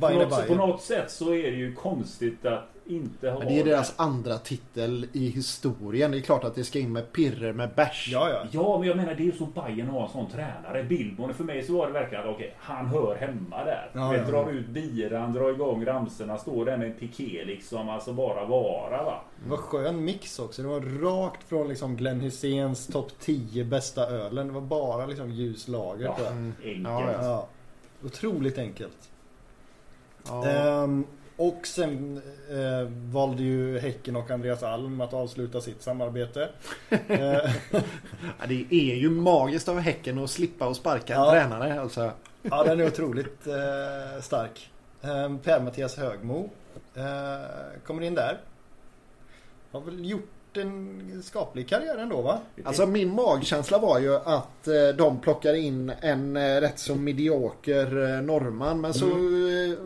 på, 0.00 0.06
är 0.06 0.14
något, 0.14 0.48
på 0.48 0.54
något 0.54 0.82
sätt 0.82 1.10
så 1.10 1.34
är 1.34 1.50
det 1.50 1.56
ju 1.56 1.74
konstigt 1.74 2.46
att 2.46 2.68
inte 2.88 3.30
ha 3.30 3.38
Men 3.38 3.48
det 3.48 3.60
är 3.60 3.64
deras 3.64 3.94
andra 3.96 4.38
titel 4.38 5.06
i 5.12 5.28
historien. 5.28 6.10
Det 6.10 6.18
är 6.18 6.20
klart 6.20 6.44
att 6.44 6.54
det 6.54 6.64
ska 6.64 6.78
in 6.78 6.92
med 6.92 7.12
pirrer 7.12 7.52
med 7.52 7.70
bärs. 7.74 8.08
Ja, 8.12 8.30
ja. 8.30 8.46
Ja, 8.50 8.78
men 8.78 8.88
jag 8.88 8.96
menar 8.96 9.14
det 9.14 9.22
är 9.22 9.24
ju 9.24 9.32
så 9.32 9.46
Bayern 9.46 9.88
har 9.88 10.02
en 10.02 10.08
sån 10.08 10.30
tränare. 10.30 10.84
Billborn, 10.84 11.34
för 11.34 11.44
mig 11.44 11.62
så 11.62 11.72
var 11.78 11.86
det 11.86 11.92
verkligen 11.92 12.24
att 12.28 12.34
okej, 12.34 12.54
han 12.58 12.86
hör 12.86 13.16
hemma 13.16 13.64
där. 13.64 13.90
Ja, 13.92 14.10
Vi 14.10 14.18
ja. 14.18 14.24
drar 14.24 14.50
ut 14.50 14.68
biran, 14.68 15.32
drar 15.32 15.50
igång 15.50 15.84
ramsorna, 15.84 16.38
står 16.38 16.64
där 16.64 16.76
med 16.76 16.86
en 16.86 16.94
piké 16.94 17.44
liksom. 17.44 17.88
Alltså 17.88 18.12
bara 18.12 18.44
vara 18.44 19.02
va. 19.02 19.20
Det 19.44 19.50
var 19.50 19.56
skön 19.56 20.04
mix 20.04 20.38
också. 20.38 20.62
Det 20.62 20.68
var 20.68 20.80
rakt 20.80 21.48
från 21.48 21.68
liksom 21.68 21.96
Glenn 21.96 22.20
Hyséns 22.20 22.86
topp 22.86 23.12
10 23.20 23.64
bästa 23.64 24.06
ölen. 24.06 24.46
Det 24.46 24.52
var 24.52 24.60
bara 24.60 25.06
liksom 25.06 25.30
ljuslager. 25.30 26.04
Ja, 26.04 26.28
enkelt. 26.64 26.84
Ja, 26.84 27.12
ja. 27.22 27.46
Otroligt 28.04 28.58
enkelt. 28.58 29.10
Ja. 30.28 30.46
Ehm, 30.48 31.04
och 31.36 31.66
sen 31.66 32.20
eh, 32.50 32.88
valde 33.12 33.42
ju 33.42 33.78
Häcken 33.78 34.16
och 34.16 34.30
Andreas 34.30 34.62
Alm 34.62 35.00
att 35.00 35.14
avsluta 35.14 35.60
sitt 35.60 35.82
samarbete. 35.82 36.48
Eh, 37.08 37.50
Ja, 38.40 38.46
det 38.48 38.66
är 38.70 38.94
ju 38.94 39.10
magiskt 39.10 39.68
av 39.68 39.78
Häcken 39.78 40.18
att 40.18 40.30
slippa 40.30 40.66
och 40.68 40.76
sparka 40.76 41.14
en 41.14 41.20
Ja. 41.20 41.30
tränare. 41.30 41.80
Alltså. 41.80 42.10
ja, 42.42 42.64
den 42.64 42.80
är 42.80 42.86
otroligt 42.86 43.46
eh, 43.46 44.20
stark. 44.22 44.70
Eh, 45.02 45.36
Per-Mattias 45.42 45.96
Högmo 45.96 46.50
Eh, 46.94 47.80
kommer 47.86 48.02
in 48.02 48.14
där. 48.14 48.38
Har 49.72 49.80
väl 49.80 50.10
gjort 50.10 50.56
en 50.56 51.22
skaplig 51.24 51.68
karriär 51.68 51.96
ändå 51.98 52.22
va? 52.22 52.38
Alltså 52.64 52.86
min 52.86 53.14
magkänsla 53.14 53.78
var 53.78 53.98
ju 53.98 54.16
att 54.16 54.68
eh, 54.68 54.96
de 54.98 55.20
plockar 55.20 55.54
in 55.54 55.92
en 56.00 56.36
eh, 56.36 56.60
rätt 56.60 56.78
så 56.78 56.94
medioker 56.94 58.22
norrman. 58.22 58.80
Men 58.80 58.94
så 58.94 59.06
eh, 59.06 59.78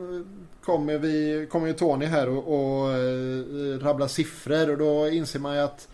kommer, 0.65 0.99
vi, 0.99 1.47
kommer 1.51 1.67
ju 1.67 1.73
Tony 1.73 2.07
här 2.07 2.29
och, 2.29 2.55
och 2.55 2.93
eh, 2.93 3.79
rabblar 3.79 4.07
siffror 4.07 4.71
och 4.71 4.79
då 4.79 5.09
inser 5.09 5.39
man 5.41 5.55
ju 5.55 5.61
att 5.61 5.89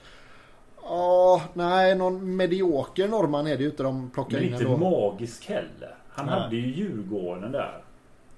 Ja, 0.82 1.42
nej, 1.54 1.94
någon 1.94 2.36
medioker 2.36 3.08
norrman 3.08 3.46
är 3.46 3.56
det 3.56 3.62
ju 3.62 3.70
inte 3.70 3.82
de 3.82 4.10
plockar 4.10 4.36
Men 4.36 4.46
in 4.46 4.52
inte 4.52 4.64
ändå. 4.64 4.76
magisk 4.76 5.46
heller. 5.48 5.94
Han 6.08 6.26
Nej. 6.26 6.40
hade 6.40 6.56
ju 6.56 6.74
Djurgården 6.74 7.52
där. 7.52 7.82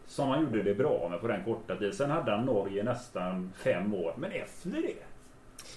Som 0.07 0.29
han 0.29 0.41
gjorde 0.41 0.63
det 0.63 0.75
bra 0.75 1.09
med 1.11 1.21
på 1.21 1.27
den 1.29 1.45
korta 1.45 1.77
tiden. 1.77 1.93
Sen 1.95 2.11
hade 2.11 2.31
han 2.31 2.45
Norge 2.47 2.83
nästan 2.83 3.53
fem 3.65 3.95
år. 3.95 4.15
Men 4.19 4.33
efter 4.33 4.71
det. 4.71 4.95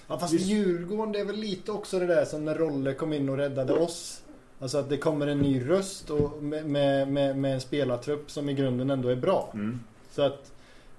Ja, 0.08 0.18
fast 0.18 0.32
Visst. 0.34 0.46
Djurgården 0.46 1.12
det 1.12 1.20
är 1.20 1.24
väl 1.24 1.36
lite 1.36 1.72
också 1.72 1.98
det 1.98 2.06
där 2.06 2.24
som 2.24 2.44
när 2.44 2.54
Rolle 2.54 2.94
kom 2.94 3.12
in 3.12 3.28
och 3.28 3.36
räddade 3.36 3.72
oss. 3.72 4.22
Alltså 4.60 4.78
att 4.78 4.88
det 4.88 4.96
kommer 4.96 5.26
en 5.26 5.38
ny 5.38 5.68
röst 5.70 6.10
och 6.10 6.42
med, 6.42 6.66
med, 6.66 7.08
med, 7.08 7.36
med 7.36 7.54
en 7.54 7.60
spelartrupp 7.60 8.30
som 8.30 8.48
i 8.48 8.54
grunden 8.54 8.90
ändå 8.90 9.08
är 9.08 9.16
bra. 9.16 9.50
Mm. 9.54 9.80
Så 10.12 10.22
att 10.22 10.52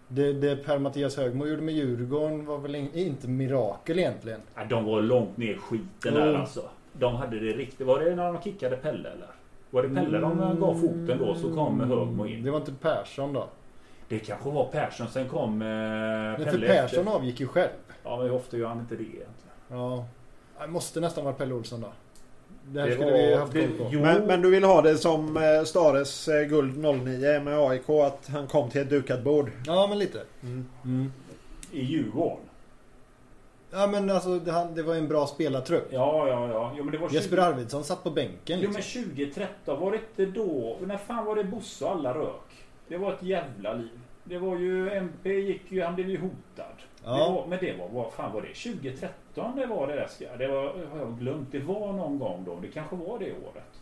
det, 0.07 0.33
det 0.33 0.55
Per-Mattias 0.55 1.17
Högmo 1.17 1.45
gjorde 1.45 1.61
med 1.61 1.73
Djurgården 1.75 2.45
var 2.45 2.57
väl 2.57 2.75
in, 2.75 2.89
inte 2.93 3.27
mirakel 3.27 3.99
egentligen. 3.99 4.39
Ja, 4.55 4.65
de 4.65 4.85
var 4.85 5.01
långt 5.01 5.37
ner 5.37 5.55
skiten 5.55 6.13
där 6.13 6.31
Jo. 6.31 6.35
alltså. 6.37 6.69
De 6.93 7.15
hade 7.15 7.39
det 7.39 7.53
riktigt. 7.57 7.87
Var 7.87 7.99
det 7.99 8.15
när 8.15 8.33
de 8.33 8.41
kickade 8.41 8.75
Pelle 8.77 9.09
eller? 9.09 9.27
Var 9.69 9.83
det 9.83 9.89
Pelle 9.95 10.17
de 10.19 10.57
gav 10.59 10.73
foten 10.73 11.17
då 11.19 11.35
så 11.35 11.53
kom 11.55 11.79
Högmo 11.79 12.25
in? 12.25 12.43
Det 12.43 12.51
var 12.51 12.57
inte 12.59 12.73
Persson 12.73 13.33
då. 13.33 13.47
Det 14.07 14.19
kanske 14.19 14.49
var 14.49 14.65
Persson. 14.65 15.07
Sen 15.07 15.29
kom 15.29 15.61
eh, 15.61 15.67
Men 15.67 16.35
för 16.37 16.43
Pelle 16.45 16.67
Persson 16.67 16.99
efter. 16.99 17.11
avgick 17.15 17.39
ju 17.39 17.47
själv. 17.47 17.69
Ja 18.03 18.17
men 18.17 18.25
hur 18.25 18.33
ofta 18.35 18.57
gör 18.57 18.67
han 18.67 18.79
inte 18.79 18.95
det 18.95 19.01
egentligen? 19.03 19.27
Ja. 19.69 20.05
Det 20.61 20.67
måste 20.67 20.99
nästan 20.99 21.23
vara 21.23 21.33
Pelle 21.35 21.53
Olsson 21.53 21.81
då. 21.81 21.87
Det 22.71 22.79
här 22.81 22.87
Det 22.87 22.93
skulle 22.93 23.11
var- 23.11 23.17
vi 23.17 23.35
haft 23.35 23.53
det- 23.53 23.67
koll 23.67 23.77
på. 23.77 23.89
jo. 23.91 23.99
Men, 24.01 24.27
men 24.27 24.41
du 24.41 24.49
vill 24.51 24.63
ha 24.63 24.81
det 24.81 24.97
som 24.97 25.37
eh, 25.37 25.63
Stares 25.63 26.27
eh, 26.27 26.43
guld 26.47 26.77
09 26.77 27.39
med 27.39 27.57
AIK 27.59 27.89
att 27.89 28.27
han 28.27 28.47
kom 28.47 28.69
till 28.69 28.81
ett 28.81 28.89
dukat 28.89 29.23
bord? 29.23 29.51
Ja 29.65 29.87
men 29.89 29.99
lite. 29.99 30.21
Mm. 30.43 30.65
Mm. 30.85 31.11
I 31.71 31.81
Djurgården? 31.83 32.37
Ja 33.71 33.87
men 33.87 34.09
alltså 34.09 34.39
det, 34.75 34.83
var 34.83 34.95
en 34.95 35.07
bra 35.07 35.27
spelartrupp. 35.27 35.87
Ja, 35.91 36.27
ja, 36.27 36.47
ja. 36.47 36.73
Jo, 36.77 36.83
men 36.83 36.91
det 36.91 36.97
var 36.97 37.09
20... 37.09 37.15
Jesper 37.15 37.37
Arvidsson 37.37 37.83
satt 37.83 38.03
på 38.03 38.09
bänken 38.11 38.59
Jo 38.59 38.69
liksom. 38.71 39.01
men 39.03 39.15
2013 39.15 39.79
var 39.79 39.91
det 39.91 39.97
inte 40.21 40.39
då? 40.39 40.77
När 40.85 40.97
fan 40.97 41.25
var 41.25 41.35
det 41.35 41.43
Bosse 41.43 41.85
och 41.85 41.91
alla 41.91 42.13
rök? 42.13 42.65
Det 42.87 42.97
var 42.97 43.13
ett 43.13 43.23
jävla 43.23 43.73
liv. 43.73 43.89
Det 44.23 44.37
var 44.37 44.57
ju 44.57 44.91
MP 44.91 45.29
gick 45.29 45.71
ju, 45.71 45.83
han 45.83 45.95
blev 45.95 46.09
ju 46.09 46.17
hotad. 46.17 46.75
Ja. 47.03 47.11
Det 47.11 47.33
var, 47.33 47.47
men 47.47 47.59
det 47.61 47.77
var, 47.77 47.89
vad 47.89 48.13
fan 48.13 48.33
var 48.33 48.41
det? 48.41 48.47
2013 48.47 49.55
det 49.55 49.65
var 49.65 49.87
det 49.87 49.95
där 49.95 50.37
Det 50.37 50.47
var, 50.47 50.63
har 50.63 50.99
jag 50.99 51.19
glömt. 51.19 51.51
Det 51.51 51.59
var 51.59 51.93
någon 51.93 52.19
gång 52.19 52.43
då. 52.45 52.59
Det 52.61 52.67
kanske 52.67 52.95
var 52.95 53.19
det 53.19 53.31
året. 53.31 53.81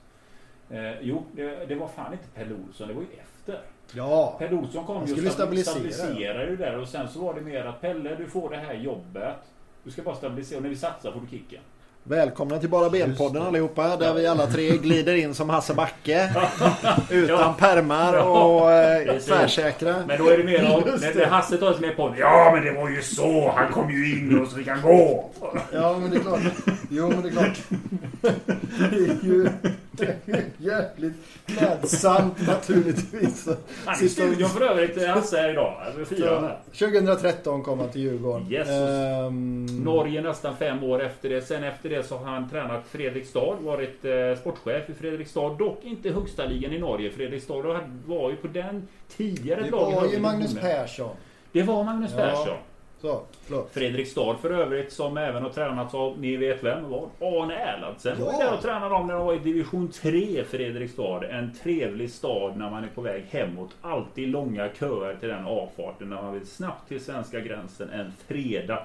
Eh, 0.69 1.01
jo, 1.01 1.23
det, 1.32 1.65
det 1.65 1.75
var 1.75 1.88
fan 1.88 2.13
inte 2.13 2.27
Pelle 2.27 2.56
Olsson. 2.56 2.88
Det 2.88 2.93
var 2.93 3.01
ju 3.01 3.08
efter. 3.19 3.62
Ja. 3.93 4.36
Pelle 4.39 4.56
Olsson 4.56 4.86
kom 4.86 5.06
ju 5.06 5.13
och 5.13 5.32
stabilisera, 5.32 5.34
stabilisera, 5.34 5.93
stabilisera 5.93 6.49
ju 6.49 6.56
där 6.56 6.77
och 6.77 6.88
sen 6.88 7.08
så 7.08 7.19
var 7.25 7.34
det 7.34 7.41
mer 7.41 7.65
att 7.65 7.82
Pelle 7.82 8.15
du 8.15 8.27
får 8.27 8.49
det 8.49 8.58
här 8.58 8.73
jobbet. 8.73 9.38
Du 9.84 9.91
ska 9.91 10.01
bara 10.01 10.15
stabilisera 10.15 10.58
och 10.58 10.63
när 10.63 10.69
vi 10.69 10.75
satsar 10.75 11.12
får 11.12 11.21
du 11.21 11.27
kicken. 11.27 11.62
Välkomna 12.03 12.59
till 12.59 12.69
Bara 12.69 12.89
Ben-podden 12.89 13.47
allihopa. 13.47 13.97
Där 13.97 14.13
vi 14.13 14.27
alla 14.27 14.47
tre 14.47 14.77
glider 14.77 15.15
in 15.15 15.33
som 15.33 15.49
Hasse 15.49 15.73
Backe. 15.73 16.31
Utan 17.09 17.55
pärmar 17.55 18.27
och 18.27 18.71
eh, 18.71 19.17
tvärsäkra. 19.19 19.95
Men 20.07 20.17
då 20.17 20.29
är 20.29 20.37
det 20.37 20.43
mer 20.43 20.83
Just 20.85 21.03
när, 21.03 21.15
när 21.15 21.25
Hasse 21.25 21.57
tar 21.57 21.73
sig 21.73 21.81
med 21.81 21.95
på 21.95 22.15
Ja 22.19 22.51
men 22.53 22.65
det 22.65 22.71
var 22.71 22.89
ju 22.89 23.01
så, 23.01 23.53
han 23.55 23.71
kom 23.71 23.91
ju 23.91 24.19
in 24.19 24.39
och 24.39 24.47
så 24.47 24.57
fick 24.57 24.67
han 24.67 24.81
gå. 24.81 25.29
Ja 25.73 25.97
men 25.99 26.09
det 26.09 26.17
är 26.17 26.21
klart. 26.21 26.39
Jo 26.89 27.09
men 27.09 27.21
det 27.21 27.29
är 27.29 27.31
klart. 27.31 27.57
Det 28.91 28.95
är 28.95 29.17
ju 29.23 29.49
jävligt 30.57 31.13
klädsamt 31.45 32.47
naturligtvis. 32.47 33.47
Han 33.85 33.95
är 33.99 34.03
i 34.03 34.09
studion 34.09 34.49
för 34.49 34.61
övrigt, 34.61 35.07
Hasse 35.07 35.37
här 35.37 35.49
idag. 35.49 35.81
Alltså 35.97 36.25
här. 36.25 36.59
2013 36.79 37.63
kom 37.63 37.79
han 37.79 37.89
till 37.89 38.01
Djurgården. 38.01 38.47
Jesus. 38.49 38.69
Ehm, 38.69 39.65
Norge 39.65 40.21
nästan 40.21 40.55
fem 40.57 40.83
år 40.83 41.03
efter 41.03 41.29
det. 41.29 41.41
Sen 41.41 41.63
efter 41.63 41.89
det 41.89 42.03
så 42.03 42.17
har 42.17 42.25
han 42.25 42.49
tränat 42.49 42.83
Fredrikstad, 42.91 43.55
varit 43.61 44.05
eh, 44.05 44.11
sportchef 44.41 44.89
i 44.89 44.93
Fredrikstad. 44.93 45.49
Dock 45.49 45.79
inte 45.83 46.09
högsta 46.09 46.45
ligan 46.45 46.73
i 46.73 46.79
Norge. 46.79 47.11
Fredrikstad 47.11 47.61
var 48.05 48.29
ju 48.29 48.35
på 48.35 48.47
den 48.47 48.87
tidigare 49.17 49.61
Det 49.61 49.69
laget 49.69 49.95
var 49.95 50.01
högre 50.01 50.15
ju 50.15 50.21
Magnus. 50.21 50.55
Persson. 50.55 51.15
Det 51.51 51.63
var 51.63 51.83
Magnus 51.83 52.11
Ja. 52.17 52.57
Så, 53.01 53.21
förlåt. 53.45 53.69
Fredrikstad 53.73 54.35
för 54.41 54.49
övrigt 54.49 54.93
som 54.93 55.17
även 55.17 55.43
har 55.43 55.49
tränats 55.49 55.93
av, 55.93 56.19
ni 56.19 56.35
vet 56.37 56.63
vem 56.63 56.89
var? 56.89 57.09
Arne 57.19 57.55
Erlandsen 57.55 58.19
var 58.19 58.33
Ja. 58.33 58.39
där 58.39 58.53
och 58.53 58.61
tränade 58.61 58.89
dem 58.95 59.07
när 59.07 59.13
de 59.13 59.25
var 59.25 59.33
i 59.33 59.39
division 59.39 59.91
3 59.91 60.43
Fredrikstad. 60.43 61.25
En 61.29 61.53
trevlig 61.63 62.11
stad 62.11 62.57
när 62.57 62.69
man 62.69 62.83
är 62.83 62.87
på 62.87 63.01
väg 63.01 63.23
hemåt. 63.29 63.69
Alltid 63.81 64.29
långa 64.29 64.69
köer 64.79 65.15
till 65.15 65.29
den 65.29 65.45
avfarten 65.45 66.09
när 66.09 66.21
man 66.21 66.33
vill 66.33 66.47
snabbt 66.47 66.87
till 66.87 67.01
svenska 67.03 67.39
gränsen 67.39 67.89
en 67.89 68.13
fredag. 68.27 68.83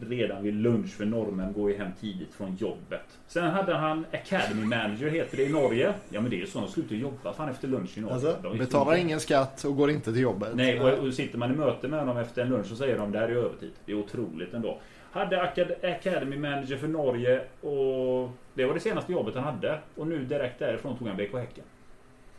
Redan 0.00 0.42
vid 0.42 0.54
lunch 0.54 0.90
för 0.96 1.04
norrmän 1.04 1.52
går 1.52 1.70
ju 1.70 1.76
hem 1.78 1.90
tidigt 2.00 2.34
från 2.34 2.56
jobbet. 2.56 3.18
Sen 3.26 3.44
hade 3.50 3.74
han 3.74 4.06
Academy 4.12 4.64
Manager 4.66 5.10
heter 5.10 5.36
det 5.36 5.42
i 5.42 5.48
Norge. 5.48 5.94
Ja 6.08 6.20
men 6.20 6.30
det 6.30 6.36
är 6.36 6.40
ju 6.40 6.46
så, 6.46 6.60
de 6.60 6.68
slutar 6.68 6.94
jobba 6.96 7.32
fan 7.32 7.48
efter 7.48 7.68
lunch 7.68 7.98
i 7.98 8.00
Norge. 8.00 8.14
Alltså, 8.14 8.54
Betalar 8.58 8.92
fria. 8.92 9.02
ingen 9.04 9.20
skatt 9.20 9.64
och 9.64 9.76
går 9.76 9.90
inte 9.90 10.12
till 10.12 10.22
jobbet. 10.22 10.48
Nej, 10.54 10.80
och, 10.80 11.06
och 11.06 11.14
sitter 11.14 11.38
man 11.38 11.52
i 11.52 11.56
möte 11.56 11.88
med 11.88 12.06
dem 12.06 12.16
efter 12.18 12.42
en 12.42 12.48
lunch 12.48 12.66
så 12.66 12.76
säger 12.76 12.98
de 12.98 13.12
det 13.12 13.18
här 13.18 13.28
är 13.28 13.32
övertid. 13.36 13.70
Det 13.84 13.92
är 13.92 13.96
otroligt 13.96 14.54
ändå. 14.54 14.78
Hade 15.12 15.42
Acad- 15.42 15.94
Academy 15.96 16.36
Manager 16.38 16.76
för 16.76 16.88
Norge 16.88 17.40
och 17.60 18.30
det 18.54 18.64
var 18.64 18.74
det 18.74 18.80
senaste 18.80 19.12
jobbet 19.12 19.34
han 19.34 19.44
hade. 19.44 19.78
Och 19.96 20.06
nu 20.06 20.24
direkt 20.24 20.58
därifrån 20.58 20.98
tog 20.98 21.08
han 21.08 21.16
BK 21.16 21.32
Häcken. 21.34 21.64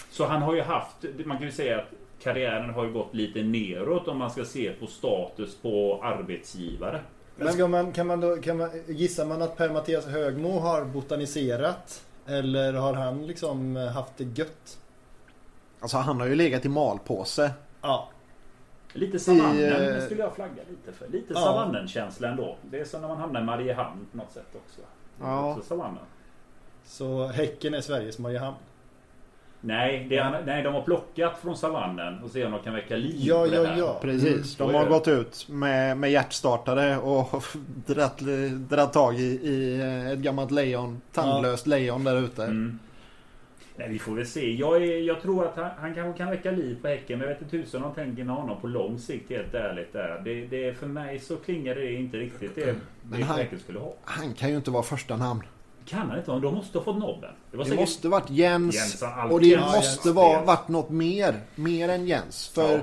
Så 0.10 0.26
han 0.26 0.42
har 0.42 0.56
ju 0.56 0.62
haft, 0.62 0.96
man 1.26 1.38
kan 1.38 1.46
ju 1.46 1.52
säga 1.52 1.78
att 1.80 1.92
karriären 2.24 2.70
har 2.70 2.86
ju 2.86 2.92
gått 2.92 3.14
lite 3.16 3.44
neråt 3.44 4.08
om 4.08 4.18
man 4.18 4.32
ska 4.32 4.46
se 4.46 4.72
på 4.72 4.88
status 4.88 5.56
på 5.56 6.00
arbetsgivare. 6.04 7.00
Men 7.46 7.54
ska 7.54 7.68
man, 7.68 7.92
kan 7.92 8.08
man 8.08 8.20
då, 8.20 8.38
kan 8.38 8.58
man, 8.58 8.70
gissar 8.88 9.26
man 9.26 9.42
att 9.42 9.58
Per-Mattias 9.58 10.06
Högmo 10.06 10.60
har 10.60 10.86
botaniserat? 10.86 12.06
Eller 12.28 12.74
har 12.74 12.94
han 12.94 13.28
liksom 13.28 13.76
haft 13.76 14.18
det 14.18 14.24
gött? 14.24 14.80
Alltså 15.80 15.98
han 15.98 16.20
har 16.20 16.28
ju 16.28 16.36
legat 16.36 16.66
i 16.66 16.70
malpåse. 16.70 17.52
Ja. 17.82 18.10
Lite 18.94 19.20
savannen 19.20 19.58
I, 19.58 19.64
eh, 19.64 19.72
det 19.80 20.02
skulle 20.02 20.22
jag 20.22 20.36
flagga 20.36 20.64
lite 20.70 20.98
för. 20.98 21.08
Lite 21.08 21.34
Ja. 21.34 21.40
savannen-känsla 21.40 22.28
ändå. 22.28 22.58
Det 22.72 22.80
är 22.80 22.86
som 22.86 23.02
när 23.02 23.08
man 23.08 23.18
hamnar 23.18 23.42
i 23.42 23.44
Mariehamn 23.44 24.08
på 24.12 24.18
något 24.18 24.32
sätt 24.32 24.48
också. 24.66 24.82
Ja. 25.22 25.52
Också 25.56 25.68
savannen. 25.68 26.04
Så 26.86 27.28
Häcken 27.28 27.74
är 27.74 27.82
Sveriges 27.82 28.20
Mariehamn. 28.20 28.56
Nej, 29.62 30.06
det 30.10 30.18
är, 30.18 30.44
nej, 30.46 30.64
de 30.64 30.74
har 30.74 30.82
plockat 30.82 31.38
från 31.42 31.58
savannen 31.58 32.24
och 32.24 32.30
ser 32.30 32.46
om 32.46 32.52
de 32.52 32.60
kan 32.64 32.74
väcka 32.74 32.96
liv 32.96 33.16
Ja, 33.18 33.48
ja, 33.48 33.78
ja. 33.78 34.00
Precis. 34.02 34.52
så 34.58 34.68
De 34.68 34.76
har 34.76 34.84
det. 34.84 34.90
gått 34.90 35.08
ut 35.08 35.46
med, 35.50 35.98
med 35.98 36.12
hjärtstartare 36.12 36.98
och 36.98 37.44
dratt 38.70 38.94
tag 38.94 39.16
i, 39.20 39.24
i 39.24 39.82
ett 40.14 40.20
gammalt 40.20 40.52
lejon. 40.52 41.02
Tandlöst 41.14 41.68
lejon 41.68 42.04
där 42.04 42.20
ute. 42.24 42.44
Mm. 42.44 42.80
Nej, 43.76 43.90
vi 43.90 44.00
får 44.00 44.12
väl 44.16 44.26
se. 44.26 44.52
Jag, 44.54 44.84
är, 44.84 44.98
jag 45.02 45.22
tror 45.22 45.46
att 45.46 45.56
han, 45.56 45.70
han 45.80 45.96
kanske 45.96 46.18
kan 46.18 46.30
väcka 46.30 46.52
liv 46.52 46.78
på 46.82 46.88
Häcken, 46.88 47.20
men 47.20 47.28
jag 47.28 47.36
vet 47.36 47.42
inte 47.42 47.58
tusan 47.58 47.84
om 47.84 47.92
de 47.96 48.04
tänker 48.06 48.24
med 48.24 48.36
honom 48.36 48.62
på 48.62 48.68
lång 48.68 49.00
sikt, 49.00 49.30
helt 49.30 49.54
ärligt. 49.54 49.94
Där. 49.94 50.22
Det, 50.26 50.46
det, 50.48 50.74
för 50.74 50.88
mig 50.88 51.20
så 51.20 51.36
klingar 51.36 51.76
det 51.76 51.94
inte 51.94 52.18
riktigt 52.18 52.56
det 52.56 52.76
Men 53.10 53.20
det 53.20 53.26
han- 53.26 53.40
skulle 53.64 53.80
ha. 53.80 53.94
Han 54.04 54.34
kan 54.34 54.50
ju 54.50 54.56
inte 54.56 54.72
vara 54.72 54.84
första 54.84 55.18
namn. 55.18 55.42
Kan 55.86 56.10
han 56.10 56.18
inte 56.18 56.30
vara? 56.32 56.40
De 56.40 56.56
måste 56.56 56.78
ha 56.78 56.86
fått 56.86 56.98
nobben. 56.98 57.32
Det 57.52 57.58
var 57.58 57.64
Det 57.64 57.70
säkert... 57.70 57.82
måste 57.84 58.08
varit 58.08 58.30
Jens. 58.30 59.04
Och 59.32 59.42
det 59.42 59.58
måste 59.60 60.12
vara 60.12 60.42
varit 60.46 60.68
något 60.68 60.90
mer. 60.90 61.42
Mer 61.56 61.90
än 61.90 62.08
Jens. 62.08 62.48
För 62.48 62.74
Ja. 62.74 62.80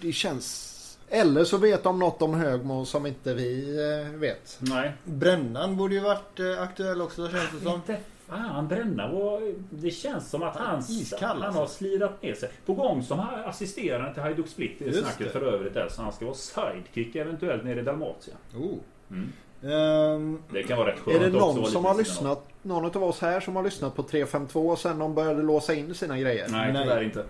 det 0.00 0.12
känns... 0.12 0.72
Eller 1.08 1.44
så 1.44 1.56
vet 1.56 1.82
de 1.82 1.98
något 1.98 2.22
om 2.22 2.34
Högmo 2.34 2.84
som 2.84 3.06
inte 3.06 3.34
vi 3.34 3.76
eh, 4.04 4.18
vet. 4.18 4.58
Nej. 4.60 4.92
Brännan 5.04 5.76
borde 5.76 5.94
ju 5.94 6.00
varit 6.00 6.40
eh, 6.40 6.62
aktuell 6.62 7.02
också 7.02 7.28
känns 7.28 7.50
det 7.58 7.60
som. 7.64 7.74
Inte 7.74 7.96
fan 8.28 8.68
Bränna 8.68 9.12
var... 9.12 9.54
Det 9.70 9.90
känns 9.90 10.30
som 10.30 10.42
att 10.42 10.56
han, 10.56 10.78
Iskall, 10.88 11.20
han 11.36 11.42
alltså. 11.42 11.60
har 11.60 11.66
slirat 11.66 12.22
ner 12.22 12.34
sig. 12.34 12.50
På 12.66 12.74
gång 12.74 13.02
som 13.02 13.20
assisterande 13.44 14.12
till 14.14 14.22
Hajduk 14.22 14.48
Split 14.48 14.82
i 14.82 14.92
snacket 14.92 15.18
det. 15.18 15.30
för 15.30 15.42
övrigt 15.42 15.74
där. 15.74 15.88
Så 15.88 16.02
han 16.02 16.12
ska 16.12 16.24
vara 16.24 16.34
sidekick 16.34 17.16
eventuellt 17.16 17.64
nere 17.64 17.80
i 17.80 17.82
Dalmatien. 17.82 18.36
Oh. 18.56 18.78
Mm. 19.10 19.32
Ehm, 19.62 20.42
Det 20.52 20.62
kan 20.62 20.78
vara 20.78 20.92
rätt 20.92 20.98
skönt 20.98 21.16
Är 21.16 21.20
det 21.20 21.26
också 21.26 21.46
någon 21.46 21.56
vara 21.60 21.70
som 21.70 21.84
har 21.84 21.94
lyssnat? 21.94 22.48
Någon 22.62 22.84
av 22.84 23.04
oss 23.04 23.20
här 23.20 23.40
som 23.40 23.56
har 23.56 23.62
lyssnat 23.62 23.94
på 23.96 24.02
352 24.02 24.68
och 24.68 24.78
sen 24.78 24.98
de 24.98 25.14
började 25.14 25.42
låsa 25.42 25.74
in 25.74 25.94
sina 25.94 26.18
grejer? 26.18 26.48
Nej, 26.50 26.72
Nej. 26.72 26.82
tyvärr 26.82 27.02
inte. 27.02 27.24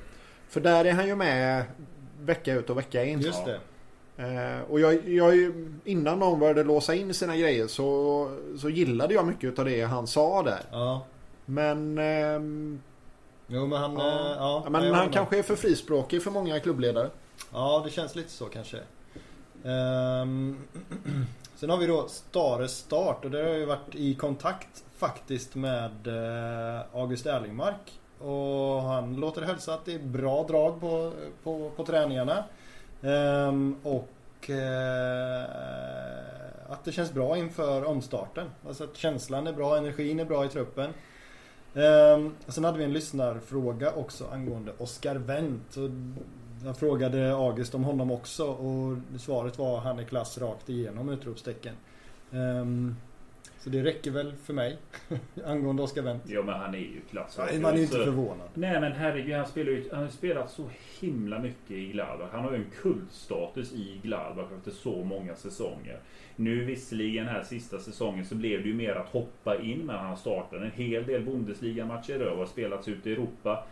För 0.48 0.60
där 0.60 0.84
är 0.84 0.92
han 0.92 1.06
ju 1.06 1.16
med 1.16 1.64
vecka 2.20 2.54
ut 2.54 2.70
och 2.70 2.78
vecka 2.78 3.04
in. 3.04 3.20
just 3.20 3.44
det. 3.44 3.60
Eh, 4.18 4.60
och 4.70 4.80
jag, 4.80 5.08
jag, 5.08 5.52
innan 5.84 6.18
de 6.18 6.38
började 6.38 6.64
låsa 6.64 6.94
in 6.94 7.14
sina 7.14 7.36
grejer 7.36 7.66
så, 7.66 8.30
så 8.58 8.68
gillade 8.68 9.14
jag 9.14 9.26
mycket 9.26 9.58
av 9.58 9.64
det 9.64 9.82
han 9.82 10.06
sa 10.06 10.42
där. 10.42 10.60
Ja. 10.70 11.06
Men, 11.44 11.98
ehm, 11.98 12.80
Jo 13.46 13.66
men 13.66 13.78
han... 13.80 13.94
ja, 13.96 14.00
eh, 14.08 14.36
ja, 14.38 14.60
ja, 14.64 14.70
men 14.70 14.94
han 14.94 15.04
vet 15.04 15.14
kanske 15.14 15.38
är 15.38 15.42
för 15.42 15.56
frispråkig 15.56 16.22
för 16.22 16.30
många 16.30 16.60
klubbledare. 16.60 17.10
Ja 17.52 17.82
det 17.84 17.90
känns 17.90 18.14
lite 18.16 18.30
så 18.30 18.44
kanske. 18.44 18.78
Ehm, 19.64 20.56
sen 21.56 21.70
har 21.70 21.76
vi 21.76 21.86
då 21.86 22.08
Stare 22.08 22.68
Start 22.68 23.24
och 23.24 23.30
där 23.30 23.42
har 23.42 23.48
jag 23.48 23.58
ju 23.58 23.64
varit 23.64 23.94
i 23.94 24.14
kontakt 24.14 24.84
faktiskt 24.96 25.54
med 25.54 26.06
eh, 26.06 26.80
August 26.92 27.26
Erlingmark. 27.26 28.00
Och 28.18 28.82
han 28.82 29.16
låter 29.16 29.42
hälsa 29.42 29.74
att 29.74 29.84
det 29.84 29.94
är 29.94 29.98
bra 29.98 30.44
drag 30.44 30.80
på, 30.80 31.12
på, 31.42 31.70
på 31.76 31.84
träningarna. 31.84 32.44
Ehm, 33.02 33.76
och 33.82 34.50
eh, 34.50 35.44
att 36.68 36.84
det 36.84 36.92
känns 36.92 37.12
bra 37.12 37.36
inför 37.36 37.84
omstarten. 37.84 38.50
Alltså 38.66 38.84
att 38.84 38.96
känslan 38.96 39.46
är 39.46 39.52
bra, 39.52 39.76
energin 39.76 40.20
är 40.20 40.24
bra 40.24 40.44
i 40.44 40.48
truppen. 40.48 40.90
Ehm, 41.74 42.34
sen 42.48 42.64
hade 42.64 42.78
vi 42.78 42.84
en 42.84 42.92
lyssnarfråga 42.92 43.92
också 43.92 44.26
angående 44.32 44.72
Oscar 44.78 45.14
Wendt. 45.16 45.76
Jag 46.64 46.76
frågade 46.76 47.34
August 47.34 47.74
om 47.74 47.84
honom 47.84 48.10
också 48.10 48.44
och 48.46 48.96
svaret 49.20 49.58
var 49.58 49.80
han 49.80 49.98
är 49.98 50.04
klass 50.04 50.38
rakt 50.38 50.68
igenom 50.68 51.08
utropstecken. 51.08 51.74
Ehm, 52.32 52.96
så 53.58 53.70
det 53.70 53.82
räcker 53.82 54.10
väl 54.10 54.32
för 54.44 54.52
mig 54.54 54.78
angående 55.44 55.82
Oscar 55.82 56.02
Wendt. 56.02 56.24
Ja 56.28 56.42
men 56.42 56.54
han 56.54 56.74
är 56.74 56.78
ju 56.78 57.00
klass. 57.10 57.38
Man 57.60 57.72
är 57.72 57.76
ju 57.76 57.82
inte 57.82 57.96
förvånad. 57.96 58.48
Nej 58.54 58.80
men 58.80 58.92
herregud, 58.92 59.36
han, 59.36 59.46
spelar 59.46 59.72
ju, 59.72 59.88
han 59.92 60.02
har 60.02 60.10
spelat 60.10 60.50
så 60.50 60.64
himla 61.00 61.38
mycket 61.38 61.70
i 61.70 61.86
Gladbach. 61.86 62.28
Han 62.32 62.44
har 62.44 62.52
ju 62.52 62.56
en 62.56 62.70
kultstatus 62.82 63.72
i 63.72 64.00
Gladbach 64.02 64.52
efter 64.58 64.70
så 64.70 65.04
många 65.04 65.36
säsonger. 65.36 65.98
Nu 66.36 66.64
visserligen 66.64 67.26
här 67.26 67.42
sista 67.42 67.78
säsongen 67.78 68.24
så 68.24 68.34
blev 68.34 68.62
det 68.62 68.68
ju 68.68 68.74
mer 68.74 68.94
att 68.94 69.08
hoppa 69.08 69.60
in 69.60 69.86
men 69.86 69.96
han 69.96 70.16
startade 70.16 70.64
en 70.64 70.72
hel 70.72 71.06
del 71.06 71.22
Bundesliga-matcher 71.22 72.22
och 72.22 72.38
har 72.38 72.46
spelats 72.46 72.88
ute 72.88 73.10
i 73.10 73.12
Europa. 73.12 73.64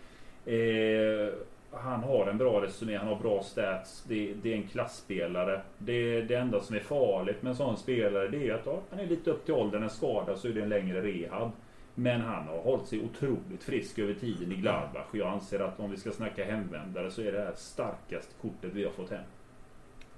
Eh, 0.46 1.34
han 1.76 2.02
har 2.02 2.26
en 2.26 2.38
bra 2.38 2.62
resumé, 2.62 2.96
han 2.96 3.08
har 3.08 3.16
bra 3.16 3.42
stats. 3.42 4.04
Det, 4.08 4.34
det 4.42 4.52
är 4.52 4.56
en 4.56 4.68
klassspelare. 4.68 5.60
Det, 5.78 6.22
det 6.22 6.34
enda 6.34 6.60
som 6.60 6.76
är 6.76 6.80
farligt 6.80 7.42
med 7.42 7.50
en 7.50 7.56
sån 7.56 7.76
spelare 7.76 8.28
det 8.28 8.48
är 8.48 8.54
att 8.54 8.66
ja, 8.66 8.80
han 8.90 9.00
är 9.00 9.06
lite 9.06 9.30
upp 9.30 9.44
till 9.44 9.54
åldern, 9.54 9.82
en 9.82 9.90
skada 9.90 10.36
så 10.36 10.48
är 10.48 10.52
det 10.52 10.62
en 10.62 10.68
längre 10.68 11.02
rehab. 11.02 11.50
Men 11.94 12.20
han 12.20 12.48
har 12.48 12.58
hållit 12.58 12.86
sig 12.86 13.00
otroligt 13.04 13.62
frisk 13.64 13.98
över 13.98 14.14
tiden 14.14 14.52
i 14.52 14.54
Gladbach. 14.54 15.06
Och 15.10 15.16
jag 15.16 15.28
anser 15.28 15.60
att 15.60 15.80
om 15.80 15.90
vi 15.90 15.96
ska 15.96 16.10
snacka 16.12 16.44
hemvändare 16.44 17.10
så 17.10 17.22
är 17.22 17.32
det 17.32 17.38
här 17.40 17.52
starkaste 17.56 18.34
kortet 18.42 18.70
vi 18.72 18.84
har 18.84 18.90
fått 18.90 19.10
hem. 19.10 19.24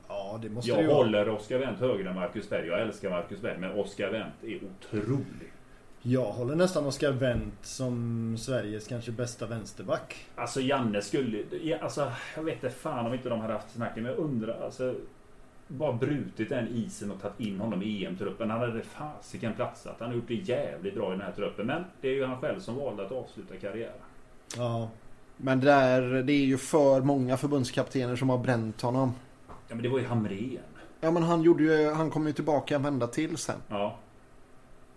Ja, 0.09 0.39
det 0.43 0.49
måste 0.49 0.73
det 0.73 0.81
Jag 0.81 0.89
vara. 0.89 0.97
håller 0.97 1.29
Oskar 1.29 1.59
Wendt 1.59 1.81
högre 1.81 2.09
än 2.09 2.15
Marcus 2.15 2.51
Berg. 2.51 2.67
Jag 2.67 2.81
älskar 2.81 3.11
Marcus 3.11 3.41
Berg. 3.41 3.59
Men 3.59 3.71
Oskar 3.73 4.11
Wendt 4.11 4.45
är 4.45 4.57
otrolig. 4.65 5.53
Jag 6.09 6.33
håller 6.33 6.55
nästan 6.55 6.87
Oscar 6.87 7.13
Wendt 7.13 7.67
som 7.67 8.37
Sveriges 8.39 8.87
kanske 8.87 9.13
bästa 9.13 9.47
vänsterback. 9.47 10.27
Alltså 10.35 10.61
Janne 10.61 11.03
skulle... 11.03 11.43
ja, 11.63 11.79
Alltså, 11.81 12.13
jag 12.37 12.43
vet 12.43 12.55
inte 12.55 12.71
fan 12.71 13.07
om 13.07 13.15
inte 13.15 13.29
de 13.29 13.41
hade 13.41 13.53
haft 13.53 13.71
snacket. 13.75 14.03
Men 14.03 14.13
jag 14.13 14.19
undrar 14.19 14.65
alltså... 14.65 14.95
Bara 15.69 15.93
brutit 15.93 16.49
den 16.49 16.69
isen 16.69 17.11
och 17.11 17.21
tagit 17.21 17.41
in 17.41 17.61
honom 17.61 17.83
i 17.83 18.05
EM-truppen. 18.05 18.51
Han 18.51 18.61
hade 18.61 18.83
fasiken 18.83 19.55
platsat. 19.55 19.97
Han 19.99 20.09
har 20.09 20.15
gjort 20.17 20.29
det 20.29 20.35
jävligt 20.35 20.95
bra 20.95 21.09
i 21.09 21.11
den 21.11 21.21
här 21.21 21.33
truppen. 21.33 21.67
Men 21.67 21.85
det 22.01 22.09
är 22.09 22.15
ju 22.15 22.25
han 22.27 22.41
själv 22.41 22.61
som 22.61 22.77
valde 22.77 23.07
att 23.07 23.13
avsluta 23.13 23.57
karriären. 23.57 23.93
Ja, 24.57 24.89
Men 25.37 25.61
det, 25.61 25.67
där, 25.67 26.23
det 26.23 26.33
är 26.33 26.45
ju 26.45 26.59
för 26.59 27.01
många 27.01 27.37
förbundskaptener 27.37 28.17
som 28.17 28.31
har 28.31 28.39
bränt 28.39 28.81
honom. 28.81 29.15
Ja 29.49 29.55
men 29.75 29.83
det 29.83 29.89
var 29.89 29.99
ju 29.99 30.07
Hamrén. 30.07 30.59
Ja 31.01 31.11
men 31.11 31.23
han 31.23 31.43
gjorde 31.43 31.63
ju, 31.65 31.91
han 31.91 32.11
kom 32.11 32.27
ju 32.27 32.33
tillbaka 32.33 32.77
en 32.77 32.83
vända 32.83 33.07
till 33.07 33.37
sen. 33.37 33.57
Ja. 33.69 33.97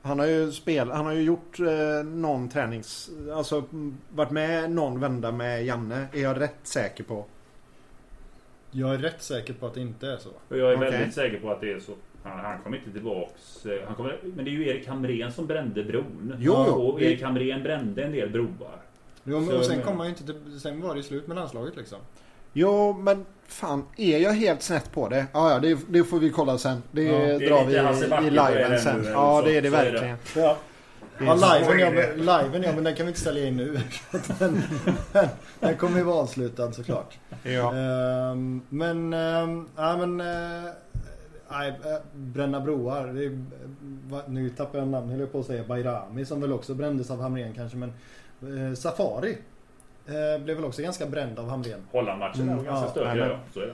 Han 0.09 0.19
har 0.19 0.25
ju 0.25 0.51
spel, 0.51 0.91
han 0.91 1.05
har 1.05 1.13
ju 1.13 1.21
gjort 1.21 1.59
eh, 1.59 2.03
någon 2.05 2.49
tränings... 2.49 3.09
Alltså 3.33 3.63
varit 4.09 4.31
med 4.31 4.71
någon 4.71 4.99
vända 4.99 5.31
med 5.31 5.65
Janne. 5.65 6.07
Är 6.13 6.21
jag 6.21 6.39
rätt 6.41 6.55
säker 6.63 7.03
på. 7.03 7.25
jag 8.71 8.93
är 8.93 8.97
rätt 8.97 9.21
säker 9.21 9.53
på 9.53 9.65
att 9.67 9.73
det 9.73 9.81
inte 9.81 10.07
är 10.07 10.17
så. 10.17 10.29
Och 10.29 10.57
jag 10.57 10.71
är 10.71 10.77
Okej. 10.77 10.91
väldigt 10.91 11.13
säker 11.13 11.39
på 11.39 11.51
att 11.51 11.61
det 11.61 11.71
är 11.71 11.79
så. 11.79 11.91
Han, 12.23 12.39
han 12.39 12.59
kommer 12.63 12.77
inte 12.77 12.91
tillbaks. 12.91 13.65
eh, 13.65 13.85
Han 13.87 13.95
kommer, 13.95 14.19
men 14.23 14.45
det 14.45 14.51
är 14.51 14.53
ju 14.53 14.67
Erik 14.67 14.87
Hamrén 14.87 15.31
som 15.31 15.45
brände 15.47 15.83
bron. 15.83 16.35
Jo, 16.39 16.53
jo. 16.67 16.73
Och 16.73 17.01
Erik 17.01 17.21
Hamrén 17.21 17.63
brände 17.63 18.03
en 18.03 18.11
del 18.11 18.29
broar. 18.29 18.81
Jo, 19.23 19.39
men 19.39 19.49
Så 19.49 19.57
och 19.57 19.65
sen 19.65 19.81
kom 19.81 19.97
man 19.97 20.05
ju 20.07 20.09
inte 20.09 20.25
till, 20.25 20.59
Sen 20.59 20.81
var 20.81 20.95
det 20.95 21.03
slut 21.03 21.27
med 21.27 21.35
landslaget 21.35 21.75
liksom. 21.77 21.99
Jo 22.59 22.93
men 22.93 23.25
fan, 23.47 23.85
är 23.97 24.17
jag 24.19 24.33
helt 24.33 24.61
snett 24.61 24.91
på 24.91 25.09
det? 25.09 25.25
Ja, 25.33 25.51
ja 25.51 25.59
det, 25.59 25.79
det 25.89 26.03
får 26.03 26.19
vi 26.19 26.29
kolla 26.29 26.57
sen. 26.57 26.83
Det, 26.91 27.03
Ja, 27.03 27.19
det 27.19 27.47
drar 27.47 27.65
vi 27.65 27.73
i, 28.27 28.29
liven 28.29 28.71
nu, 28.71 28.79
sen. 28.79 28.99
eller 28.99 29.11
Ja 29.11 29.41
det 29.45 29.57
är 29.57 29.61
det 29.61 29.69
Så 29.69 29.75
är 29.75 29.85
det. 29.85 29.91
verkligen. 29.91 30.17
Ja, 30.35 30.57
ja 31.19 31.35
liven, 31.35 31.79
ja, 31.79 31.91
men, 31.91 32.17
liven 32.19 32.63
ja, 32.63 32.71
men 32.75 32.83
den 32.83 32.95
kan 32.95 33.05
vi 33.05 33.09
inte 33.09 33.19
ställa 33.19 33.39
in 33.39 33.57
nu. 33.57 33.79
den, 34.39 34.61
den, 35.59 35.77
kommer 35.77 35.97
ju 35.97 36.03
vara 36.03 36.15
avslutad 36.15 36.71
såklart. 36.71 37.17
Ja. 37.43 37.73
Ehm, 37.75 38.61
men, 38.69 39.13
um, 39.13 39.69
ja 39.75 39.97
men... 39.97 40.19
eh, 40.21 40.71
Nej, 41.51 41.69
eh, 41.69 41.97
bränna 42.13 42.59
broar. 42.59 43.07
Är, 43.07 43.39
nu 44.27 44.49
tappar 44.49 44.79
jag 44.79 44.87
namn, 44.87 45.09
höll 45.09 45.19
jag 45.19 45.31
på 45.31 45.39
att 45.39 45.45
säga 45.45 45.63
Bayrami 45.63 46.25
som 46.25 46.41
väl 46.41 46.53
också 46.53 46.73
brändes 46.73 47.11
av 47.11 47.21
Hamrén 47.21 47.53
kanske. 47.53 47.77
Men 47.77 47.89
eh, 48.41 48.73
Safari 48.75 49.37
eh, 50.09 50.43
blev 50.43 50.55
väl 50.55 50.65
också 50.65 50.81
ganska 50.81 51.05
bränd 51.05 51.39
av 51.39 51.49
Hamrén. 51.49 51.81
Hollandmatchen 51.91 52.41
Mm, 52.41 52.57
var 52.57 52.63
ganska 52.63 52.85
ja, 52.85 52.91
stökig. 52.91 53.21
Ja, 53.21 53.39
så 53.53 53.59
är 53.59 53.65
det. 53.65 53.73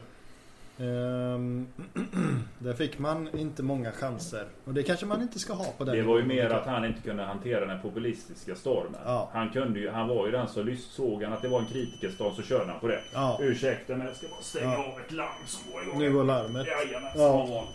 Ehm, 0.79 1.67
där 2.59 2.73
fick 2.73 2.99
man 2.99 3.29
inte 3.38 3.63
många 3.63 3.91
chanser. 3.91 4.45
Och 4.65 4.73
det 4.73 4.83
kanske 4.83 5.05
man 5.05 5.21
inte 5.21 5.39
ska 5.39 5.53
ha 5.53 5.65
på 5.77 5.83
den 5.83 5.95
Det 5.95 6.01
var 6.03 6.17
ju 6.17 6.25
mer 6.25 6.49
att 6.49 6.65
han 6.65 6.86
inte 6.86 7.01
kunde 7.01 7.23
hantera 7.23 7.65
den 7.65 7.81
populistiska 7.81 8.55
stormen. 8.55 8.99
Ja. 9.05 9.29
Han, 9.33 9.49
kunde 9.49 9.79
ju, 9.79 9.89
han 9.89 10.07
var 10.07 10.25
ju 10.25 10.31
den 10.31 10.47
som 10.47 10.77
såg 10.77 11.23
han 11.23 11.33
att 11.33 11.41
det 11.41 11.47
var 11.47 11.59
en 11.59 11.65
kritikerstorm 11.65 12.36
så 12.36 12.41
körde 12.41 12.71
han 12.71 12.79
på 12.79 12.88
det. 12.88 12.99
Ja, 13.13 13.38
Ursäkta 13.41 13.95
men 13.95 14.07
jag 14.07 14.15
ska 14.15 14.27
bara 14.27 14.41
stänga 14.41 14.73
Ja. 14.73 14.77
av 14.93 14.99
ett 15.05 15.11
larm 15.11 15.29
som 15.47 15.71
går 15.71 15.81
igång. 15.83 15.99
nu 15.99 16.13
går 16.13 16.23
larmet. 16.23 16.67
Jajamän, 16.67 17.11
Ja. 17.15 17.65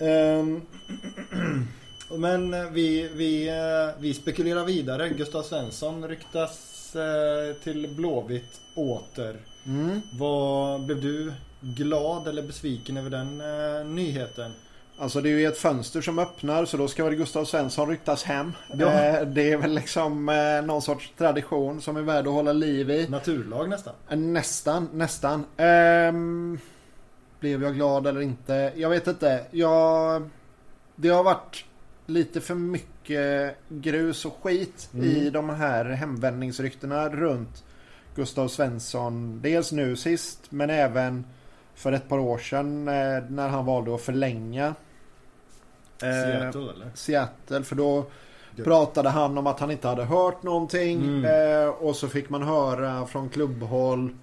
Ehm, 0.00 0.60
men 2.18 2.72
vi, 2.74 3.08
vi, 3.14 3.48
eh, 3.48 4.00
vi 4.00 4.14
spekulerar 4.14 4.64
vidare. 4.64 5.08
Gustav 5.08 5.42
Svensson 5.42 6.08
ryktas 6.08 6.67
eh, 6.96 7.56
till 7.62 7.88
Blåvitt 7.88 8.60
åter. 8.74 9.36
Mm. 9.66 10.00
Vad 10.18 10.80
Blev 10.86 11.00
du 11.00 11.32
glad 11.60 12.28
eller 12.28 12.42
besviken 12.42 12.96
över 12.96 13.10
den 13.10 13.40
eh, 13.40 13.86
nyheten? 13.86 14.52
Alltså 15.00 15.20
det 15.20 15.28
är 15.28 15.38
ju 15.38 15.46
ett 15.46 15.58
fönster 15.58 16.00
som 16.00 16.18
öppnar 16.18 16.64
så 16.64 16.76
då 16.76 16.88
ska 16.88 17.04
väl 17.04 17.14
Gustav 17.14 17.44
Svensson 17.44 17.88
ryktas 17.88 18.24
hem. 18.24 18.52
Ja. 18.78 18.92
Eh, 18.92 19.26
Det 19.26 19.52
är 19.52 19.56
väl 19.56 19.70
liksom 19.74 20.28
eh, 20.28 20.62
någon 20.66 20.82
sorts 20.82 21.12
tradition 21.18 21.80
som 21.80 21.96
är 21.96 22.02
värd 22.02 22.26
att 22.26 22.32
hålla 22.32 22.52
liv 22.52 22.90
i. 22.90 23.08
Naturlag 23.08 23.68
nästan. 23.68 23.94
Eh, 24.10 24.16
Nästan, 24.18 24.88
nästan. 24.92 25.44
Ehm, 25.56 26.58
blev 27.40 27.62
jag 27.62 27.74
glad 27.74 28.06
eller 28.06 28.20
inte? 28.20 28.72
Jag 28.76 28.90
vet 28.90 29.06
inte. 29.06 29.44
Jag, 29.50 30.28
det 30.96 31.08
har 31.08 31.22
varit 31.24 31.64
lite 32.06 32.40
för 32.40 32.54
mycket 32.54 32.97
grus 33.68 34.24
och 34.24 34.36
skit 34.42 34.90
Mm. 34.94 35.06
i 35.06 35.30
de 35.30 35.50
här 35.50 35.84
hemvändningsryktena 35.84 37.08
runt 37.08 37.64
Gustav 38.14 38.48
Svensson. 38.48 39.40
Dels 39.42 39.72
nu 39.72 39.96
sist 39.96 40.40
men 40.50 40.70
även 40.70 41.24
för 41.74 41.92
ett 41.92 42.08
par 42.08 42.18
år 42.18 42.38
sedan 42.38 42.88
eh, 42.88 43.24
när 43.28 43.48
han 43.48 43.64
valde 43.66 43.94
att 43.94 44.00
förlänga 44.00 44.66
eh, 46.02 46.12
Seattle 46.12 46.60
eller? 46.72 46.90
Seattle. 46.94 47.62
För 47.62 47.76
då 47.76 48.06
Gud. 48.56 48.64
pratade 48.64 49.08
han 49.08 49.38
om 49.38 49.46
att 49.46 49.60
han 49.60 49.70
inte 49.70 49.88
hade 49.88 50.04
hört 50.04 50.42
någonting. 50.42 51.02
Mm. 51.02 51.24
Eh, 51.64 51.68
och 51.68 51.96
så 51.96 52.08
fick 52.08 52.30
man 52.30 52.42
höra 52.42 53.06
från 53.06 53.28
klubbhåll. 53.28 54.16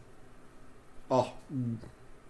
Ja, 1.07 1.27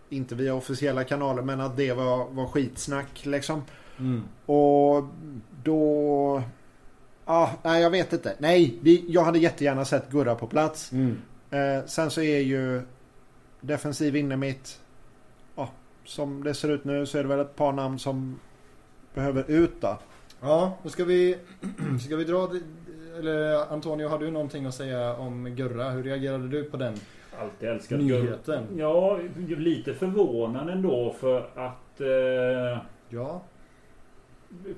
inte 0.10 0.36
via 0.36 0.54
officiella 0.54 1.04
kanaler 1.04 1.42
men 1.42 1.62
att 1.62 1.78
det 1.78 1.94
var, 1.94 2.26
var 2.30 2.48
skitsnack 2.48 3.26
liksom. 3.26 3.62
Mm. 4.00 4.24
Och 4.46 5.04
då... 5.64 6.42
Ja, 7.26 7.52
nej 7.64 7.82
jag 7.82 7.90
vet 7.90 8.14
inte. 8.14 8.36
Nej, 8.40 8.78
vi, 8.82 9.06
jag 9.08 9.24
hade 9.24 9.40
jättegärna 9.40 9.86
sett 9.86 10.10
Gurra 10.12 10.36
på 10.36 10.48
plats. 10.48 10.92
Mm. 10.92 11.18
Eh, 11.52 11.86
sen 11.86 12.10
så 12.12 12.22
är 12.22 12.40
ju 12.40 12.82
defensiv 13.62 14.16
inne 14.16 14.36
mitt. 14.38 14.80
Ja, 15.56 15.70
som 16.06 16.44
det 16.44 16.54
ser 16.54 16.70
ut 16.72 16.86
nu 16.86 17.06
så 17.06 17.18
är 17.18 17.24
det 17.24 17.30
väl 17.30 17.40
ett 17.40 17.56
par 17.56 17.72
namn 17.72 18.00
som 18.00 18.40
behöver 19.14 19.44
ut 19.52 19.82
då. 19.82 19.98
Ja, 20.42 20.78
då 20.84 20.90
ska 20.90 21.04
vi, 21.06 21.38
ska 22.06 22.16
vi 22.16 22.24
dra... 22.24 22.50
Eller 23.20 23.72
Antonio, 23.74 24.08
har 24.08 24.20
du 24.20 24.32
någonting 24.32 24.66
att 24.66 24.76
säga 24.76 25.16
om 25.16 25.46
Gurra? 25.56 25.90
Hur 25.90 26.04
reagerade 26.04 26.48
du 26.48 26.64
på 26.64 26.78
den 26.78 26.94
Alltid 27.42 27.70
älskat 27.70 28.00
nyheten? 28.00 28.64
Gur- 28.74 28.80
Ja, 28.80 29.20
lite 29.58 29.94
förvånande 29.94 30.74
ändå 30.74 31.16
för 31.20 31.40
att 31.56 32.02
eh, 32.02 32.82
Ja. 33.10 33.42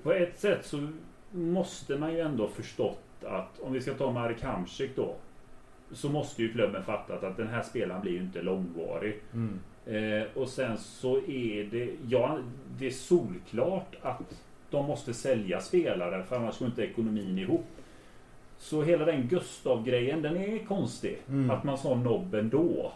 På 0.03 0.11
ett 0.11 0.39
sätt 0.39 0.65
så 0.65 0.88
måste 1.32 1.97
man 1.97 2.13
ju 2.13 2.19
ändå 2.19 2.47
förstått 2.47 2.99
att 3.23 3.59
om 3.59 3.73
vi 3.73 3.82
ska 3.82 3.93
ta 3.93 4.11
Marek 4.11 4.43
Hamsik 4.43 4.95
då. 4.95 5.15
Så 5.91 6.09
måste 6.09 6.43
ju 6.43 6.51
klubben 6.51 6.84
fattat 6.84 7.23
att 7.23 7.38
den 7.38 7.47
här 7.47 7.63
spelaren 7.63 8.01
blir 8.01 8.11
ju 8.11 8.19
inte 8.19 8.41
långvarig. 8.41 9.19
Mm. 9.34 9.59
Eh, 9.86 10.28
och 10.34 10.47
sen 10.47 10.78
så 10.78 11.17
är 11.17 11.63
det, 11.71 11.89
ja, 12.07 12.39
det 12.80 12.88
är 12.88 12.91
solklart 12.91 13.95
att 14.01 14.21
de 14.69 14.86
måste 14.86 15.13
sälja 15.13 15.61
spelare 15.61 16.23
för 16.23 16.36
annars 16.36 16.59
går 16.59 16.67
inte 16.67 16.84
ekonomin 16.84 17.39
ihop. 17.39 17.65
Så 18.57 18.84
hela 18.84 19.05
den 19.05 19.28
Gustav-grejen 19.28 20.21
den 20.21 20.38
är 20.38 20.65
konstig. 20.65 21.17
Mm. 21.30 21.49
Att 21.49 21.63
man 21.63 21.78
sa 21.78 21.95
nobben 21.95 22.49
då. 22.49 22.91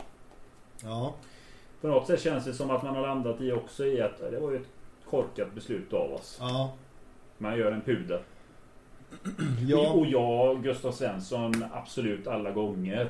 Ja. 0.84 1.16
På 1.82 1.88
något 1.88 2.08
sätt 2.08 2.22
känns 2.22 2.46
det 2.46 2.54
som 2.54 2.70
att 2.70 2.84
man 2.84 2.96
har 2.96 3.02
landat 3.02 3.42
i 3.42 3.52
också 3.52 3.86
i 3.86 4.02
att 4.02 4.20
det 4.32 4.40
var 4.40 4.52
ju 4.52 4.58
ett 4.58 4.70
korkat 5.12 5.54
beslut 5.56 5.94
av 5.94 6.14
oss. 6.14 6.38
Ja. 6.42 6.74
Man 7.38 7.58
gör 7.58 7.72
en 7.72 7.82
puder. 7.82 8.22
Ja. 9.68 9.90
Och 9.92 10.06
jag, 10.08 10.64
Gustav 10.64 10.92
Svensson, 10.92 11.54
absolut 11.74 12.28
alla 12.28 12.52
gånger. 12.52 13.10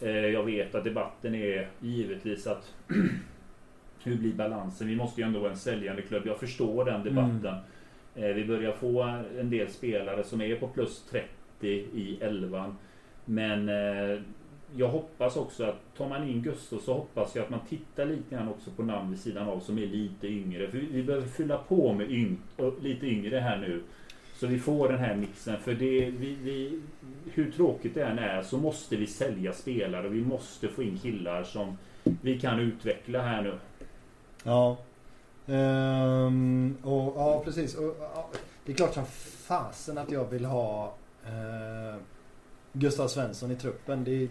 Eh, 0.00 0.10
Jag 0.10 0.44
vet 0.44 0.74
att 0.74 0.84
debatten 0.84 1.34
är 1.34 1.68
givetvis 1.80 2.46
att 2.46 2.74
hur 4.02 4.16
blir 4.16 4.32
balansen? 4.32 4.86
Vi 4.88 4.96
måste 4.96 5.20
ju 5.20 5.26
ändå 5.26 5.40
vara 5.40 5.50
en 5.50 5.56
säljande 5.56 6.02
klubb. 6.02 6.26
Jag 6.26 6.38
förstår 6.40 6.84
den 6.84 7.04
debatten. 7.04 7.54
Eh, 8.14 8.28
Vi 8.34 8.44
börjar 8.44 8.72
få 8.72 9.02
en 9.38 9.50
del 9.50 9.70
spelare 9.70 10.24
som 10.24 10.40
är 10.40 10.56
på 10.56 10.68
plus 10.68 11.02
30 11.10 11.26
i 11.94 12.18
11. 12.20 12.76
Men 13.24 13.68
eh, 13.68 14.18
jag 14.76 14.88
hoppas 14.88 15.36
också 15.36 15.64
att 15.64 15.76
tar 15.96 16.08
man 16.08 16.28
in 16.28 16.42
Gustav 16.42 16.78
så 16.78 16.94
hoppas 16.94 17.34
jag 17.36 17.42
att 17.44 17.50
man 17.50 17.60
tittar 17.68 18.06
lite 18.06 18.34
grann 18.34 18.48
också 18.48 18.70
på 18.70 18.82
namn 18.82 19.10
vid 19.10 19.20
sidan 19.20 19.48
av 19.48 19.60
som 19.60 19.78
är 19.78 19.86
lite 19.86 20.26
yngre. 20.28 20.68
För 20.70 20.78
vi- 20.78 21.02
behöver 21.02 21.26
fylla 21.26 21.58
på 21.58 21.92
med 21.92 22.10
yng, 22.10 22.38
lite 22.80 23.06
yngre 23.06 23.36
här 23.38 23.56
nu. 23.58 23.82
Så 24.34 24.46
vi 24.46 24.58
får 24.58 24.88
den 24.88 24.98
här 24.98 25.14
mixen. 25.16 25.56
För 25.60 25.74
det, 25.74 26.10
vi, 26.10 26.36
vi, 26.42 26.80
hur 27.32 27.50
tråkigt 27.50 27.94
det 27.94 28.04
än 28.04 28.18
är 28.18 28.42
så 28.42 28.58
måste 28.58 28.96
vi 28.96 29.06
sälja 29.06 29.52
spelare. 29.52 30.06
och 30.06 30.14
Vi 30.14 30.22
måste 30.24 30.68
få 30.68 30.82
in 30.82 30.98
killar 30.98 31.44
som 31.44 31.78
vi 32.22 32.40
kan 32.40 32.58
utveckla 32.60 33.22
här 33.22 33.42
nu. 33.42 33.54
Ja. 34.44 34.76
Ehm, 35.46 36.76
och 36.82 37.12
ja, 37.16 37.42
precis. 37.44 37.74
Och, 37.74 37.96
ja, 38.00 38.28
det 38.64 38.72
är 38.72 38.76
klart 38.76 38.94
som 38.94 39.04
fasen 39.46 39.98
att 39.98 40.10
jag 40.10 40.24
vill 40.30 40.44
ha 40.44 40.94
eh, 41.26 42.00
Gustav 42.72 43.08
Svensson 43.08 43.50
i 43.50 43.56
truppen. 43.56 44.04
Det 44.04 44.22
är 44.22 44.28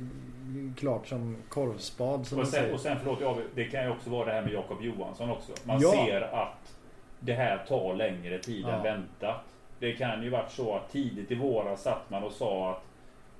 klart 0.77 1.07
som 1.07 1.37
korvspad 1.49 2.27
som 2.27 2.39
Och 2.39 2.47
sen, 2.47 2.73
och 2.73 2.79
sen 2.79 2.97
förlåt, 2.99 3.21
jag, 3.21 3.37
det 3.55 3.63
kan 3.65 3.83
ju 3.83 3.89
också 3.89 4.09
vara 4.09 4.25
det 4.25 4.31
här 4.31 4.41
med 4.41 4.53
Jakob 4.53 4.81
Johansson 4.81 5.29
också. 5.29 5.51
Man 5.63 5.81
Ja. 5.81 5.91
ser 5.91 6.21
att 6.21 6.75
det 7.19 7.33
här 7.33 7.57
tar 7.67 7.95
längre 7.95 8.39
tid 8.39 8.61
Ja. 8.67 8.71
än 8.71 8.83
väntat. 8.83 9.41
Det 9.79 9.93
kan 9.93 10.23
ju 10.23 10.29
varit 10.29 10.51
så 10.51 10.75
att 10.75 10.91
tidigt 10.91 11.31
i 11.31 11.35
våras 11.35 11.83
satt 11.83 12.09
man 12.09 12.23
och 12.23 12.31
sa 12.31 12.71
att 12.71 12.83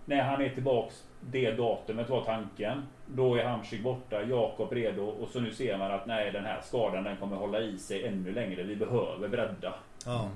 när 0.06 0.22
han 0.24 0.41
är 0.41 0.50
tillbaks 0.50 1.04
det 1.22 1.52
datumet 1.52 2.10
var 2.10 2.22
tanken. 2.26 2.82
Då 3.06 3.36
är 3.36 3.43
Hamsik 3.43 3.84
borta, 3.84 4.22
Jakob 4.24 4.72
redo 4.74 5.04
och 5.04 5.30
så 5.30 5.39
nu 5.39 5.52
ser 5.54 5.78
man 5.78 5.91
att 5.91 6.06
nej 6.08 6.32
den 6.32 6.45
här 6.45 6.62
skadan 6.62 7.04
den 7.04 7.18
kommer 7.18 7.36
hålla 7.36 7.60
i 7.62 7.78
sig 7.78 8.06
ännu 8.08 8.32
längre. 8.32 8.64
Vi 8.64 8.76
behöver 8.76 9.28
bredda. 9.28 9.74
Ja. 10.06 10.30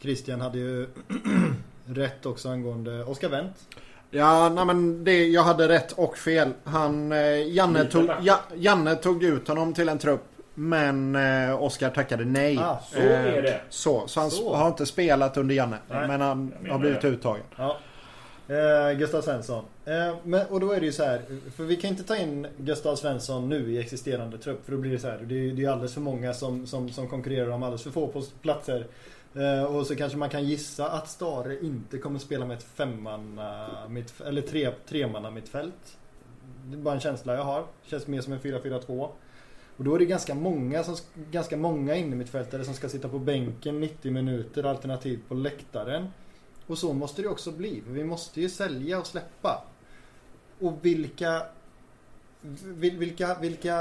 Christian 0.00 0.40
hade 0.40 0.58
ju 0.58 0.86
rätt 1.86 2.26
också 2.26 2.48
angående 2.48 3.04
Oskar 3.04 3.28
Wendt. 3.28 3.56
Ja, 4.10 4.48
nej 4.48 4.64
men 4.64 5.04
det, 5.04 5.26
jag 5.26 5.42
hade 5.42 5.68
rätt 5.68 5.92
och 5.92 6.18
fel. 6.18 6.52
Han, 6.64 7.12
eh, 7.12 7.48
Janne, 7.52 7.84
tog, 7.84 8.10
ja, 8.22 8.40
Janne 8.54 8.94
tog 8.94 9.24
ut 9.24 9.48
honom 9.48 9.74
till 9.74 9.88
en 9.88 9.98
trupp. 9.98 10.24
Men 10.54 11.14
eh, 11.16 11.62
Oskar 11.62 11.90
tackade 11.90 12.24
nej. 12.24 12.58
Ah, 12.58 12.78
så 12.92 12.98
är 12.98 13.42
det. 13.42 13.60
Så, 13.68 14.06
så 14.06 14.20
han 14.20 14.30
Så. 14.30 14.54
har 14.54 14.68
inte 14.68 14.86
spelat 14.86 15.36
under 15.36 15.54
Janne. 15.54 15.78
Nej, 15.90 16.08
men 16.08 16.20
han 16.20 16.54
har 16.70 16.78
blivit 16.78 17.00
det. 17.00 17.08
uttagen. 17.08 17.44
Ja. 17.56 17.76
Eh, 18.48 18.98
Gustav 18.98 19.22
Svensson. 19.22 19.64
Eh, 19.84 20.16
men, 20.22 20.46
och 20.46 20.60
då 20.60 20.72
är 20.72 20.80
det 20.80 20.86
ju 20.86 20.92
så 20.92 21.04
här. 21.04 21.22
För 21.56 21.64
vi 21.64 21.76
kan 21.76 21.90
inte 21.90 22.02
ta 22.02 22.16
in 22.16 22.46
Gustav 22.56 22.96
Svensson 22.96 23.48
nu 23.48 23.72
i 23.72 23.78
existerande 23.78 24.38
trupp. 24.38 24.64
För 24.64 24.72
då 24.72 24.78
blir 24.78 24.92
det 24.92 24.98
så 24.98 25.08
här. 25.08 25.18
Det 25.22 25.34
är, 25.34 25.60
är 25.60 25.68
alldeles 25.68 25.94
för 25.94 26.00
många 26.00 26.34
som, 26.34 26.66
som, 26.66 26.88
som 26.90 27.08
konkurrerar 27.08 27.48
om 27.50 27.62
alldeles 27.62 27.82
för 27.82 27.90
få 27.90 28.22
platser. 28.42 28.86
Eh, 29.34 29.64
och 29.64 29.86
så 29.86 29.96
kanske 29.96 30.18
man 30.18 30.30
kan 30.30 30.44
gissa 30.44 30.90
att 30.90 31.08
Stare 31.08 31.58
inte 31.60 31.98
kommer 31.98 32.18
spela 32.18 32.46
med 32.46 32.56
ett 32.56 32.62
femmanna 32.62 33.66
eh, 33.84 33.88
mitt, 33.88 34.20
eller 34.20 34.42
tre, 34.42 34.70
tremanna 34.88 35.30
mittfält. 35.30 35.98
Det 36.64 36.76
är 36.76 36.80
bara 36.80 36.94
en 36.94 37.00
känsla 37.00 37.34
jag 37.34 37.44
har. 37.44 37.66
Känns 37.82 38.06
mer 38.06 38.20
som 38.20 38.32
en 38.32 38.40
4-4-2. 38.40 39.08
Och 39.76 39.84
då 39.84 39.94
är 39.94 39.98
det 39.98 40.04
ganska 40.04 40.34
många, 40.34 40.84
som, 40.84 40.96
ganska 41.30 41.56
många 41.56 41.94
innermittfältare 41.94 42.64
som 42.64 42.74
ska 42.74 42.88
sitta 42.88 43.08
på 43.08 43.18
bänken 43.18 43.80
90 43.80 44.12
minuter 44.12 44.64
alternativt 44.64 45.28
på 45.28 45.34
läktaren. 45.34 46.08
Och 46.66 46.78
så 46.78 46.92
måste 46.92 47.22
det 47.22 47.28
också 47.28 47.52
bli. 47.52 47.82
För 47.86 47.92
vi 47.92 48.04
måste 48.04 48.40
ju 48.40 48.48
sälja 48.48 48.98
och 48.98 49.06
släppa. 49.06 49.64
Och 50.60 50.72
vilka 50.82 51.42
vil- 52.64 52.98
Vilka, 52.98 53.36
vilka... 53.40 53.76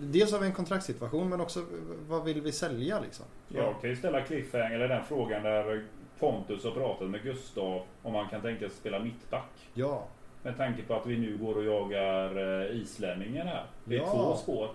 Dels 0.00 0.32
har 0.32 0.38
vi 0.38 0.46
en 0.46 0.52
kontraktssituation 0.52 1.28
men 1.28 1.40
också 1.40 1.64
vad 2.08 2.24
vill 2.24 2.40
vi 2.40 2.52
sälja 2.52 3.00
liksom? 3.00 3.26
Jag 3.48 3.74
kan 3.80 3.90
ju 3.90 3.96
ställa 3.96 4.20
cliffhanger 4.20 4.74
eller 4.74 4.88
den 4.88 5.04
frågan 5.04 5.42
där 5.42 5.84
Pontus 6.18 6.64
har 6.64 6.70
pratat 6.70 7.10
med 7.10 7.22
Gustav 7.22 7.82
om 8.02 8.14
han 8.14 8.28
kan 8.28 8.40
tänka 8.40 8.60
sig 8.60 8.70
spela 8.78 8.98
mittback. 8.98 9.50
Ja. 9.74 10.06
Med 10.42 10.56
tanke 10.56 10.82
på 10.82 10.94
att 10.94 11.06
vi 11.06 11.18
nu 11.18 11.36
går 11.38 11.56
och 11.56 11.64
jagar 11.64 12.60
eh, 12.70 12.76
islänningen 12.76 13.46
här. 13.46 13.66
Det 13.84 13.94
är 13.96 13.98
Ja. 14.00 14.10
två 14.12 14.36
spår. 14.36 14.70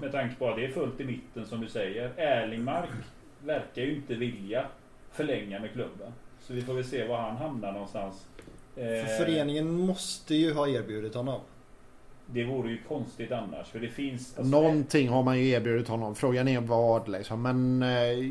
Med 0.00 0.12
tanke 0.12 0.34
på 0.36 0.48
att 0.48 0.56
det 0.56 0.64
är 0.64 0.70
fullt 0.70 1.00
i 1.00 1.04
mitten 1.04 1.46
som 1.46 1.60
du 1.60 1.68
säger. 1.68 2.12
Erlingmark 2.16 2.88
verkar 3.44 3.82
ju 3.82 3.94
inte 3.96 4.14
vilja 4.14 4.66
förlänga 5.12 5.60
med 5.60 5.72
klubben. 5.72 6.12
Så 6.40 6.52
vi 6.52 6.62
får 6.62 6.74
väl 6.74 6.84
se 6.84 7.06
var 7.06 7.16
han 7.16 7.36
hamnar 7.36 7.72
någonstans. 7.72 8.26
För 8.74 8.94
Eh, 8.94 9.04
föreningen 9.18 9.70
måste 9.72 10.34
ju 10.34 10.52
ha 10.52 10.68
erbjudit 10.68 11.14
honom. 11.14 11.40
Det 12.32 12.44
vore 12.44 12.70
ju 12.70 12.78
konstigt 12.88 13.32
annars. 13.32 13.68
För 13.68 13.78
det 13.78 13.88
finns... 13.88 14.38
alltså, 14.38 14.50
Någonting 14.60 15.08
har 15.08 15.22
man 15.22 15.38
ju 15.38 15.48
erbjudit 15.48 15.88
honom. 15.88 16.14
Frågan 16.14 16.48
är 16.48 16.60
vad 16.60 17.08
liksom. 17.08 17.42
Men 17.42 17.82
eh, 17.82 17.90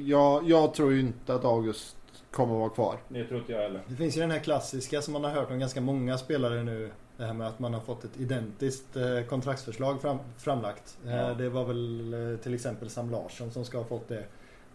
jag, 0.10 0.50
jag 0.50 0.74
tror 0.74 0.94
ju 0.94 1.00
inte 1.00 1.34
att 1.36 1.46
August 1.46 1.96
kommer 2.32 2.54
att 2.54 2.60
vara 2.60 2.70
kvar. 2.70 2.98
Det 3.08 3.24
tror 3.24 3.40
inte 3.40 3.52
jag 3.52 3.62
heller. 3.62 3.82
Det 3.88 3.96
finns 3.96 4.18
ju 4.18 4.22
den 4.22 4.32
här 4.32 4.40
klassiska 4.40 5.02
som 5.02 5.14
man 5.14 5.24
har 5.24 5.32
hört 5.32 5.52
om 5.52 5.60
ganska 5.60 5.82
många 5.82 6.18
spelare 6.18 6.64
nu. 6.64 6.92
Det 7.18 7.26
här 7.26 7.34
med 7.34 7.48
att 7.48 7.60
man 7.60 7.74
har 7.74 7.82
fått 7.82 8.04
ett 8.04 8.20
identiskt 8.20 8.96
eh, 8.96 9.22
kontraktsförslag 9.30 10.02
fram, 10.02 10.18
framlagt. 10.38 10.98
Eh, 11.06 11.16
Ja. 11.16 11.34
Det 11.34 11.50
var 11.50 11.66
väl 11.66 12.14
eh, 12.34 12.38
till 12.40 12.54
exempel 12.54 12.90
Sam 12.90 13.12
Larsson 13.12 13.52
som 13.52 13.66
ska 13.66 13.78
ha 13.78 13.86
fått 13.86 14.08
det. 14.08 14.24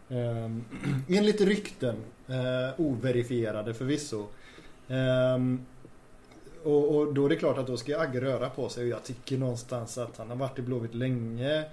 Eh, 0.09 0.51
enligt 1.18 1.41
rykten. 1.41 1.97
Overifierade 2.77 3.75
förvisso. 3.75 4.27
Eh, 6.65 6.71
och, 6.71 6.97
och 6.97 7.15
då 7.15 7.25
är 7.25 7.29
det 7.29 7.37
klart 7.37 7.59
att 7.59 7.67
då 7.67 7.77
ska 7.77 8.01
Agge 8.01 8.21
röra 8.21 8.51
på 8.51 8.69
sig 8.69 8.83
och 8.85 8.89
jag 8.91 9.03
tycker 9.03 9.39
någonstans 9.39 9.99
att 9.99 10.19
han 10.19 10.29
har 10.29 10.37
varit 10.37 10.59
i 10.59 10.62
Blåvitt 10.62 10.95
länge. 10.95 11.65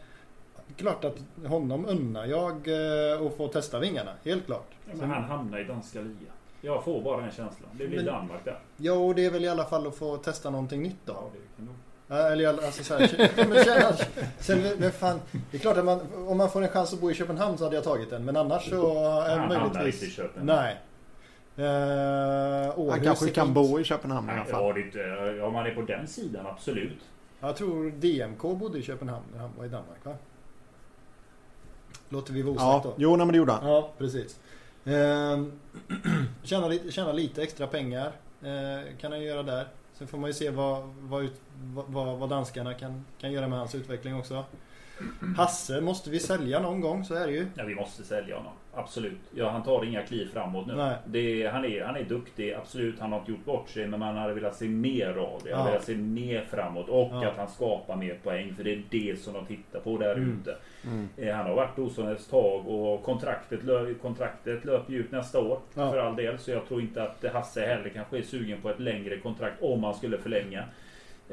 Klart 0.75 1.05
att 1.05 1.15
honom 1.47 1.85
unnar 1.85 2.25
jag 2.25 2.51
eh, 2.51 3.27
att 3.27 3.37
få 3.37 3.47
testa 3.47 3.79
vingarna, 3.79 4.11
helt 4.25 4.45
klart. 4.45 4.67
Ja, 4.85 4.91
men 4.95 5.09
han 5.11 5.23
hamnar 5.23 5.59
i 5.59 5.63
danska 5.63 5.99
ligan. 5.99 6.15
Jag 6.61 6.83
får 6.83 7.01
bara 7.01 7.21
den 7.21 7.31
känslan. 7.31 7.69
Det 7.71 7.87
blir 7.87 7.97
Men- 7.97 8.05
Danmark 8.05 8.45
där. 8.45 8.59
Ja, 8.77 8.93
och 8.93 9.15
det 9.15 9.25
är 9.25 9.31
väl 9.31 9.43
i 9.43 9.47
alla 9.47 9.65
fall 9.65 9.87
att 9.87 9.95
få 9.95 10.17
testa 10.17 10.49
någonting 10.49 10.81
nytt 10.83 10.95
då. 11.05 11.13
Ja, 11.13 11.29
det 11.33 12.17
kan 12.17 12.31
Eller 12.31 12.47
alltså 12.47 12.83
så 12.83 12.93
här, 12.97 13.31
men 13.49 13.63
känna, 13.63 13.93
sen, 14.39 14.79
men 14.79 14.91
fan, 14.91 15.19
det 15.51 15.57
är 15.57 15.61
klart 15.61 15.77
att 15.77 15.85
man, 15.85 15.99
om 16.27 16.37
man 16.37 16.49
får 16.49 16.61
en 16.61 16.67
chans 16.69 16.93
att 16.93 17.01
bo 17.01 17.11
i 17.11 17.13
Köpenhamn 17.13 17.57
så 17.57 17.63
hade 17.63 17.75
jag 17.75 17.83
tagit 17.83 18.09
den. 18.09 18.25
Men 18.25 18.37
annars 18.37 18.69
så 18.69 18.93
är 19.03 19.29
Han 19.29 19.39
hamnar 19.39 19.57
möjligtvis... 19.59 19.95
inte 19.95 20.05
i 20.05 20.09
Köpenhamn. 20.15 20.45
Nej. 20.47 20.77
Uh, 21.59 22.89
Han 22.89 23.01
kanske 23.03 23.29
kan 23.29 23.53
bo 23.53 23.79
i 23.79 23.83
Köpenhamn 23.83 24.29
i 24.29 24.31
alla 24.31 24.45
fall. 24.45 24.63
var 24.63 24.73
det. 24.73 25.41
Om 25.43 25.53
man 25.53 25.65
är 25.65 25.75
på 25.75 25.81
den 25.81 26.07
sidan, 26.07 26.45
absolut. 26.45 26.99
Jag 27.39 27.55
tror 27.55 27.91
DMK 27.91 28.41
bodde 28.41 28.79
i 28.79 28.81
Köpenhamn 28.83 29.25
när 29.33 29.39
han 29.39 29.49
var 29.57 29.65
i 29.65 29.69
Danmark 29.69 30.05
va? 30.05 30.15
Låter 32.09 32.33
vi 32.33 32.41
vara 32.41 32.55
Ja, 32.55 32.81
då. 32.83 32.93
jo 32.97 33.09
nej, 33.15 33.25
men 33.25 33.27
det 33.33 33.37
gjorde 33.37 33.51
han. 33.51 33.69
Ja, 33.69 33.89
precis. 33.97 34.39
Ehm, 34.85 35.51
tjäna, 36.43 36.67
lite, 36.67 36.91
tjäna 36.91 37.11
lite 37.11 37.43
extra 37.43 37.67
pengar 37.67 38.11
eh, 38.41 38.97
kan 38.99 39.11
han 39.11 39.23
göra 39.23 39.43
där. 39.43 39.67
Sen 39.93 40.07
får 40.07 40.17
man 40.17 40.29
ju 40.29 40.33
se 40.33 40.49
vad, 40.49 40.83
vad, 40.99 41.23
ut, 41.23 41.41
vad, 41.87 42.17
vad 42.17 42.29
danskarna 42.29 42.73
kan, 42.73 43.05
kan 43.19 43.31
göra 43.31 43.47
med 43.47 43.59
hans 43.59 43.75
utveckling 43.75 44.15
också. 44.15 44.43
Hasse 45.37 45.81
måste 45.81 46.09
vi 46.09 46.19
sälja 46.19 46.59
någon 46.61 46.81
gång, 46.81 47.03
så 47.05 47.13
är 47.13 47.27
det 47.27 47.33
ju. 47.33 47.45
Ja, 47.55 47.63
vi 47.63 47.75
måste 47.75 48.03
sälja 48.03 48.37
honom. 48.37 48.51
Absolut. 48.73 49.19
Ja, 49.35 49.49
han 49.49 49.63
tar 49.63 49.85
inga 49.85 50.01
kliv 50.01 50.29
framåt 50.33 50.67
nu. 50.67 50.91
Det, 51.05 51.47
han, 51.47 51.65
är, 51.65 51.83
han 51.85 51.95
är 51.95 52.03
duktig, 52.03 52.53
absolut. 52.53 52.99
Han 52.99 53.11
har 53.11 53.19
inte 53.19 53.31
gjort 53.31 53.45
bort 53.45 53.69
sig, 53.69 53.87
men 53.87 53.99
man 53.99 54.17
hade 54.17 54.33
velat 54.33 54.55
se 54.55 54.65
mer 54.65 55.07
av 55.17 55.41
det. 55.43 55.49
Ja. 55.49 55.57
Ja. 55.57 55.63
velat 55.65 55.83
se 55.83 55.95
mer 55.95 56.45
framåt 56.51 56.89
och 56.89 57.09
Ja. 57.13 57.27
att 57.29 57.37
han 57.37 57.47
skapar 57.47 57.95
mer 57.95 58.17
poäng. 58.23 58.53
För 58.55 58.63
det 58.63 58.73
är 58.73 58.83
det 58.89 59.19
som 59.21 59.33
de 59.33 59.45
tittar 59.45 59.79
på 59.79 59.97
där 59.97 60.15
Mm. 60.15 60.39
ute. 60.41 60.55
Mm. 60.85 61.09
Eh, 61.17 61.35
Han 61.35 61.45
har 61.45 61.55
varit 61.55 61.77
hos 61.77 61.97
oss 61.97 62.19
ett 62.21 62.29
tag 62.29 62.67
och 62.67 63.03
kontraktet, 63.03 63.63
lö, 63.63 63.93
kontraktet 63.93 64.65
löper 64.65 64.93
ju 64.93 64.99
ut 64.99 65.11
nästa 65.11 65.39
år. 65.39 65.59
Ja. 65.73 65.91
För 65.91 65.97
all 65.97 66.15
del. 66.15 66.39
Så 66.39 66.51
jag 66.51 66.67
tror 66.67 66.81
inte 66.81 67.03
att 67.03 67.25
Hasse 67.33 67.61
heller 67.65 67.89
kanske 67.89 68.17
är 68.17 68.21
sugen 68.21 68.61
på 68.61 68.69
ett 68.69 68.79
längre 68.79 69.17
kontrakt 69.17 69.61
om 69.61 69.81
man 69.81 69.93
skulle 69.95 70.17
förlänga. 70.17 70.63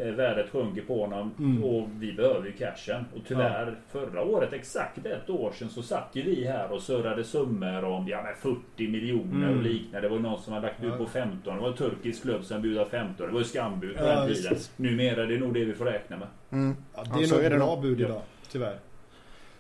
Eh, 0.01 0.07
Värdet 0.12 0.51
sjunker 0.51 0.82
på 0.82 1.01
honom 1.01 1.30
Mm. 1.38 1.64
och 1.64 1.88
vi 1.99 2.12
behöver 2.12 2.46
ju 2.46 2.53
cashen. 2.53 3.05
Och 3.16 3.20
tyvärr 3.28 3.74
förra 3.88 4.22
året, 4.22 4.53
exakt 4.53 5.07
ett 5.07 5.30
år 5.30 5.53
sedan, 5.53 5.68
så 5.68 5.82
satt 5.82 6.09
ju 6.12 6.22
vi 6.22 6.44
här 6.44 6.72
och 6.72 6.82
surrade 6.82 7.24
summor 7.24 7.84
om 7.84 8.09
ja, 8.09 8.22
men 8.22 8.34
40 8.36 8.88
miljoner 8.88 9.46
Mm. 9.46 9.57
och 9.59 9.62
liknande. 9.64 10.09
Det 10.09 10.14
var 10.14 10.18
någon 10.20 10.42
som 10.42 10.53
hade 10.53 10.66
lagt 10.66 10.84
ut 10.84 10.90
Ja. 10.92 10.96
på 10.96 11.07
15. 11.07 11.55
Det 11.57 11.62
var 11.62 11.68
en 11.68 11.74
turkisk 11.76 12.22
klubb 12.22 12.44
som 12.44 12.62
budade 12.62 12.90
15. 12.90 13.26
Det 13.26 13.32
var 13.32 13.40
ju 13.40 13.44
skambud 13.44 13.96
på 13.96 14.05
Ja, 14.05 14.20
den 14.20 14.28
visst. 14.28 14.42
tiden. 14.49 14.59
Numera 14.76 15.22
är 15.22 15.26
det 15.26 15.38
nog 15.38 15.55
det 15.55 15.64
vi 15.64 15.74
får 15.74 15.84
räkna 15.84 16.16
med. 16.16 16.28
Mm. 16.51 16.76
Ja, 16.96 17.03
det 17.03 17.09
Ja, 17.11 17.26
är 17.26 17.30
nog 17.36 17.44
är 17.44 17.51
det 17.51 17.57
bra 17.57 17.76
bud 17.76 18.01
Ja. 18.01 18.07
idag, 18.07 18.22
tyvärr. 18.53 18.76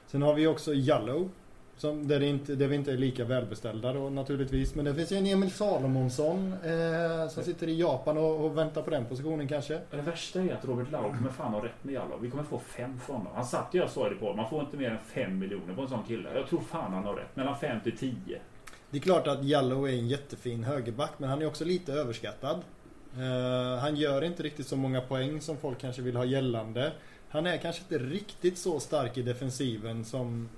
Sen 0.06 0.22
har 0.22 0.34
vi 0.34 0.46
också 0.46 0.74
Jallow. 0.74 1.30
Som, 1.78 2.08
där, 2.08 2.20
det 2.20 2.26
inte, 2.26 2.54
där 2.54 2.66
vi 2.66 2.74
inte 2.74 2.92
är 2.92 2.96
lika 2.96 3.24
välbeställda 3.24 3.92
då 3.92 4.10
naturligtvis. 4.10 4.74
Men 4.74 4.84
det 4.84 4.94
finns 4.94 5.12
ju 5.12 5.16
en 5.16 5.26
Emil 5.26 5.50
Salomonsson 5.50 6.52
eh, 6.52 7.28
som 7.28 7.44
sitter 7.44 7.68
i 7.68 7.80
Japan 7.80 8.18
och, 8.18 8.44
och 8.44 8.58
väntar 8.58 8.82
på 8.82 8.90
den 8.90 9.04
positionen 9.04 9.48
kanske. 9.48 9.80
Det 9.90 9.96
värsta 9.96 10.40
är 10.40 10.52
att 10.52 10.64
Robert 10.64 10.90
Lau 10.90 11.02
kommer 11.02 11.30
fan 11.30 11.52
ha 11.52 11.64
rätt 11.64 11.84
med 11.84 11.94
Jallow. 11.94 12.20
Vi 12.20 12.30
kommer 12.30 12.44
få 12.44 12.58
fem 12.58 13.00
för 13.00 13.12
honom. 13.12 13.32
Han 13.34 13.44
satt 13.44 13.68
ju, 13.72 13.78
jag 13.78 13.90
sa 13.90 14.08
det 14.08 14.14
på, 14.14 14.34
man 14.34 14.50
får 14.50 14.60
inte 14.60 14.76
mer 14.76 14.90
än 14.90 14.98
fem 14.98 15.38
miljoner 15.38 15.74
på 15.74 15.82
en 15.82 15.88
sån 15.88 16.04
kille. 16.04 16.28
Jag 16.34 16.48
tror 16.48 16.60
fan 16.60 16.92
han 16.92 17.04
har 17.04 17.14
rätt. 17.14 17.36
Mellan 17.36 17.58
fem 17.58 17.80
till 17.80 17.98
tio. 17.98 18.40
Det 18.90 18.98
är 18.98 19.02
klart 19.02 19.26
att 19.26 19.44
Jallow 19.44 19.88
är 19.88 19.92
en 19.92 20.08
jättefin 20.08 20.64
högerback 20.64 21.12
men 21.16 21.30
han 21.30 21.42
är 21.42 21.46
också 21.46 21.64
lite 21.64 21.92
överskattad. 21.92 22.62
Eh, 23.14 23.80
han 23.80 23.96
gör 23.96 24.24
inte 24.24 24.42
riktigt 24.42 24.66
så 24.66 24.76
många 24.76 25.00
poäng 25.00 25.40
som 25.40 25.56
folk 25.56 25.78
kanske 25.78 26.02
vill 26.02 26.16
ha 26.16 26.24
gällande. 26.24 26.92
Han 27.30 27.46
är 27.46 27.56
kanske 27.56 27.82
inte 27.82 28.04
riktigt 28.04 28.58
så 28.58 28.80
stark 28.80 29.16
i 29.16 29.22
defensiven 29.22 30.04
som... 30.04 30.48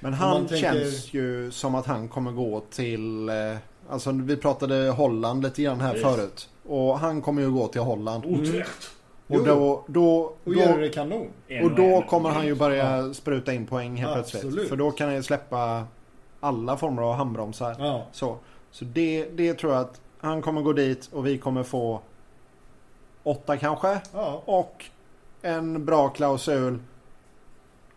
Men 0.00 0.14
han 0.14 0.46
tänker- 0.46 0.56
känns 0.72 1.14
ju 1.14 1.50
som 1.50 1.74
att 1.74 1.86
han 1.86 2.08
kommer 2.08 2.32
gå 2.32 2.60
till... 2.70 3.28
eh, 3.28 3.34
Alltså 3.90 4.12
vi 4.12 4.36
pratade 4.36 4.90
Holland 4.90 5.42
lite 5.42 5.62
grann 5.62 5.80
här 5.80 5.94
Yes. 5.96 6.02
förut. 6.02 6.48
Och 6.66 6.98
han 6.98 7.22
kommer 7.22 7.42
ju 7.42 7.50
gå 7.50 7.68
till 7.68 7.80
Holland. 7.80 8.24
Oträcht! 8.26 8.90
Och 9.26 9.44
då, 9.44 9.84
då, 9.86 10.10
Och 10.20 10.38
då, 10.44 10.52
gör 10.54 10.78
det 10.78 10.88
kanon. 10.88 11.26
Och 11.62 11.70
då 11.74 12.02
kommer 12.08 12.30
han 12.30 12.46
ju 12.46 12.54
börja 12.54 13.14
spruta 13.14 13.52
in 13.52 13.66
poäng 13.66 13.96
helt 13.96 14.16
Absolut. 14.16 14.42
plötsligt. 14.42 14.68
För 14.68 14.76
då 14.76 14.90
kan 14.90 15.06
han 15.06 15.16
ju 15.16 15.22
släppa 15.22 15.84
alla 16.40 16.76
former 16.76 17.02
av 17.02 17.14
handbromsar. 17.14 17.76
Ja. 17.78 18.06
Så, 18.12 18.36
så 18.70 18.84
det, 18.84 19.24
det 19.34 19.54
tror 19.54 19.72
jag 19.72 19.80
att 19.82 20.00
han 20.20 20.42
kommer 20.42 20.62
gå 20.62 20.72
dit 20.72 21.08
och 21.12 21.26
vi 21.26 21.38
kommer 21.38 21.62
få 21.62 22.00
åtta 23.22 23.56
kanske. 23.56 24.00
Ja. 24.12 24.42
Och 24.44 24.84
en 25.42 25.84
bra 25.84 26.08
klausul 26.08 26.78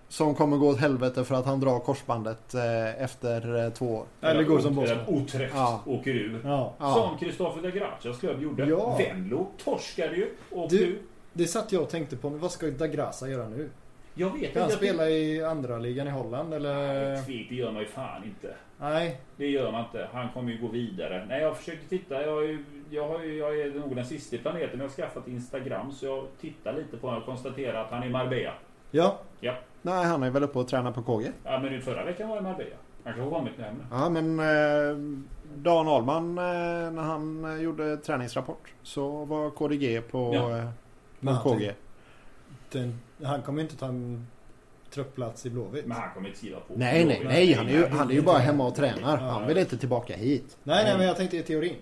som 0.07 0.35
kommer 0.35 0.57
gå 0.57 0.69
åt 0.69 0.79
helvete 0.79 1.23
för 1.23 1.35
att 1.35 1.45
han 1.45 1.59
drar 1.59 1.79
korsbandet 1.79 2.53
eh, 2.53 3.03
efter 3.03 3.63
eh, 3.65 3.69
två 3.71 3.85
år. 3.95 4.05
Eller 4.21 4.43
går 4.43 4.59
som 4.59 4.77
Eller 4.79 4.95
Bosman. 4.95 5.21
Oträcht 5.21 5.53
Ja. 5.55 5.81
åker 5.85 6.11
ur. 6.11 6.41
Ja. 6.43 6.73
Som 6.79 7.17
Kristoffer 7.17 7.61
de 7.61 7.71
Gracias 7.71 8.19
klubb 8.19 8.41
gjorde. 8.41 8.65
Ja. 8.65 8.97
Venlo 8.97 9.47
torskade 9.63 10.15
ju. 10.15 10.29
Och 10.51 10.69
Du- 10.69 10.77
du, 10.77 10.99
Det 11.33 11.47
satt 11.47 11.71
jag 11.71 11.81
och 11.81 11.89
tänkte 11.89 12.17
på, 12.17 12.29
men 12.29 12.39
vad 12.39 12.51
ska 12.51 12.65
Dagrasa 12.67 13.29
göra 13.29 13.49
nu? 13.49 13.69
jag 14.13 14.29
vet 14.33 14.43
inte. 14.43 14.61
Han 14.61 14.69
spela 14.71 15.09
i 15.09 15.43
andra 15.43 15.77
ligan 15.77 16.07
i 16.07 16.11
Holland 16.11 16.53
eller? 16.53 16.93
Nej, 17.13 17.25
tvek, 17.25 17.49
det 17.49 17.55
gör 17.55 17.71
man 17.71 17.81
ju 17.81 17.87
fan 17.87 18.23
inte. 18.23 18.53
Nej. 18.79 19.19
Det 19.37 19.47
gör 19.47 19.71
man 19.71 19.85
inte. 19.85 20.07
Han 20.13 20.29
kommer 20.29 20.51
ju 20.51 20.57
gå 20.61 20.67
vidare. 20.67 21.25
Nej, 21.29 21.41
jag 21.41 21.57
försökte 21.57 21.89
titta. 21.89 22.21
Jag, 22.21 22.43
är 22.43 22.47
ju- 22.47 22.65
jag, 22.91 23.07
har 23.07 23.23
ju, 23.23 23.37
jag 23.37 23.59
är 23.59 23.79
nog 23.79 23.95
den 23.95 24.05
sista 24.05 24.35
i 24.35 24.39
planeten. 24.39 24.69
men 24.71 24.79
Jag 24.79 24.85
har 24.87 24.93
skaffat 24.95 25.27
Instagram 25.27 25.91
så 25.91 26.05
jag 26.05 26.25
tittar 26.41 26.73
lite 26.73 26.97
på 26.97 27.07
honom 27.07 27.21
och 27.21 27.25
konstaterar 27.27 27.83
att 27.85 27.91
han 27.91 28.03
är 28.03 28.07
i 28.07 28.09
Marbella. 28.09 28.53
Ja. 28.91 29.17
Nej, 29.81 30.05
han 30.05 30.23
är 30.23 30.29
väl 30.29 30.43
uppe 30.43 30.59
och 30.59 30.67
tränar 30.67 30.91
på 30.91 31.01
KG. 31.03 31.31
Ja, 31.43 31.59
men 31.63 31.71
nu 31.71 31.81
förra 31.81 32.05
veckan 32.05 32.29
var 32.29 32.35
jag 32.35 32.41
i 32.43 32.47
Marbella. 32.47 32.75
Han 33.03 33.13
kanske 33.13 33.21
har 33.21 33.39
kommit 33.39 33.59
hem 33.59 33.75
nu. 33.75 33.83
Ja, 33.91 34.09
men 34.09 34.39
eh, 34.39 35.21
Dan 35.55 35.87
Ahlman 35.87 36.37
eh, 36.37 36.91
när 36.91 37.01
han 37.01 37.45
eh, 37.45 37.61
gjorde 37.63 37.97
träningsrapport 37.97 38.73
så 38.83 39.25
var 39.25 39.49
KDG 39.49 40.01
på, 40.11 40.31
Ja. 40.35 40.57
eh, 40.57 40.65
på 41.21 41.31
han, 41.31 41.43
KG. 41.43 41.71
den, 42.71 42.99
han 43.23 43.41
kommer 43.41 43.61
inte 43.61 43.75
ta 43.77 43.85
en 43.85 44.27
truppplats 44.93 45.45
i 45.45 45.49
Blåvitt. 45.49 45.85
Men 45.85 45.97
han 45.97 46.13
kommer 46.13 46.27
inte 46.27 46.37
skriva 46.39 46.59
på. 46.59 46.73
Nej, 46.75 47.05
nej, 47.05 47.21
nej. 47.25 47.53
Han 47.53 47.67
är 47.67 47.71
ju, 47.71 47.85
han 47.87 48.09
är 48.09 48.13
ju 48.13 48.21
bara 48.21 48.37
hemma 48.37 48.67
och 48.67 48.75
tränar. 48.75 49.17
Han 49.17 49.47
vill 49.47 49.57
inte 49.57 49.77
tillbaka 49.77 50.15
hit. 50.15 50.57
Nej, 50.63 50.83
nej, 50.85 50.97
men 50.97 51.07
jag 51.07 51.15
tänkte 51.17 51.37
i 51.37 51.43
teorin. 51.43 51.75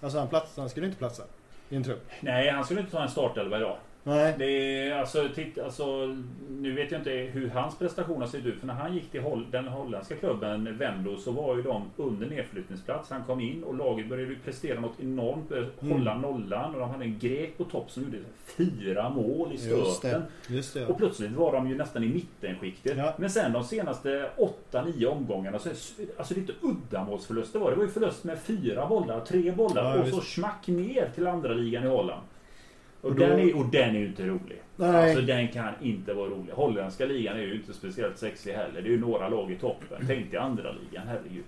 Alltså 0.00 0.18
han, 0.18 0.28
plats, 0.28 0.56
han 0.56 0.68
skulle 0.68 0.86
inte 0.86 0.98
platsa 0.98 1.22
i 1.68 1.76
en 1.76 1.84
trupp. 1.84 2.06
Nej, 2.20 2.50
han 2.50 2.64
skulle 2.64 2.80
inte 2.80 2.92
ta 2.92 3.02
en 3.02 3.08
startelva 3.08 3.56
idag. 3.56 3.76
Nej. 4.06 4.34
Det 4.38 4.46
är, 4.88 4.94
alltså, 5.00 5.28
titta, 5.34 5.64
alltså, 5.64 6.16
nu 6.60 6.72
vet 6.72 6.90
jag 6.92 7.00
inte 7.00 7.10
hur 7.10 7.48
hans 7.50 7.78
prestation 7.78 8.20
har 8.20 8.28
sett 8.28 8.46
ut. 8.46 8.60
För 8.60 8.66
när 8.66 8.74
han 8.74 8.94
gick 8.94 9.10
till 9.10 9.20
Holl- 9.20 9.46
den 9.50 9.68
holländska 9.68 10.14
klubben 10.16 10.78
Venlo 10.78 11.16
så 11.16 11.30
var 11.32 11.56
ju 11.56 11.62
de 11.62 11.82
under 11.96 12.26
nedflyttningsplats. 12.26 13.10
Han 13.10 13.24
kom 13.24 13.40
in 13.40 13.64
och 13.64 13.74
laget 13.76 14.08
började 14.08 14.34
prestera 14.44 14.80
något 14.80 15.00
enormt. 15.00 15.50
Mm. 15.52 15.92
Hålla 15.92 16.18
nollan 16.18 16.74
och 16.74 16.80
de 16.80 16.90
hade 16.90 17.04
en 17.04 17.18
grek 17.18 17.58
på 17.58 17.64
topp 17.64 17.90
som 17.90 18.02
gjorde 18.02 18.18
fyra 18.44 19.10
mål 19.10 19.52
i 19.52 19.58
stöten. 19.58 20.22
Det. 20.48 20.84
Och 20.84 20.90
Ja. 20.90 20.94
plötsligt 20.98 21.32
var 21.32 21.52
de 21.52 21.68
ju 21.68 21.74
nästan 21.78 22.04
i 22.04 22.08
mittenskiktet. 22.08 22.96
Ja. 22.98 23.14
Men 23.18 23.30
sen 23.30 23.52
de 23.52 23.64
senaste 23.64 24.30
8-9 24.72 25.06
omgångarna 25.06 25.58
så 25.58 25.68
är 25.68 25.72
det- 25.96 26.18
alltså 26.18 26.34
lite 26.34 26.52
uddamålsförluster 26.62 27.58
var 27.58 27.66
det. 27.70 27.72
Det 27.74 27.78
var 27.78 27.84
ju 27.84 27.90
förlust 27.90 28.24
med 28.24 28.38
fyra 28.38 28.86
bollar, 28.86 29.20
tre 29.20 29.52
bollar 29.52 29.96
Ja, 29.96 30.02
och 30.02 30.08
så 30.08 30.20
smack 30.20 30.66
ner 30.66 31.08
till 31.14 31.26
andra 31.26 31.52
ligan 31.54 31.84
i 31.84 31.88
Holland. 31.88 32.22
Och, 33.06 33.12
Och 33.12 33.18
då- 33.18 33.26
den, 33.26 33.40
är, 33.40 33.56
och 33.56 33.66
den 33.66 33.96
är 33.96 34.00
ju 34.00 34.06
inte 34.06 34.22
rolig. 34.26 34.62
Nej. 34.76 35.04
Alltså 35.10 35.20
den 35.26 35.48
kan 35.48 35.72
inte 35.82 36.14
vara 36.14 36.30
rolig. 36.30 36.52
Holländska 36.52 37.06
ligan 37.06 37.36
är 37.36 37.40
ju 37.40 37.54
inte 37.54 37.72
speciellt 37.72 38.18
sexig 38.18 38.52
heller. 38.52 38.82
Det 38.82 38.88
är 38.88 38.90
ju 38.90 39.00
några 39.00 39.28
lag 39.28 39.52
i 39.52 39.56
toppen. 39.56 40.04
Tänk 40.06 40.30
dig 40.30 40.40
andra 40.40 40.72
ligan, 40.72 41.06
herregud. 41.08 41.44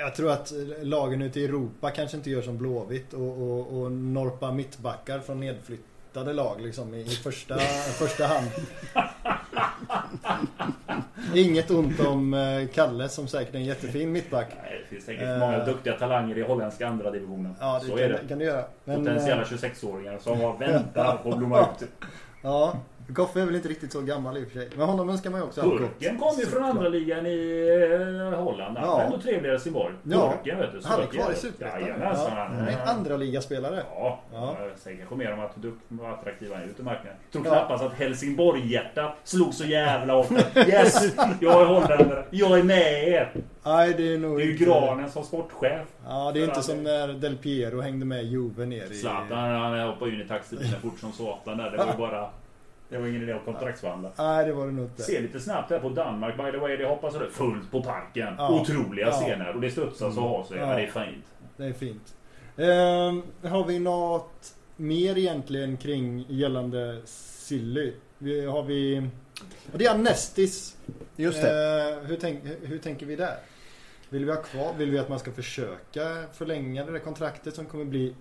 Jag 0.00 0.14
tror 0.14 0.30
att 0.30 0.52
lagen 0.82 1.22
ute 1.22 1.40
i 1.40 1.44
Europa 1.44 1.90
kanske 1.90 2.16
inte 2.16 2.30
gör 2.30 2.42
som 2.42 2.58
Blåvitt 2.58 3.12
och, 3.12 3.42
och, 3.42 3.80
och 3.82 3.92
norpa 3.92 4.52
mittbackar 4.52 5.18
från 5.18 5.40
nedflyttade 5.40 6.32
lag 6.32 6.60
liksom 6.60 6.94
i, 6.94 7.00
i 7.00 7.04
första, 7.08 7.58
första 7.98 8.26
hand. 8.26 8.46
Inget 11.34 11.70
ont 11.70 12.00
om 12.00 12.34
eh, 12.34 12.68
Kalle 12.74 13.08
som 13.08 13.26
säkert 13.28 13.54
är 13.54 13.58
en 13.58 13.64
jättefin 13.64 14.12
mittback. 14.12 14.46
Nej, 14.62 14.80
det 14.82 14.88
finns 14.94 15.04
säkert 15.04 15.22
Eh. 15.22 15.38
många 15.38 15.64
duktiga 15.64 15.92
talanger 15.98 16.38
i 16.38 16.42
holländska 16.42 16.88
andra 16.88 17.10
divisionen. 17.10 17.54
Ja, 17.60 17.78
det 17.82 17.86
så 17.86 17.96
kan, 17.96 18.04
är 18.04 18.08
det. 18.08 18.20
kan 18.28 18.38
du 18.38 18.44
göra. 18.44 18.64
Men, 18.84 18.96
Potentiella 19.04 19.42
eh, 19.42 19.46
26-åringar 19.48 20.18
som 20.18 20.40
har 20.40 20.58
väntar 20.58 21.16
på 21.22 21.30
att 21.30 21.38
blomma 21.38 21.60
ut. 21.60 21.88
Ja, 22.42 22.76
Goffe 23.08 23.40
är 23.40 23.46
väl 23.46 23.54
inte 23.54 23.68
riktigt 23.68 23.92
så 23.92 24.00
gammal 24.00 24.36
i 24.38 24.44
och 24.44 24.48
för 24.48 24.58
sig. 24.58 24.68
Men 24.76 24.86
honom 24.86 25.08
önskar 25.10 25.30
man 25.30 25.40
ju 25.40 25.46
också 25.46 25.60
allt. 25.60 25.70
Burken 25.78 26.18
kom 26.18 26.38
ju 26.38 26.46
från 26.46 26.64
andra 26.64 26.88
ligan 26.88 27.26
i 27.26 27.68
eh, 28.32 28.38
Holland. 28.40 28.78
Han 28.78 28.88
Ja. 28.88 28.96
var 28.96 29.04
ändå 29.04 29.18
trevlig 29.18 29.48
i 29.48 29.50
Helsingborg. 29.52 29.94
Ja. 30.02 30.34
Burken 30.44 30.58
vet 30.58 30.72
du. 30.72 30.80
Han 30.84 31.00
är 31.02 31.06
kvar 31.06 31.32
i. 31.32 31.34
Superettan. 31.36 31.80
Jajamensan. 31.80 32.26
Ja, 32.36 32.44
han- 32.44 32.68
är 32.68 32.86
andra 32.86 33.16
ligaspelare. 33.16 33.82
Ja, 33.90 34.20
Ja. 34.32 34.56
sen 34.76 34.96
kanske 34.96 35.14
mer 35.14 35.32
om 35.32 35.40
att 35.40 35.52
hur 35.56 35.62
dukt- 35.62 35.84
vad 35.88 36.10
attraktiv 36.12 36.52
han 36.52 36.62
är 36.62 36.66
ute 36.66 36.82
i 36.82 36.84
marknaden. 36.84 37.18
Tror 37.32 37.46
Ja. 37.46 37.50
knappast 37.52 37.84
att 37.84 37.92
Helsingborg-hjärtat 37.92 39.12
slog 39.24 39.54
så 39.54 39.64
jävla 39.64 40.14
hårt. 40.14 40.26
Yes! 40.56 41.14
Jag 41.40 41.60
är 41.62 41.66
holländare. 41.66 42.24
Jag 42.30 42.58
är 42.58 42.62
med 42.62 43.08
er. 43.08 43.32
Nej, 43.64 43.94
det 43.96 44.14
är 44.14 44.18
nog 44.18 44.38
Det 44.38 44.42
är 44.42 44.46
ju 44.46 44.52
Granen 44.56 45.10
som 45.10 45.24
sportchef. 45.24 45.86
Ja, 46.06 46.30
det 46.34 46.40
är 46.40 46.44
inte 46.44 46.62
som 46.62 46.82
när 46.82 47.08
Del 47.08 47.36
Piero 47.36 47.80
hängde 47.80 48.06
med 48.06 48.24
Juve 48.24 48.66
ner 48.66 48.90
i... 48.92 48.94
Zlatan 48.94 49.38
han 49.38 49.80
hoppade 49.88 50.10
in 50.10 50.20
i 50.20 50.28
taxibilen 50.28 50.80
fort 50.80 50.98
som 51.00 51.12
satan 51.12 51.56
där. 51.58 51.70
Det 51.70 51.76
var 51.76 51.86
ju 51.86 51.98
bara... 51.98 52.28
Det 52.88 52.98
var 52.98 53.06
ingen 53.06 53.22
idé 53.22 53.32
att 53.32 53.44
kontraktsförhandla. 53.44 54.10
Nej, 54.18 54.46
det 54.46 54.52
var 54.52 54.66
det 54.66 54.72
nog 54.72 54.84
inte. 54.84 55.02
Se 55.02 55.20
lite 55.20 55.40
snabbt 55.40 55.70
här 55.70 55.78
på 55.78 55.88
Danmark 55.88 56.36
by 56.36 56.50
the 56.50 56.56
way. 56.58 56.76
Det 56.76 56.86
hoppas 56.86 57.14
det 57.14 57.30
fullt 57.30 57.70
på 57.70 57.82
parken. 57.82 58.34
Ja. 58.38 58.60
Otroliga 58.60 59.06
Ja. 59.06 59.12
scener. 59.12 59.54
Och 59.54 59.60
det 59.60 59.70
studsas 59.70 60.16
och 60.16 60.22
har 60.22 60.44
sig. 60.44 60.58
Ja. 60.58 60.66
Det 60.66 60.82
är 60.82 60.86
fint. 60.86 61.24
Det 61.56 61.64
är 61.64 61.72
fint. 61.72 62.14
Ehm, 62.56 63.50
har 63.50 63.64
vi 63.64 63.78
något 63.78 64.54
mer 64.76 65.18
egentligen 65.18 65.76
kring 65.76 66.24
gällande 66.28 67.00
Silly? 67.04 67.92
Vi, 68.18 68.46
har 68.46 68.62
vi... 68.62 69.08
Det 69.72 69.84
är 69.86 69.94
Anestis. 69.94 70.76
Just 71.16 71.42
det. 71.42 71.82
Ehm, 71.98 72.06
hur, 72.06 72.16
tänk, 72.16 72.40
hur 72.62 72.78
tänker 72.78 73.06
vi 73.06 73.16
där? 73.16 73.36
Vill 74.10 74.24
vi 74.24 74.30
ha 74.30 74.42
kvar? 74.42 74.72
Vill 74.78 74.90
vi 74.90 74.98
att 74.98 75.08
man 75.08 75.18
ska 75.18 75.32
försöka 75.32 76.24
förlänga 76.32 76.84
det 76.84 76.92
där 76.92 76.98
kontraktet 76.98 77.54
som 77.54 77.66
kommer 77.66 77.84
bli 77.84 78.14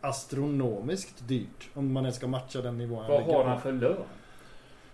astronomiskt 0.00 1.28
dyrt? 1.28 1.68
Om 1.74 1.92
man 1.92 2.04
ens 2.04 2.16
ska 2.16 2.26
matcha 2.26 2.60
den 2.62 2.78
nivån. 2.78 3.04
Vad 3.08 3.22
har 3.22 3.44
han 3.44 3.60
för 3.60 3.72
lön? 3.72 3.96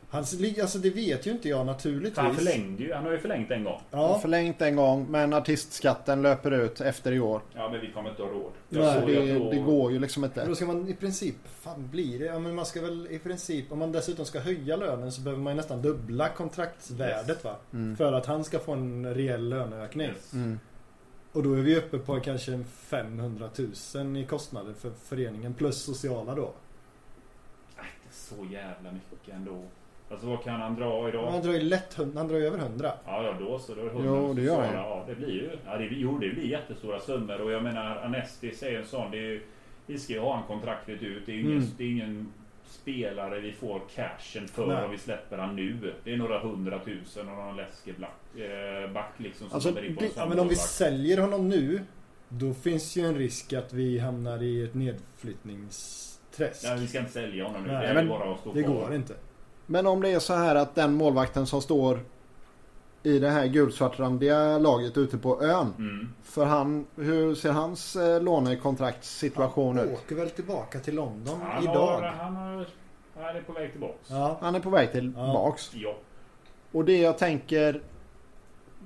Hans, 0.09 0.37
alltså 0.63 0.79
det 0.79 0.91
vet 0.91 1.27
ju 1.27 1.31
inte 1.31 1.49
jag 1.49 1.67
naturligtvis. 1.67 2.19
Han 2.19 2.35
förlängde 2.35 2.83
ju. 2.83 2.93
Han 2.95 3.05
har 3.05 3.13
ju 3.13 3.19
förlängt 3.19 3.51
en 3.51 3.65
gång. 3.65 3.81
Ja, 3.91 4.19
Förlängt 4.23 4.63
en 4.63 4.77
gång 4.77 5.07
men 5.11 5.33
artistskatten 5.35 6.23
löper 6.23 6.51
ut 6.51 6.81
efter 6.81 7.13
i 7.13 7.21
år. 7.21 7.41
Ja, 7.55 7.69
men 7.69 7.81
vi 7.81 7.93
kommer 7.93 8.11
inte 8.11 8.23
ha 8.23 8.29
råd. 8.29 8.53
Nej, 8.69 9.03
Det, 9.07 9.39
då- 9.39 9.51
det 9.51 9.57
går 9.59 9.93
ju 9.93 9.99
liksom 9.99 10.25
inte. 10.25 10.47
Då 10.47 10.55
ska 10.55 10.67
man 10.67 10.89
i 10.89 10.95
princip, 10.95 11.35
fan 11.47 11.89
blir 11.91 12.19
det? 12.19 12.25
Ja 12.25 12.39
men 12.39 12.55
man 12.55 12.67
ska 12.67 12.81
väl 12.81 13.07
i 13.11 13.19
princip, 13.19 13.73
om 13.73 13.79
man 13.79 13.93
dessutom 13.93 14.25
ska 14.25 14.41
höja 14.41 14.77
lönen 14.77 15.13
så 15.13 15.21
behöver 15.21 15.43
man 15.43 15.53
ju 15.53 15.57
nästan 15.57 15.83
dubbla 15.83 16.29
kontraktsvärdet 16.29 17.29
Yes. 17.29 17.45
va? 17.45 17.57
Mm. 17.73 17.97
För 17.97 18.13
att 18.13 18.27
han 18.27 18.45
ska 18.45 18.59
få 18.59 18.73
en 18.73 19.15
rejäl 19.15 19.49
löneökning. 19.49 20.07
Yes. 20.09 20.33
Mm. 20.33 20.61
Och 21.37 21.43
då 21.43 21.53
är 21.53 21.63
vi 21.63 21.77
uppe 21.77 21.99
på 21.99 22.21
kanske 22.21 22.53
en 22.53 22.65
500 22.65 23.49
000 23.95 24.17
i 24.17 24.25
kostnader 24.25 24.73
för 24.73 24.91
föreningen 24.91 25.55
plus 25.55 25.83
sociala 25.85 26.35
då. 26.35 26.53
Nej, 27.77 27.87
det 28.03 28.09
är 28.09 28.13
så 28.13 28.53
jävla 28.53 28.93
mycket 28.93 29.35
ändå. 29.35 29.63
Alltså 30.11 30.27
vad 30.27 30.43
kan 30.45 30.61
han 30.61 30.75
dra 30.75 31.09
idag? 31.09 31.31
Han 31.31 31.43
drar 31.43 31.53
ju 31.53 31.61
lätt, 31.61 31.95
han 32.15 32.29
drar 32.29 32.37
ju 32.37 32.47
över 32.47 32.59
100. 32.59 32.93
Ja, 33.07 33.23
ja 33.25 33.33
då 33.41 33.59
så. 33.59 33.75
Då 33.75 33.81
är 33.81 33.85
det 33.85 33.91
Jo, 34.05 34.33
det 34.35 34.43
gör 34.43 34.63
han. 34.67 34.75
Ja, 34.75 35.05
det 35.09 35.15
blir 35.15 35.29
ju. 35.31 35.51
Ja, 35.67 35.77
det, 35.79 35.85
jo, 35.91 36.19
det 36.19 36.29
blir 36.29 36.45
jättestora 36.47 37.01
summor. 37.01 37.41
Och 37.41 37.51
jag 37.51 37.63
menar, 37.63 37.97
Anestis 37.97 38.63
är 38.63 38.79
en 38.79 38.87
sån. 38.87 39.11
Det 39.11 39.19
är, 39.19 39.23
ju- 39.23 39.43
vi 39.87 39.99
ska 39.99 40.13
ju 40.13 40.19
ha 40.21 40.35
han 40.35 40.47
kontraktet 40.47 41.03
ut. 41.03 41.27
Det 41.27 41.33
är, 41.33 41.37
ju 41.37 41.41
ingen, 41.43 41.57
Mm. 41.57 41.69
det 41.77 41.85
är 41.85 41.89
ingen 41.91 42.33
spelare 42.69 43.41
vi 43.41 43.53
får 43.53 43.83
cashen 43.95 44.49
för 44.49 44.67
Nej. 44.67 44.85
om 44.85 44.91
vi 44.91 44.99
släpper 44.99 45.39
han 45.39 45.57
nu. 45.57 45.95
Det 46.05 46.13
är 46.13 46.17
några 46.17 46.39
hundratusen 46.39 47.29
och 47.29 47.37
någon 47.37 47.57
läskig 47.57 47.95
back, 48.01 48.41
eh, 48.41 48.93
back 48.93 49.13
liksom. 49.17 49.49
Som 49.49 49.55
Alltså, 49.55 49.71
det- 49.71 50.11
Ja 50.17 50.27
men 50.27 50.39
om 50.39 50.49
vi 50.49 50.57
säljer 50.57 51.19
honom 51.21 51.49
nu 51.49 51.81
då 52.29 52.55
finns 52.55 52.97
ju 52.97 53.07
en 53.07 53.15
risk 53.15 53.53
att 53.53 53.73
vi 53.73 53.99
hamnar 53.99 54.43
i 54.43 54.63
ett 54.65 54.75
nedflyttningsträsk. 54.75 56.65
Ja, 56.65 56.75
vi 56.75 56.87
ska 56.87 56.99
inte 56.99 57.13
sälja 57.13 57.45
honom 57.45 57.63
nu. 57.63 57.73
Nej, 57.73 57.83
det 57.83 57.89
är 57.89 57.95
men 57.95 58.09
bara 58.09 58.33
att 58.33 58.41
stå 58.41 58.53
Det 58.53 58.63
går 58.63 58.95
inte. 58.95 59.15
Men 59.67 59.87
om 59.87 60.01
det 60.03 60.09
är 60.11 60.19
så 60.19 60.35
här 60.35 60.55
att 60.55 60.75
den 60.75 60.95
målvakten 60.95 61.47
som 61.47 61.63
står 61.63 62.01
i 63.07 63.19
det 63.19 63.31
här 63.31 63.47
gulsvartrandiga 63.47 64.59
laget 64.59 64.97
ute 64.99 65.19
på 65.19 65.43
ön. 65.43 65.75
Mm. 65.79 66.09
För 66.23 66.45
han, 66.45 66.87
hur 66.97 67.35
ser 67.35 67.51
hans 67.51 67.97
eh, 67.97 68.23
lånekontraktssituation 68.23 69.79
ut? 69.79 69.93
Åker 69.93 70.17
väl 70.17 70.31
tillbaka 70.31 70.81
till 70.81 70.95
London 70.95 71.41
Han, 71.43 71.63
idag. 71.63 71.75
har, 71.75 72.03
han, 72.03 72.37
har, 72.37 72.67
han 73.17 73.37
är 73.37 73.41
på 73.41 73.53
väg 73.53 73.73
tillbaks. 73.73 74.11
Ja. 74.11 74.39
Han 74.41 74.55
är 74.55 74.61
på 74.61 74.71
väg 74.71 74.93
tillbaks. 74.93 75.71
Ja. 75.75 75.97
Och 76.73 76.85
det 76.85 76.99
jag 76.99 77.19
tänker... 77.19 77.83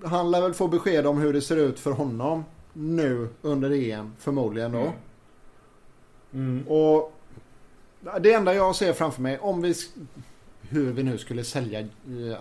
Han 0.05 0.31
lär 0.31 0.41
väl 0.41 0.55
få 0.55 0.69
besked 0.69 1.07
om 1.07 1.19
hur 1.19 1.33
det 1.33 1.41
ser 1.41 1.57
ut 1.57 1.81
för 1.81 1.91
honom 1.91 2.45
nu 2.73 3.29
under 3.43 3.71
EM 3.71 4.13
förmodligen 4.19 4.73
då. 4.73 4.79
Mm. 4.79 4.93
Mm. 6.33 6.69
Och 6.69 7.13
det 8.21 8.33
enda 8.33 8.55
jag 8.55 8.77
ser 8.77 8.93
framför 8.93 9.23
mig 9.23 9.39
om 9.39 9.63
vi... 9.63 9.75
Hur 10.71 10.93
vi 10.93 11.03
nu 11.03 11.19
skulle 11.19 11.45
sälja 11.45 11.81
eh, 11.81 11.87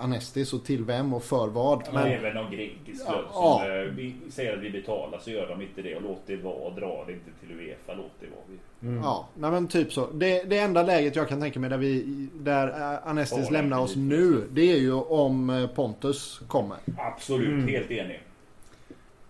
Anestis 0.04 0.54
och 0.54 0.66
till 0.66 0.84
vem 0.84 1.14
och 1.14 1.24
för 1.24 1.48
vad. 1.48 1.84
Men 1.94 2.10
Men, 2.10 2.22
väl 2.22 2.34
någon 2.34 2.52
grekisk 2.52 3.04
Ja, 3.08 3.12
klubb 3.14 3.26
som 3.34 3.44
ja. 3.44 3.68
eh, 3.68 3.82
vi 3.82 4.16
säger 4.32 4.58
att 4.58 4.64
vi 4.64 4.70
betalar 4.70 5.20
så 5.20 5.30
gör 5.30 5.48
de 5.48 5.62
inte 5.62 5.82
det 5.82 5.96
och 5.96 6.02
låt 6.02 6.22
det 6.26 6.36
vara. 6.36 6.70
Dra 6.74 7.04
det 7.08 7.14
inte 7.14 7.30
till 7.40 7.52
Uefa, 7.60 7.94
låt 7.94 8.12
det 8.20 8.26
vara. 8.28 8.42
Vi- 8.50 8.58
Mm. 8.82 9.04
ja, 9.04 9.28
nej 9.38 9.52
men 9.52 9.68
typ 9.68 9.94
så. 9.94 10.08
Det, 10.14 10.44
det 10.44 10.58
enda 10.58 10.84
läget 10.84 11.16
jag 11.16 11.30
kan 11.30 11.42
tänka 11.42 11.60
mig 11.60 11.70
där 11.70 11.78
vi... 11.78 12.28
Där 12.34 12.68
eh, 12.94 13.08
Anestis 13.08 13.46
Ja, 13.46 13.52
lämnar 13.52 13.80
oss 13.80 13.96
nu. 13.96 14.44
Det 14.52 14.72
är 14.72 14.78
ju 14.78 14.94
om 14.94 15.68
Pontus 15.76 16.42
kommer. 16.48 16.78
Absolut, 16.98 17.48
Mm. 17.48 17.68
helt 17.68 17.92
enig. 17.92 18.20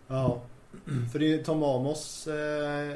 Ja. 0.08 0.42
För 1.12 1.20
det 1.20 1.34
är, 1.34 1.44
Tom 1.44 1.64
Amos 1.64 2.28
eh, 2.28 2.94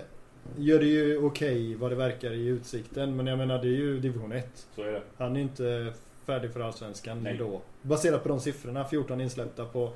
gör 0.58 0.80
det 0.80 0.86
ju 0.86 1.18
okej 1.26 1.76
vad 1.76 1.92
det 1.92 1.96
verkar 1.96 2.32
i 2.32 2.46
utsikten. 2.48 3.16
Men 3.16 3.28
jag 3.28 3.38
menar 3.38 3.58
det 3.62 3.68
är 3.68 3.78
ju 3.78 4.00
division 4.00 4.32
1. 4.32 4.68
Så 4.76 4.82
är 4.82 4.92
det. 4.92 5.02
Han 5.18 5.36
är 5.36 5.42
inte 5.42 5.94
färdig 6.26 6.52
för 6.54 6.60
Allsvenskan 6.60 7.24
Nej. 7.24 7.38
då. 7.38 7.62
Baserat 7.82 8.24
på 8.24 8.30
de 8.30 8.40
siffrorna. 8.40 8.86
14 8.86 9.22
insläppta 9.22 9.66
på, 9.66 9.92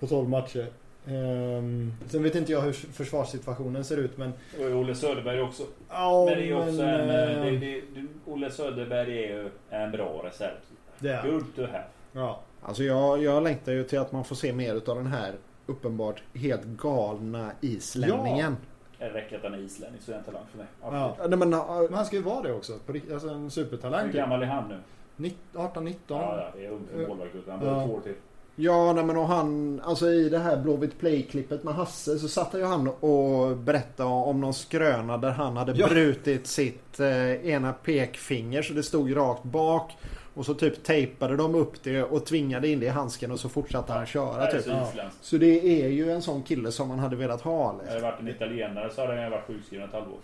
på 0.00 0.06
12 0.06 0.28
matcher. 0.28 0.66
Ehm, 1.06 1.92
sen 2.08 2.22
vet 2.22 2.34
inte 2.34 2.52
jag 2.52 2.60
hur 2.60 2.72
försvarssituationen 2.72 3.84
ser 3.84 3.96
ut 3.96 4.16
men... 4.18 4.32
Och 4.60 4.66
Olle 4.66 4.94
Söderberg 4.94 5.40
också. 5.40 5.62
Ja, 5.88 6.24
Men 6.28 6.38
det 6.38 6.48
är 6.50 6.54
också 6.58 6.82
en... 6.82 7.10
eh, 7.10 7.46
eh, 7.46 7.52
Det, 7.60 7.80
det, 7.94 8.06
Olle 8.26 8.50
Söderberg 8.50 9.24
är 9.24 9.28
ju 9.36 9.50
en 9.70 9.90
bra 9.90 10.22
reserv. 10.24 10.54
det 10.98 11.08
är. 11.08 11.30
Good 11.30 11.44
to 11.56 11.62
have. 11.62 11.84
Ja. 12.12 12.40
Alltså 12.62 12.82
jag, 12.84 13.22
jag 13.22 13.42
längtar 13.42 13.72
ju 13.72 13.84
till 13.84 13.98
att 13.98 14.12
man 14.12 14.24
får 14.24 14.36
se 14.36 14.52
mer 14.52 14.74
utav 14.74 14.96
den 14.96 15.06
här 15.06 15.32
uppenbart 15.66 16.22
helt 16.34 16.64
galna 16.64 17.50
islänningen. 17.60 18.56
Det 19.02 19.08
räcker 19.08 19.36
att 19.36 19.42
han 19.42 19.54
är 19.54 19.58
islänning 19.58 20.00
så 20.00 20.10
är 20.10 20.14
han 20.16 20.24
talang 20.24 20.42
för 20.50 20.58
mig. 20.58 20.66
Ja. 20.82 21.16
Nej, 21.28 21.38
men, 21.38 21.52
äh, 21.52 21.80
Men 21.82 21.94
han 21.94 22.06
ska 22.06 22.16
ju 22.16 22.22
vara 22.22 22.42
det 22.42 22.52
också. 22.52 22.72
Alltså 23.12 23.28
en 23.28 23.50
supertalang. 23.50 24.00
Hur 24.00 24.06
typ. 24.06 24.16
gammal 24.16 24.42
är 24.42 24.46
han 24.46 24.68
nu? 24.68 25.30
18-19. 25.54 25.94
Ja, 26.06 26.36
ja, 26.36 26.48
det 26.56 26.66
är 26.66 26.70
ung 26.70 26.80
för 26.92 27.02
Eh, 27.02 27.08
målvakt. 27.08 27.32
Han 27.48 27.60
behöver 27.60 27.80
ja. 27.80 27.86
två 27.86 27.94
år 27.94 28.00
till. 28.00 28.14
Ja, 28.56 28.92
nej, 28.92 29.04
men 29.04 29.16
och 29.16 29.26
han, 29.26 29.80
alltså 29.84 30.10
i 30.10 30.28
det 30.28 30.38
här 30.38 30.56
Blåvitt 30.56 30.98
Play-klippet 30.98 31.64
med 31.64 31.74
Hasse 31.74 32.18
så 32.18 32.28
satt 32.28 32.54
ju 32.54 32.64
han 32.64 32.88
och 32.88 33.56
berättade 33.56 34.08
om 34.08 34.40
någon 34.40 34.54
skröna 34.54 35.16
där 35.16 35.30
han 35.30 35.56
hade 35.56 35.72
Ja. 35.72 35.86
brutit 35.88 36.46
sitt 36.46 37.00
eh, 37.00 37.46
ena 37.46 37.72
pekfinger 37.72 38.62
så 38.62 38.72
det 38.72 38.82
stod 38.82 39.16
rakt 39.16 39.42
bak. 39.44 39.96
Och 40.34 40.46
så 40.46 40.54
typ 40.54 40.84
tejpade 40.84 41.36
de 41.36 41.54
upp 41.54 41.82
det 41.82 42.02
och 42.02 42.26
tvingade 42.26 42.68
in 42.68 42.80
det 42.80 42.86
i 42.86 42.88
handsken 42.88 43.30
och 43.30 43.40
så 43.40 43.48
fortsatte 43.48 43.92
han 43.92 44.06
köra 44.06 44.46
typ. 44.46 44.62
så 44.62 44.70
Ja. 44.70 44.88
Så 45.20 45.36
det 45.36 45.82
är 45.84 45.88
ju 45.88 46.10
en 46.12 46.22
sån 46.22 46.42
kille 46.42 46.72
som 46.72 46.88
man 46.88 46.98
hade 46.98 47.16
velat 47.16 47.40
ha. 47.40 47.66
Hade 47.66 47.78
det 47.78 47.84
Liksom. 47.84 48.02
varit 48.02 48.20
en 48.20 48.28
italienare 48.28 48.90
så 48.90 49.00
hade 49.06 49.20
han 49.22 49.30
varit 49.30 49.46
sjukskriven 49.46 49.88
ett 49.88 49.94
halvår. 49.94 50.18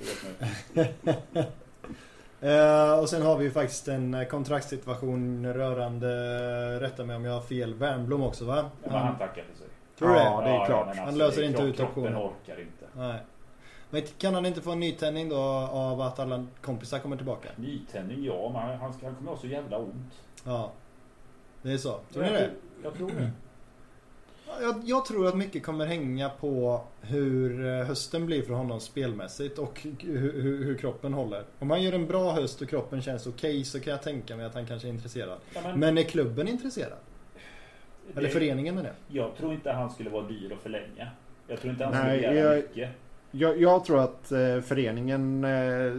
Eh, 2.40 2.98
och 3.00 3.08
sen 3.08 3.22
har 3.22 3.36
vi 3.36 3.44
ju 3.44 3.50
faktiskt 3.50 3.88
en 3.88 4.26
kontraktssituation 4.30 5.46
rörande, 5.54 6.10
rätta 6.80 7.04
mig 7.04 7.16
om 7.16 7.24
jag 7.24 7.32
har 7.32 7.40
fel, 7.40 7.74
Wernbloom 7.74 8.22
också 8.22 8.44
va? 8.44 8.64
Men 8.82 8.92
han 8.92 9.18
tackar 9.18 9.42
för 9.42 9.58
sig. 9.58 9.66
Tror 9.98 10.08
du 10.08 10.14
det? 10.14 10.20
Ja, 10.20 10.40
det 10.44 10.50
är 10.50 10.66
klart. 10.66 10.86
men 10.96 10.98
Han 11.04 11.18
löser 11.18 11.42
inte 11.42 11.62
ut 11.62 11.76
Kroppen 11.76 12.04
optionen. 12.04 12.16
orkar 12.16 12.60
inte. 12.60 12.84
Nej. 12.96 13.14
Men 13.90 14.02
kan 14.18 14.34
han 14.34 14.46
inte 14.46 14.60
få 14.60 14.70
en 14.70 14.80
nytändning 14.80 15.28
då 15.28 15.36
av 15.72 16.00
att 16.00 16.18
alla 16.18 16.46
kompisar 16.60 16.98
kommer 16.98 17.16
tillbaka? 17.16 17.48
Nytändning, 17.56 18.24
ja. 18.24 18.50
Men 18.52 18.62
han, 18.62 18.78
han 18.78 18.92
ska- 18.92 19.06
han 19.06 19.14
kommer 19.14 19.30
ha 19.30 19.38
så 19.38 19.46
jävla 19.46 19.78
ont. 19.78 20.12
Ja. 20.44 20.72
Det 21.62 21.72
är 21.72 21.76
så. 21.78 22.00
Tror 22.12 22.22
ni 22.22 22.28
jag, 22.28 22.36
det? 22.40 22.50
Jag 22.82 22.94
tror 22.94 23.10
det. 23.10 23.30
Jag, 24.60 24.80
jag 24.84 25.04
tror 25.04 25.26
att 25.28 25.36
mycket 25.36 25.62
kommer 25.62 25.86
hänga 25.86 26.28
på 26.28 26.80
hur 27.00 27.66
eh, 27.66 27.84
hösten 27.86 28.26
blir 28.26 28.42
för 28.42 28.54
honom 28.54 28.80
spelmässigt 28.80 29.58
och 29.58 29.80
hur, 30.00 30.32
hur, 30.42 30.64
hur 30.64 30.78
kroppen 30.78 31.14
håller. 31.14 31.44
Om 31.58 31.70
han 31.70 31.82
gör 31.82 31.92
en 31.92 32.06
bra 32.06 32.32
höst 32.32 32.62
och 32.62 32.68
kroppen 32.68 33.02
känns 33.02 33.26
okej 33.26 33.64
så 33.64 33.80
kan 33.80 33.90
jag 33.90 34.02
tänka 34.02 34.36
mig 34.36 34.46
att 34.46 34.54
han 34.54 34.66
kanske 34.66 34.88
är 34.88 34.92
intresserad. 34.92 35.38
Ja, 35.54 35.60
men, 35.64 35.80
Men 35.80 35.98
är 35.98 36.02
klubben 36.02 36.48
intresserad? 36.48 36.98
Eller 38.12 38.22
det- 38.22 38.28
föreningen 38.28 38.74
med 38.74 38.84
det? 38.84 38.92
Jag 39.08 39.36
tror 39.36 39.52
inte 39.52 39.72
han 39.72 39.90
skulle 39.90 40.10
vara 40.10 40.28
dyr 40.28 40.52
att 40.52 40.62
förlänga. 40.62 41.08
Jag 41.48 41.60
tror 41.60 41.72
inte 41.72 41.84
han 41.84 41.94
Nej, 41.94 42.18
skulle 42.18 42.32
begära 42.34 42.56
mycket. 42.56 42.90
Jag, 43.30 43.60
jag 43.60 43.84
tror 43.84 43.98
att 44.00 44.32
eh, 44.32 44.60
föreningen 44.60 45.44
eh, 45.44 45.92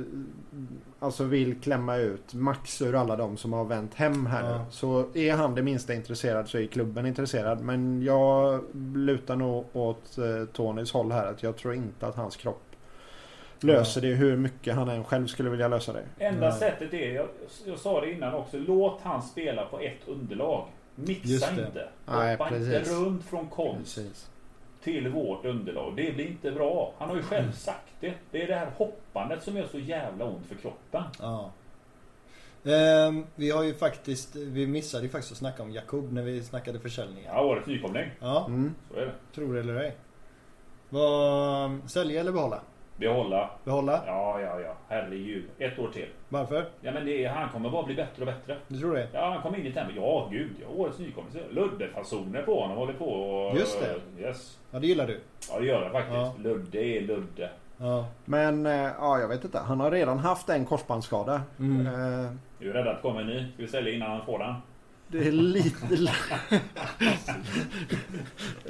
alltså 1.00 1.24
vill 1.24 1.62
klämma 1.62 1.98
ut 1.98 2.34
max 2.34 2.82
ur 2.82 2.96
alla 2.96 3.16
de 3.16 3.38
som 3.38 3.54
har 3.54 3.66
vänt 3.66 3.94
hem 3.94 4.26
här 4.26 4.50
Ja. 4.52 4.58
nu. 4.58 4.66
Så 4.70 5.06
är 5.14 5.34
han 5.34 5.56
det 5.56 5.62
minsta 5.62 5.94
intresserad 5.94 6.48
så 6.50 6.58
är 6.58 6.66
klubben 6.68 7.06
intresserad. 7.06 7.62
Men 7.62 8.04
jag 8.04 8.64
lutar 8.96 9.36
nog 9.36 9.66
åt 9.74 10.18
eh, 10.18 10.46
Tonys 10.54 10.92
håll 10.92 11.12
här 11.12 11.28
att 11.28 11.44
jag 11.44 11.58
tror 11.58 11.74
inte 11.74 12.08
att 12.08 12.16
hans 12.16 12.36
kropp 12.36 12.62
löser 13.60 14.02
det 14.02 14.08
hur 14.08 14.38
mycket 14.38 14.76
han 14.76 14.90
än 14.90 15.04
själv 15.04 15.28
skulle 15.28 15.50
vilja 15.50 15.68
lösa 15.68 15.94
det. 15.94 16.04
Enda 16.26 16.50
Nej. 16.50 16.60
sättet 16.60 16.94
är, 16.94 17.12
jag, 17.14 17.28
jag 17.66 17.80
sa 17.80 18.02
det 18.02 18.12
innan 18.12 18.34
också, 18.34 18.58
låt 18.58 19.02
han 19.02 19.22
spela 19.22 19.66
på 19.66 19.80
ett 19.80 20.08
underlag. 20.08 20.68
Mixa 20.96 21.52
inte. 21.52 21.90
Nej, 22.06 22.38
Hoppa 22.38 22.56
inte 22.56 22.80
runt 22.80 23.26
från 23.26 23.48
konst 23.48 23.96
Precis. 23.96 24.30
Till 24.84 25.08
vårt 25.10 25.46
underlag. 25.46 25.94
Det 25.96 26.12
blir 26.16 26.28
inte 26.28 26.52
bra. 26.52 26.94
Han 26.98 27.10
har 27.10 27.16
ju 27.16 27.22
själv 27.24 27.52
sagt 27.52 27.94
det. 28.00 28.14
Det 28.32 28.44
är 28.44 28.48
det 28.48 28.56
här 28.56 28.72
hoppandet 28.78 29.44
som 29.44 29.58
gör 29.58 29.68
så 29.72 29.80
jävla 29.80 30.26
ont 30.26 30.46
för 30.48 30.56
kroppen. 30.56 31.04
Ja. 31.20 31.52
Ehm, 32.66 33.26
vi 33.36 33.52
har 33.52 33.64
ju 33.64 33.74
faktiskt, 33.74 34.36
vi 34.36 34.68
missade 34.68 35.04
ju 35.04 35.10
faktiskt 35.10 35.32
att 35.32 35.38
snacka 35.38 35.64
om 35.64 35.72
Jakub 35.72 36.14
när 36.14 36.22
vi 36.24 36.44
snackade 36.44 36.80
försäljningar. 36.80 37.34
Ja, 37.36 37.44
årets 37.44 37.68
nykomling. 37.68 38.10
Ja, 38.20 38.46
Mm. 38.48 38.76
Så 38.92 38.96
är 39.00 39.06
det. 39.06 39.12
tror 39.36 39.54
det 39.54 39.60
eller 39.60 39.76
ej. 39.76 39.96
Vad, 40.90 41.80
sälja 41.92 42.20
eller 42.20 42.32
behålla? 42.32 42.62
Behålla. 43.00 43.50
Behålla? 43.64 44.04
Ja, 44.08 44.42
ja, 44.42 44.60
ja. 44.60 44.74
Herregud. 44.88 45.44
Ett 45.58 45.80
år 45.80 45.88
till. 45.94 46.06
Varför? 46.30 46.66
Ja, 46.82 46.92
men 46.92 47.06
det 47.06 47.26
är, 47.26 47.30
han 47.30 47.50
kommer 47.50 47.70
bara 47.70 47.84
bli 47.86 47.96
bättre 47.96 48.22
och 48.22 48.26
bättre. 48.26 48.58
Du 48.68 48.80
tror 48.80 48.94
det? 48.96 49.08
Ja, 49.14 49.30
han 49.34 49.42
kommer 49.42 49.58
in 49.58 49.66
i 49.66 49.72
tempo. 49.74 49.92
Ja, 49.96 50.28
gud. 50.32 50.52
Ja, 50.62 50.68
årets 50.76 51.00
nykomling. 51.00 51.34
Ludde-fasoner 51.50 52.42
på 52.44 52.62
honom. 52.62 52.78
Håller 52.78 52.94
på 52.94 53.06
och... 53.06 53.58
Just 53.58 53.80
det. 53.82 54.22
Yes. 54.22 54.60
Ja, 54.72 54.80
det 54.80 54.88
gillar 54.88 55.08
du. 55.08 55.20
Ja, 55.52 55.60
det 55.60 55.66
gör 55.66 55.82
jag 55.84 55.92
faktiskt. 55.92 56.16
Ja. 56.18 56.34
Ludde 56.38 56.78
är 56.84 57.02
Ludde. 57.02 57.50
Ja. 57.78 58.06
Men 58.26 58.66
eh, 58.66 58.74
ja, 59.00 59.20
jag 59.20 59.28
vet 59.28 59.44
inte. 59.44 59.60
Han 59.60 59.80
har 59.80 59.92
redan 59.92 60.20
haft 60.20 60.50
en 60.50 60.66
korsbandsskada. 60.66 61.42
Mm. 61.60 61.88
Eh, 61.88 62.32
Du 62.60 62.70
är 62.70 62.74
rädd 62.74 62.88
att 62.88 62.96
det 62.96 63.02
kommer 63.02 63.22
en 63.22 63.28
ny? 63.28 63.40
Ska 63.40 63.62
vi 63.62 63.68
sälja 63.68 63.94
innan 63.94 64.12
han 64.12 64.26
får 64.26 64.40
den? 64.40 64.54
Det 65.12 65.28
är 65.28 65.32
lite... 65.32 66.12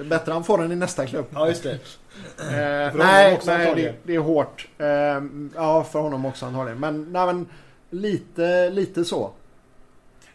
Bättre 0.03 0.31
han 0.31 0.43
får 0.43 0.57
den 0.57 0.71
i 0.71 0.75
nästa 0.75 1.05
klubb. 1.05 1.25
ja, 1.33 1.47
just 1.47 1.63
det. 1.63 1.71
Eh, 1.71 2.95
nej, 2.95 3.39
nej 3.45 3.75
det, 3.75 3.95
det 4.03 4.15
är 4.15 4.19
hårt. 4.19 4.67
Eh, 4.77 4.87
ja, 5.55 5.83
för 5.83 5.99
honom 5.99 6.25
också 6.25 6.45
antagligen. 6.45 6.79
Men, 6.79 7.03
nej, 7.11 7.25
men 7.25 7.47
lite, 7.89 8.69
lite 8.69 9.05
så. 9.05 9.31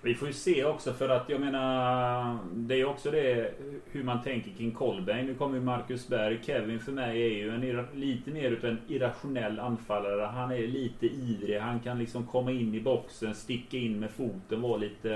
Vi 0.05 0.15
får 0.15 0.29
ju 0.29 0.35
se 0.35 0.65
också 0.65 0.93
för 0.93 1.09
att 1.09 1.29
jag 1.29 1.41
menar 1.41 2.39
Det 2.55 2.81
är 2.81 2.85
också 2.85 3.11
det 3.11 3.51
hur 3.91 4.03
man 4.03 4.23
tänker 4.23 4.51
kring 4.51 4.71
Kolbeinn. 4.71 5.27
Nu 5.27 5.35
kommer 5.35 5.55
ju 5.59 5.63
Marcus 5.65 6.09
Berg. 6.09 6.39
Kevin 6.47 6.81
för 6.81 6.93
mig 6.93 7.23
är 7.23 7.29
ju 7.31 7.51
en, 7.51 7.87
lite 7.95 8.31
mer 8.31 8.51
utav 8.51 8.71
en 8.71 8.79
irrationell 8.89 9.61
anfallare. 9.61 10.23
Han 10.23 10.51
är 10.51 10.59
lite 10.67 11.07
ivrig. 11.07 11.59
Han 11.59 11.81
kan 11.81 11.99
liksom 11.99 12.27
komma 12.27 12.51
in 12.53 12.75
i 12.75 12.81
boxen, 12.81 13.35
sticka 13.35 13.77
in 13.77 14.01
med 14.01 14.11
foten, 14.11 14.61
vara 14.61 14.77
lite 14.77 15.11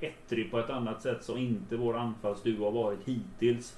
ettrig 0.00 0.50
på 0.50 0.58
ett 0.58 0.70
annat 0.70 1.02
sätt 1.02 1.24
som 1.24 1.38
inte 1.38 1.76
vår 1.76 1.96
anfallsduo 1.96 2.64
har 2.64 2.70
varit 2.72 3.00
hittills. 3.04 3.76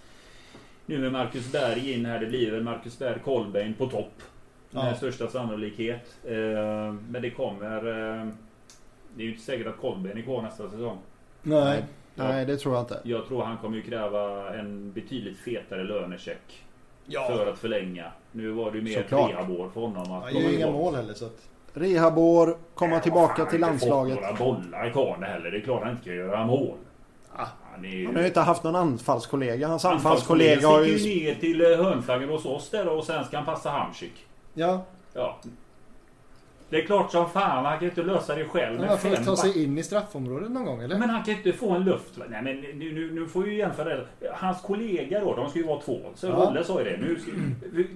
Nu 0.87 0.99
med 0.99 1.13
Marcus 1.13 1.53
Berg 1.53 1.93
in 1.93 2.07
här, 2.07 2.21
det 2.21 2.27
blir 2.27 2.51
väl 2.51 2.63
Marcus 2.63 2.99
Berg 2.99 3.19
Kolbeinn 3.25 3.75
på 3.75 3.87
topp. 3.87 4.23
Med 4.71 4.85
Ja. 4.91 4.95
största 4.95 5.29
sannolikhet. 5.29 6.17
Eh, 6.25 6.35
Men 7.09 7.23
det 7.23 7.31
kommer... 7.31 8.33
Det 9.17 9.23
är 9.23 9.25
ju 9.25 9.31
inte 9.31 9.43
säkert 9.45 9.67
att 9.67 9.81
Kolbeinn 9.81 10.19
är 10.19 10.23
kvar 10.23 10.43
nästa 10.43 10.71
säsong. 10.71 10.99
Nej. 11.43 11.85
Nej, 12.15 12.47
det 12.47 12.57
tror 12.57 12.75
jag 12.75 12.83
inte. 12.83 13.01
Jag 13.05 13.27
tror 13.29 13.43
han 13.45 13.57
kommer 13.59 13.77
ju 13.77 13.83
kräva 13.83 14.55
en 14.55 14.93
betydligt 14.93 15.39
fetare 15.39 15.85
lönecheck 15.85 16.65
Ja. 17.07 17.27
för 17.27 17.47
att 17.47 17.59
förlänga. 17.59 18.13
Nu 18.33 18.51
var 18.51 18.71
det 18.71 18.79
ju 18.79 18.85
mer 18.85 19.07
rehabår 19.09 19.69
för 19.75 19.81
honom. 19.81 20.13
Att 20.13 20.23
Han 20.23 20.35
gör 20.35 20.51
ju 20.51 20.57
inga 20.57 20.71
mål 20.71 20.95
heller 20.95 21.15
så 21.15 21.25
att... 21.27 21.49
Rehabår, 21.75 22.57
komma 22.75 23.01
tillbaka 23.01 23.37
fan, 23.37 23.51
till 23.51 23.63
han 23.63 23.69
har 23.69 23.75
inte 23.75 23.87
landslaget. 23.87 24.39
fått 24.39 24.39
några 24.39 24.55
bollar 24.63 24.87
i 24.89 24.93
karln 24.93 25.23
heller. 25.23 25.51
Det 25.51 25.57
är 25.57 25.61
klart 25.61 25.83
han 25.83 25.91
inte 25.93 26.05
kan 26.05 26.15
göra 26.15 26.47
mål. 26.47 26.77
Ah. 27.37 27.47
Han 27.73 27.85
är 27.85 27.89
ju... 27.89 28.07
Han 28.07 28.15
har 28.15 28.23
ju 28.23 28.29
inte 28.29 28.41
haft 28.41 28.63
någon 28.65 28.77
anfallskollega. 28.77 29.69
Hans 29.69 29.85
anfallskollega 29.85 30.55
Anfallskollega 30.55 30.69
har 30.69 30.93
ju... 30.93 30.99
sticker 30.99 31.17
ju 31.21 31.25
ner 31.35 31.41
till 31.41 31.61
eh, 31.61 31.85
hörnflaggan 31.85 32.29
hos 32.29 32.47
oss 32.47 32.71
där 32.71 32.89
och 32.89 33.05
sen 33.05 33.25
ska 33.25 33.37
han 33.37 33.47
passa 33.47 33.71
Hamsik. 33.71 34.27
Ja. 34.55 34.85
Ja. 35.13 35.39
Det 36.71 36.77
är 36.83 36.87
klart 36.87 37.13
som 37.13 37.31
fan, 37.31 37.65
han 37.65 37.79
kan 37.79 37.89
inte 37.89 38.03
lösa 38.03 38.35
det 38.35 38.45
själv. 38.45 38.79
Men 38.79 38.87
man 38.89 38.99
får 38.99 39.09
fem 39.09 39.25
ta 39.25 39.37
sig 39.37 39.65
in 39.65 39.79
i 39.79 39.83
straffområdet 39.83 40.51
någon 40.51 40.65
gång 40.65 40.83
eller? 40.83 40.99
Men 40.99 41.11
han 41.11 41.25
kan 41.25 41.35
inte 41.35 41.53
få 41.53 41.71
en 41.71 41.85
luft. 41.85 42.19
va? 42.19 42.25
Nej 42.29 42.43
men 42.43 42.61
nu, 42.79 42.93
nu, 42.93 43.13
nu 43.21 43.27
får 43.27 43.43
vi 43.43 43.55
jämföra 43.57 43.97
det. 43.97 44.07
Hans 44.33 44.61
kollega 44.63 45.21
då, 45.21 45.37
de 45.37 45.51
ska 45.51 45.59
ju 45.59 45.67
vara 45.67 45.81
två. 45.81 46.01
Så 46.15 46.27
Ja. 46.27 46.33
Rolle 46.33 46.65
sa 46.65 46.79
ju 46.79 46.85
det. 46.85 46.97
Nu 46.97 47.17
ska, 47.21 47.31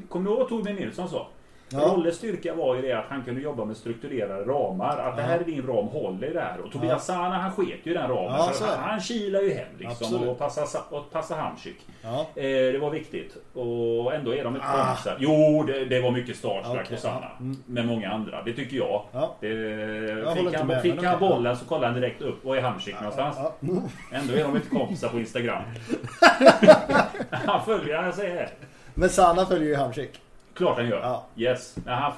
kommer 0.08 0.24
du 0.24 0.30
ihåg 0.30 0.38
vad 0.40 0.48
Torbjörn 0.48 0.76
Nilsson 0.76 1.08
sa? 1.08 1.26
Ja. 1.70 1.78
Rolles 1.78 2.16
styrka 2.16 2.54
var 2.54 2.74
ju 2.76 2.82
det 2.82 2.92
att 2.92 3.04
han 3.08 3.24
kunde 3.24 3.40
jobba 3.40 3.64
med 3.64 3.76
strukturerade 3.76 4.44
ramar. 4.44 4.98
Att 4.98 5.16
det 5.16 5.22
här 5.22 5.38
är 5.38 5.44
din 5.44 5.66
ram, 5.66 5.86
håll 5.88 6.24
i 6.24 6.32
det 6.32 6.40
här. 6.40 6.60
Och 6.60 6.72
Tobias 6.72 7.06
Sana 7.06 7.38
han 7.38 7.52
sket 7.52 7.78
ju 7.82 7.94
den 7.94 8.08
ramen. 8.10 8.24
Ja, 8.38 8.50
han, 8.60 8.78
han 8.90 9.00
kilar 9.00 9.40
ju 9.40 9.50
hem 9.54 9.66
liksom. 9.78 10.06
Absolut. 10.06 10.28
Och 10.28 10.38
passar, 10.38 10.64
Sa- 10.64 10.84
och 10.90 11.10
passar 11.10 11.36
Hamsik. 11.36 11.76
Ja. 12.02 12.26
Eh, 12.34 12.42
det 12.72 12.78
var 12.78 12.90
viktigt. 12.90 13.36
Och 13.54 14.14
ändå 14.14 14.34
är 14.34 14.44
de 14.44 14.54
inte 14.54 14.66
Ah. 14.68 14.86
kompisar. 14.86 15.16
Jo, 15.18 15.62
det, 15.66 15.84
det 15.84 16.00
var 16.00 16.10
mycket 16.10 16.36
starstruck 16.36 16.80
Okej, 16.84 16.96
på 16.96 17.02
Sanna. 17.02 17.20
ja. 17.22 17.36
Mm. 17.40 17.56
Med 17.66 17.86
många 17.86 18.10
andra. 18.10 18.42
Det 18.42 18.52
tycker 18.52 18.76
jag. 18.76 19.02
Ja. 19.12 19.36
Det, 19.40 19.48
håller 19.48 20.34
fick 20.50 20.54
han, 20.58 20.66
med, 20.66 20.82
fick 20.82 21.02
han 21.02 21.20
bollen 21.20 21.56
så 21.56 21.64
kollade 21.64 21.86
han 21.86 21.94
direkt 22.00 22.22
upp. 22.22 22.44
Var 22.44 22.56
är 22.56 22.60
Hamsik 22.60 22.94
någonstans? 22.94 23.36
Ja. 23.38 23.52
Ändå 24.12 24.34
är 24.34 24.44
de 24.44 24.56
inte 24.56 24.68
kompisar 24.68 25.08
på 25.08 25.18
Instagram. 25.18 25.62
han 27.30 27.64
följer, 27.64 27.96
han 27.96 28.12
säger 28.12 28.34
det. 28.34 28.48
Men 28.94 29.08
Sana 29.08 29.46
följer 29.46 29.68
ju 29.68 29.76
Hamsik. 29.76 30.10
Klart 30.58 30.76
han 30.76 30.88
gör. 30.88 31.00
Ja. 31.00 31.26
Yes. 31.36 31.76
Nej, 31.86 31.94
han, 31.94 32.12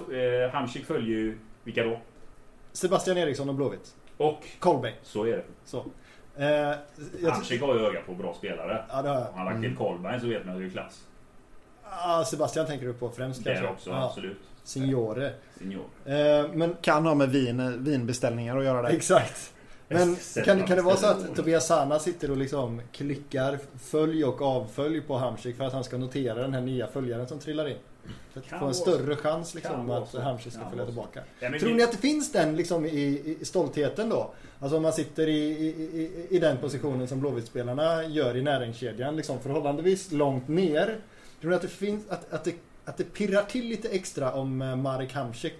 eh, 0.44 0.50
Hamsik 0.50 0.84
följer 0.86 1.16
ju, 1.18 1.38
vilka 1.64 1.84
då? 1.84 2.00
Sebastian 2.72 3.16
Eriksson 3.18 3.48
och 3.48 3.54
Blåvitt. 3.54 3.94
Och 4.16 4.44
Kolbeinn. 4.58 4.94
så 5.02 5.24
är 5.24 5.36
det. 5.36 5.44
Så. 5.64 5.84
Eh, 6.36 6.46
jag 6.46 7.30
Hamsik 7.30 7.62
har 7.62 7.74
ju 7.74 7.86
öga 7.86 8.00
på 8.06 8.14
bra 8.14 8.34
spelare. 8.34 8.84
ja, 8.90 9.02
det 9.02 9.08
har 9.08 9.16
jag. 9.16 9.28
Om 9.28 9.34
han 9.38 9.46
lagt 9.46 9.60
till 9.62 9.76
Kolbeinn 9.76 10.20
så 10.20 10.26
vet 10.26 10.46
man 10.46 10.54
hur 10.54 10.62
det 10.62 10.68
är 10.68 10.70
klass. 10.70 11.00
Ah, 11.84 12.24
Sebastian 12.24 12.66
tänker 12.66 12.86
du 12.86 12.92
på 12.92 13.10
främst 13.10 13.44
kanske? 13.44 13.64
Det 13.64 13.70
också, 13.70 13.90
Ja. 13.90 14.04
absolut. 14.06 14.38
Signore. 14.64 15.32
Senior. 15.58 15.84
Eh, 16.04 16.52
men 16.54 16.76
Kan 16.82 17.06
ha 17.06 17.14
med 17.14 17.28
vin, 17.28 17.84
vinbeställningar 17.84 18.56
att 18.58 18.64
göra 18.64 18.82
det. 18.82 18.88
exakt. 18.88 19.52
Men 19.88 20.16
kan, 20.44 20.66
kan 20.66 20.76
det 20.76 20.82
vara 20.82 20.96
så 20.96 21.06
att. 21.06 21.36
Tobias 21.36 21.66
Sana 21.66 21.98
sitter 21.98 22.30
och 22.30 22.36
liksom 22.36 22.82
klickar 22.92 23.58
följ 23.80 24.24
och 24.24 24.42
avfölj 24.42 25.00
på 25.00 25.16
Hamsik 25.18 25.56
för 25.56 25.64
att 25.64 25.72
han 25.72 25.84
ska 25.84 25.98
notera 25.98 26.34
den 26.34 26.54
här 26.54 26.60
nya 26.60 26.86
följaren 26.86 27.28
som 27.28 27.38
trillar 27.38 27.68
in? 27.68 27.76
För 28.32 28.40
att 28.40 28.46
Kan 28.48 28.58
få 28.60 28.66
en 28.66 28.74
större 28.74 29.16
chans 29.16 29.54
liksom 29.54 29.90
att. 29.90 30.14
Hamsik 30.14 30.52
ska 30.52 30.70
följa 30.70 30.84
tillbaka. 30.84 31.20
Ja, 31.40 31.48
Tror 31.48 31.68
det- 31.68 31.74
ni 31.74 31.82
att 31.82 31.92
det 31.92 31.98
finns 31.98 32.32
den 32.32 32.56
liksom 32.56 32.84
i, 32.86 33.36
i 33.40 33.44
stoltheten 33.44 34.08
då? 34.08 34.30
Alltså 34.58 34.76
om 34.76 34.82
man 34.82 34.92
sitter 34.92 35.26
i, 35.28 35.38
i, 35.40 36.26
i, 36.30 36.38
den 36.38 36.56
positionen 36.58 37.08
som 37.08 37.20
Blåvitt-spelarna 37.20 38.04
gör 38.04 38.36
i 38.36 38.42
näringskedjan, 38.42 39.16
liksom 39.16 39.40
förhållandevis 39.40 40.12
långt 40.12 40.48
ner. 40.48 40.96
Tror 41.40 41.50
ni 41.50 41.56
att 41.56 41.62
det 41.62 41.68
finns, 41.68 42.08
att, 42.08 42.32
att 42.32 42.44
det 42.44 42.54
att 42.84 42.96
det 42.96 43.04
pirrar 43.04 43.42
till 43.42 43.64
lite 43.68 43.88
extra 43.88 44.32
om 44.32 44.62
eh, 44.62 44.76
Marek 44.76 45.12
Hamsik 45.14 45.54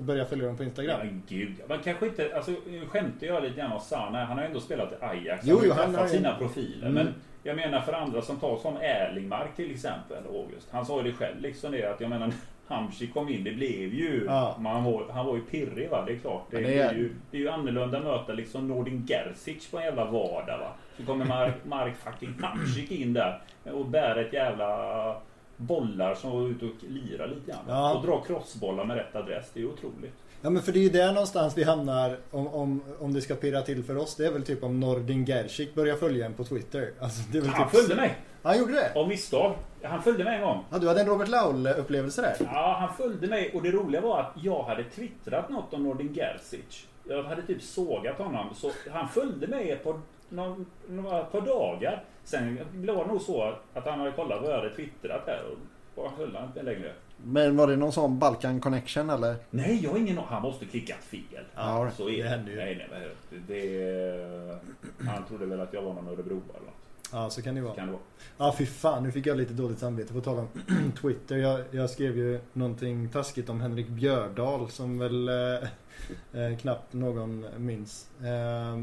börjar 0.00 0.24
följa 0.24 0.46
dem 0.46 0.56
på 0.56 0.62
Ja, 0.62 0.66
Instagram? 0.66 0.98
men 1.06 1.22
gud. 1.28 1.54
Man 1.68 1.78
kanske 1.84 2.06
inte, 2.06 2.36
alltså 2.36 2.54
skämtar 2.88 3.26
jag 3.26 3.42
lite 3.42 3.56
grann 3.56 3.72
om 3.72 3.80
Sana. 3.80 4.24
Han 4.24 4.38
har 4.38 4.44
ändå 4.44 4.60
spelat 4.60 4.92
i 4.92 4.96
Ajax. 5.00 5.44
Jo, 5.46 5.56
han 5.56 5.66
jo, 5.66 5.72
har 5.72 5.76
ju 5.78 5.82
han 5.82 5.84
träffat 5.92 6.00
har 6.00 6.06
ju- 6.08 6.16
sina 6.16 6.34
profiler. 6.34 6.86
Mm. 6.88 6.94
Men 7.04 7.14
jag 7.42 7.56
menar 7.56 7.80
för 7.80 7.92
andra 7.92 8.22
som 8.22 8.36
tar 8.36 8.56
som 8.56 8.76
Erlingmark 8.76 9.56
till 9.56 9.70
exempel, 9.70 10.22
August. 10.26 10.68
Han 10.70 10.86
sa 10.86 10.96
ju 11.02 11.10
det 11.10 11.16
själv 11.16 11.40
liksom 11.40 11.72
det 11.72 11.84
att 11.84 12.00
jag 12.00 12.10
menar 12.10 12.32
Hamsik 12.68 13.14
kom 13.14 13.28
in, 13.28 13.44
det 13.44 13.52
blev 13.52 13.94
ju... 13.94 14.24
Ja. 14.26 14.56
Man 14.60 14.84
var, 14.84 15.08
han 15.12 15.26
var 15.26 15.34
ju 15.36 15.42
pirrig 15.42 15.90
va, 15.90 16.04
det 16.06 16.12
är 16.12 16.18
klart. 16.18 16.46
Det, 16.50 16.60
det 16.60 16.78
är- 16.78 16.94
ju, 16.94 17.14
det 17.30 17.36
är 17.36 17.40
ju 17.40 17.48
annorlunda 17.48 17.98
att 17.98 18.04
möta 18.04 18.32
liksom 18.32 18.68
Nordin 18.68 19.06
Gerzic 19.08 19.70
på 19.70 19.78
en 19.78 19.84
jävla 19.84 20.04
vardag 20.04 20.58
va. 20.58 20.72
Så 20.96 21.04
kommer 21.04 21.24
Mark, 21.24 21.54
Mark 21.64 21.96
fucking 21.96 22.34
Hamsik 22.42 22.90
in 22.90 23.12
där 23.12 23.40
och 23.64 23.86
bär 23.86 24.16
ett 24.16 24.32
jävla 24.32 25.16
bollar 25.56 26.14
som 26.14 26.30
var 26.30 26.48
ute 26.48 26.64
och 26.64 26.72
lirar 26.88 27.26
lite 27.28 27.50
grann. 27.50 27.64
Ja. 27.68 27.94
Och 27.94 28.06
drar 28.06 28.20
crossbollar 28.26 28.84
med 28.84 28.96
rätt 28.96 29.16
adress. 29.16 29.50
Det 29.54 29.60
är 29.60 29.62
ju 29.62 29.68
otroligt. 29.68 30.14
Ja 30.42 30.50
men 30.50 30.62
för 30.62 30.72
det 30.72 30.78
är 30.78 30.82
ju 30.82 30.88
där 30.88 31.12
någonstans 31.12 31.58
vi 31.58 31.64
hamnar 31.64 32.16
om, 32.30 32.46
om, 32.46 32.82
om 33.00 33.12
det 33.12 33.20
ska 33.20 33.34
pirra 33.34 33.62
till 33.62 33.84
för 33.84 33.96
oss. 33.96 34.16
Det 34.16 34.26
är 34.26 34.30
väl 34.32 34.42
typ 34.42 34.62
om 34.64 34.80
Nordin 34.80 35.24
Gerzic 35.26 35.74
börjar 35.74 35.96
följa 35.96 36.26
en 36.26 36.34
på 36.34 36.44
Twitter. 36.44 36.90
Alltså, 37.00 37.22
det 37.32 37.38
är 37.38 37.42
väl 37.42 37.50
Han 37.50 37.70
typ... 37.70 37.80
följde 37.80 37.94
mig! 37.94 38.18
Han 38.42 38.58
gjorde 38.58 38.72
det? 38.72 38.92
Av 38.94 39.08
misstag. 39.08 39.54
Han 39.82 40.02
följde 40.02 40.24
mig 40.24 40.36
en 40.36 40.42
gång. 40.42 40.64
Ja, 40.70 40.78
du 40.78 40.88
hade 40.88 41.00
en 41.00 41.06
Robert 41.06 41.28
Laul 41.28 41.66
upplevelse 41.66 42.22
där? 42.22 42.36
Ja, 42.52 42.76
han 42.80 42.96
följde 42.96 43.26
mig 43.26 43.50
och 43.54 43.62
det 43.62 43.70
roliga 43.70 44.00
var 44.00 44.20
att 44.20 44.32
jag 44.42 44.62
hade 44.62 44.84
twittrat 44.84 45.50
något 45.50 45.74
om 45.74 45.82
Nordin 45.82 46.14
Gerzic. 46.14 46.86
Jag 47.08 47.22
hade 47.22 47.42
typ 47.42 47.62
sågat 47.62 48.18
honom. 48.18 48.54
Så 48.54 48.70
han 48.90 49.08
följde 49.08 49.46
mig 49.46 49.70
ett 49.70 49.84
par, 49.84 50.00
någon, 50.28 50.66
några 50.88 51.24
par 51.24 51.40
dagar. 51.40 52.04
Sen 52.24 52.58
var 52.72 53.04
det 53.04 53.12
nog 53.12 53.20
så 53.20 53.54
att 53.74 53.86
han 53.86 53.98
hade 53.98 54.12
kollat 54.12 54.42
vad 54.42 54.52
jag 54.52 54.56
hade 54.56 54.74
twittrat 54.74 55.26
där 55.26 55.42
och 55.52 55.58
och 55.94 56.08
han 56.08 56.16
följde 56.16 56.38
han 56.38 56.48
inte 56.48 56.62
längre. 56.62 56.92
Men 57.24 57.56
var 57.56 57.66
det 57.66 57.76
någon 57.76 57.92
sån 57.92 58.18
Balkan 58.18 58.60
connection 58.60 59.10
eller? 59.10 59.36
Nej, 59.50 59.80
jag 59.82 59.90
har 59.90 59.98
ingen 59.98 60.18
Han 60.18 60.42
måste 60.42 60.64
klickat 60.64 61.04
fel. 61.04 61.44
Ja, 61.54 61.90
så 61.96 62.08
är 62.08 62.16
det 62.16 62.22
det. 62.22 62.28
händer 62.28 62.50
ju. 62.52 62.56
Nej, 62.58 62.88
nej, 62.90 63.08
men 63.30 63.42
det, 63.46 65.10
han 65.10 65.24
trodde 65.28 65.46
väl 65.46 65.60
att 65.60 65.72
jag 65.72 65.82
var 65.82 65.94
någon 65.94 66.08
Örebro 66.08 66.42
eller 66.54 66.66
något. 66.66 66.74
Ja, 67.12 67.30
så 67.30 67.42
kan 67.42 67.54
det 67.54 67.60
vara. 67.60 67.74
Kan 67.74 67.86
det 67.86 67.92
vara. 67.92 68.02
Ja, 68.38 68.54
fy 68.58 68.66
fan. 68.66 69.02
Nu 69.02 69.12
fick 69.12 69.26
jag 69.26 69.36
lite 69.36 69.52
dåligt 69.52 69.78
samvete 69.78 70.12
på 70.12 70.20
tal 70.20 70.38
om 70.38 70.48
Twitter. 71.00 71.36
Jag, 71.36 71.60
jag 71.70 71.90
skrev 71.90 72.16
ju 72.16 72.40
någonting 72.52 73.08
taskigt 73.08 73.48
om 73.48 73.60
Henrik 73.60 73.88
Björdal 73.88 74.70
som 74.70 74.98
väl 74.98 75.28
eh, 75.28 76.42
eh, 76.42 76.58
knappt 76.58 76.92
någon 76.92 77.46
minns. 77.56 78.08
Eh, 78.20 78.76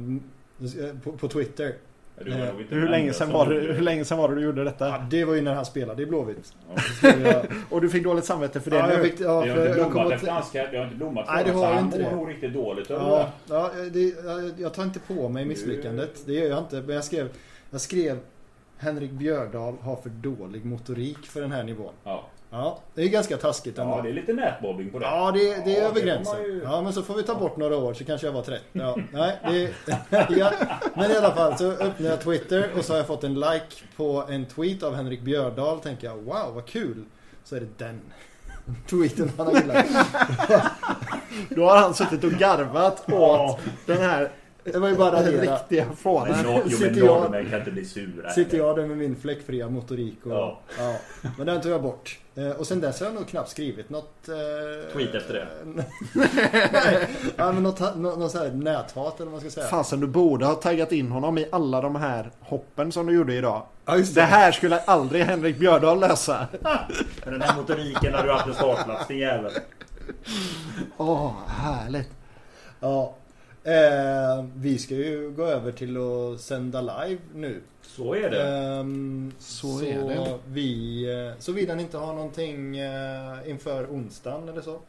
på, 1.04 1.12
på 1.12 1.28
Twitter. 1.28 1.74
Eh, 2.26 2.50
inte 2.62 2.76
Hur 2.76 2.88
länge, 2.88 3.14
som 3.14 3.32
var 3.32 3.46
det, 3.50 3.56
gjorde 3.56 3.74
hur 3.74 3.82
länge 3.82 4.06
sedan 4.06 4.18
var 4.18 4.30
det 4.30 4.36
du 4.36 4.42
gjorde 4.42 4.64
detta? 4.64 4.88
Ja, 4.88 5.06
det 5.10 5.26
var 5.26 5.34
ju 5.34 5.42
när 5.42 5.54
han 5.54 5.66
spelade 5.66 6.04
i 6.04 6.06
Blåvitt. 6.06 6.54
Ja. 7.02 7.10
Jag, 7.10 7.46
Och 7.70 7.82
du 7.82 7.90
fick 7.90 8.04
dåligt 8.04 8.26
samvete 8.26 8.60
för 8.60 8.72
det 8.72 8.78
ja, 8.78 8.92
jag 8.94 9.02
fick, 9.02 9.20
ja, 9.20 9.26
Det 9.46 9.50
har 9.50 9.56
för 9.56 9.68
inte 9.68 9.90
blommat 9.90 10.12
efter 10.12 10.32
hans 10.32 10.52
karriär. 10.52 10.70
Det 10.72 10.78
har 10.78 10.84
inte 10.84 10.96
blommat 10.96 11.26
för 11.28 11.34
Nej, 11.34 11.44
det 11.46 11.52
honom, 11.52 11.64
har 11.66 11.72
ju 11.72 11.76
han 11.76 11.86
inte 11.86 12.00
mår 12.00 12.10
det. 12.10 12.16
nog 12.16 12.30
riktigt 12.30 12.54
dåligt 12.54 12.90
Ja, 12.90 13.30
ja 13.50 13.72
det, 13.92 14.00
jag, 14.26 14.52
jag 14.58 14.74
tar 14.74 14.84
inte 14.84 15.00
på 15.00 15.30
mig 15.30 15.46
misslyckandet. 15.46 16.26
Det 16.26 16.34
gör 16.34 16.50
jag 16.50 16.60
inte. 16.60 16.82
Men 16.82 16.96
jag 16.96 17.04
skrev, 17.04 17.30
jag 17.70 17.82
skrev 17.82 18.20
Henrik 18.78 19.12
Björdal 19.12 19.76
har 19.82 19.96
för 19.96 20.10
dålig 20.10 20.66
motorik 20.66 21.26
för 21.26 21.42
den 21.42 21.52
här 21.52 21.64
nivån. 21.64 21.94
Ja. 22.04 22.24
Ja, 22.52 22.80
det 22.94 23.02
är 23.02 23.08
ganska 23.08 23.38
taskigt 23.38 23.78
ändå. 23.80 23.94
ja, 23.98 24.02
det 24.02 24.10
är 24.10 24.14
lite 24.14 24.34
nätmobbing 24.34 24.90
på 24.92 25.00
det. 25.00 25.06
Ja, 25.06 25.32
det, 25.32 25.40
det 25.66 25.78
är 25.78 25.82
Ja, 25.82 25.88
över 25.90 26.02
gränsen. 26.02 26.44
ju- 26.44 26.62
Ja, 26.64 26.82
men 26.82 26.94
så 26.94 27.02
får 27.04 27.14
vi 27.14 27.24
ta 27.24 27.36
bort 27.36 27.58
några 27.58 27.78
år 27.78 27.94
så 27.94 28.04
kanske 28.04 28.28
jag 28.28 28.34
var 28.34 28.42
30. 28.42 28.64
Ja, 28.72 28.98
nej, 29.14 29.38
det, 29.44 29.70
ja. 30.38 30.52
Men 30.96 31.12
i 31.12 31.16
alla 31.18 31.36
fall 31.36 31.58
så 31.58 31.72
öppnar 31.72 32.10
jag 32.10 32.22
Twitter 32.22 32.70
och 32.78 32.86
så 32.86 32.94
har 32.94 32.98
jag 32.98 33.08
fått 33.08 33.24
en 33.24 33.34
like 33.40 33.66
på 33.98 34.24
en 34.30 34.46
tweet 34.46 34.84
av 34.84 34.96
Henrik 34.96 35.22
Björdal. 35.22 35.80
Tänker 35.80 36.08
jag, 36.08 36.16
wow 36.18 36.54
vad 36.56 36.66
kul. 36.66 37.04
Så 37.44 37.56
är 37.56 37.60
det 37.60 37.68
den 37.86 38.02
tweeten 38.90 39.32
han 39.38 39.48
har 39.48 39.54
gillat. 39.54 39.86
Då 41.50 41.66
har 41.70 41.78
han 41.78 41.94
suttit 41.94 42.24
och 42.24 42.32
garvat 42.32 43.12
åt 43.14 43.60
den 43.86 43.98
här 43.98 44.32
Det 44.74 44.80
var 44.80 44.90
ju 44.90 44.96
bara 44.96 45.22
det. 45.22 45.32
riktiga 45.42 45.86
Men 45.86 45.96
fånen. 45.96 46.46
no, 46.46 46.52
jo, 46.54 46.62
men 46.64 46.70
Sitter 46.70 46.98
jag- 46.98 47.22
norrmän 47.22 47.50
kan 47.50 47.60
inte 47.60 47.72
bli 47.72 47.86
sura. 47.86 48.30
Sitter 48.30 48.58
jag 48.58 48.76
där 48.76 48.86
med 48.86 48.98
min 48.98 49.16
fläckfria 49.16 49.70
motorik 49.70 50.26
och... 50.26 50.32
Ja. 50.32 50.60
Ja. 50.80 50.96
Men 51.38 51.48
den 51.48 51.62
tog 51.62 51.72
jag 51.72 51.82
bort. 51.82 52.20
Eh, 52.36 52.50
Och 52.50 52.68
sen 52.68 52.82
dess 52.82 53.00
har 53.00 53.08
jag 53.08 53.16
nog 53.16 53.28
knappt 53.28 53.50
skrivit 53.50 53.90
något... 53.90 54.30
Eh, 54.30 54.94
Tweet 54.94 55.16
efter 55.16 55.34
det? 55.34 55.48
Nej, 56.72 57.08
ja, 57.36 57.52
men 57.52 57.64
något, 57.64 57.80
något, 57.80 58.20
något 58.20 58.34
här 58.34 58.50
näthat 58.52 59.16
eller 59.20 59.32
vad 59.32 59.32
man 59.32 59.40
ska 59.42 59.50
säga. 59.50 59.68
Fasen, 59.68 60.00
du 60.00 60.08
borde 60.08 60.46
ha 60.46 60.54
taggat 60.56 60.92
in 60.92 61.12
honom 61.12 61.38
i 61.38 61.48
alla 61.52 61.82
de 61.82 61.96
här 61.96 62.32
hoppen 62.40 62.92
som 62.92 63.06
du 63.06 63.14
gjorde 63.14 63.34
idag. 63.36 63.64
Ja, 63.86 63.98
just 63.98 64.16
Det 64.16 64.22
här 64.22 64.52
skulle 64.52 64.80
aldrig 64.80 65.24
Henrik 65.24 65.60
Björdal 65.60 66.00
lösa. 66.00 66.48
Men 67.24 67.34
den 67.34 67.42
här 67.42 67.56
motoriken 67.56 68.14
har 68.14 68.24
du 68.24 68.32
haft 68.32 68.48
en 68.48 68.54
startplats 68.54 69.08
din 69.08 69.18
jävel. 69.18 69.52
Åh, 70.98 71.32
härligt. 71.48 72.10
Ja. 72.80 73.16
Eh, 73.68 74.46
vi 74.56 74.78
ska 74.78 74.96
ju 74.96 75.32
gå 75.32 75.46
över 75.46 75.72
till 75.72 75.98
att 75.98 76.42
sända 76.42 76.82
live 76.82 77.22
nu. 77.36 77.62
Så 77.82 78.16
är 78.16 78.30
det. 78.30 78.48
Ehm, 78.48 79.32
Så 79.40 79.82
är 79.84 80.10
det. 80.10 80.40
Vi, 80.48 81.04
eh, 81.12 81.40
såvida 81.40 81.76
ni 81.76 81.84
inte 81.84 81.98
har 81.98 82.14
någonting 82.14 82.78
eh, 82.78 83.50
inför 83.50 83.86
onsdagen 83.86 84.50
eller 84.50 84.62
så. 84.62 84.80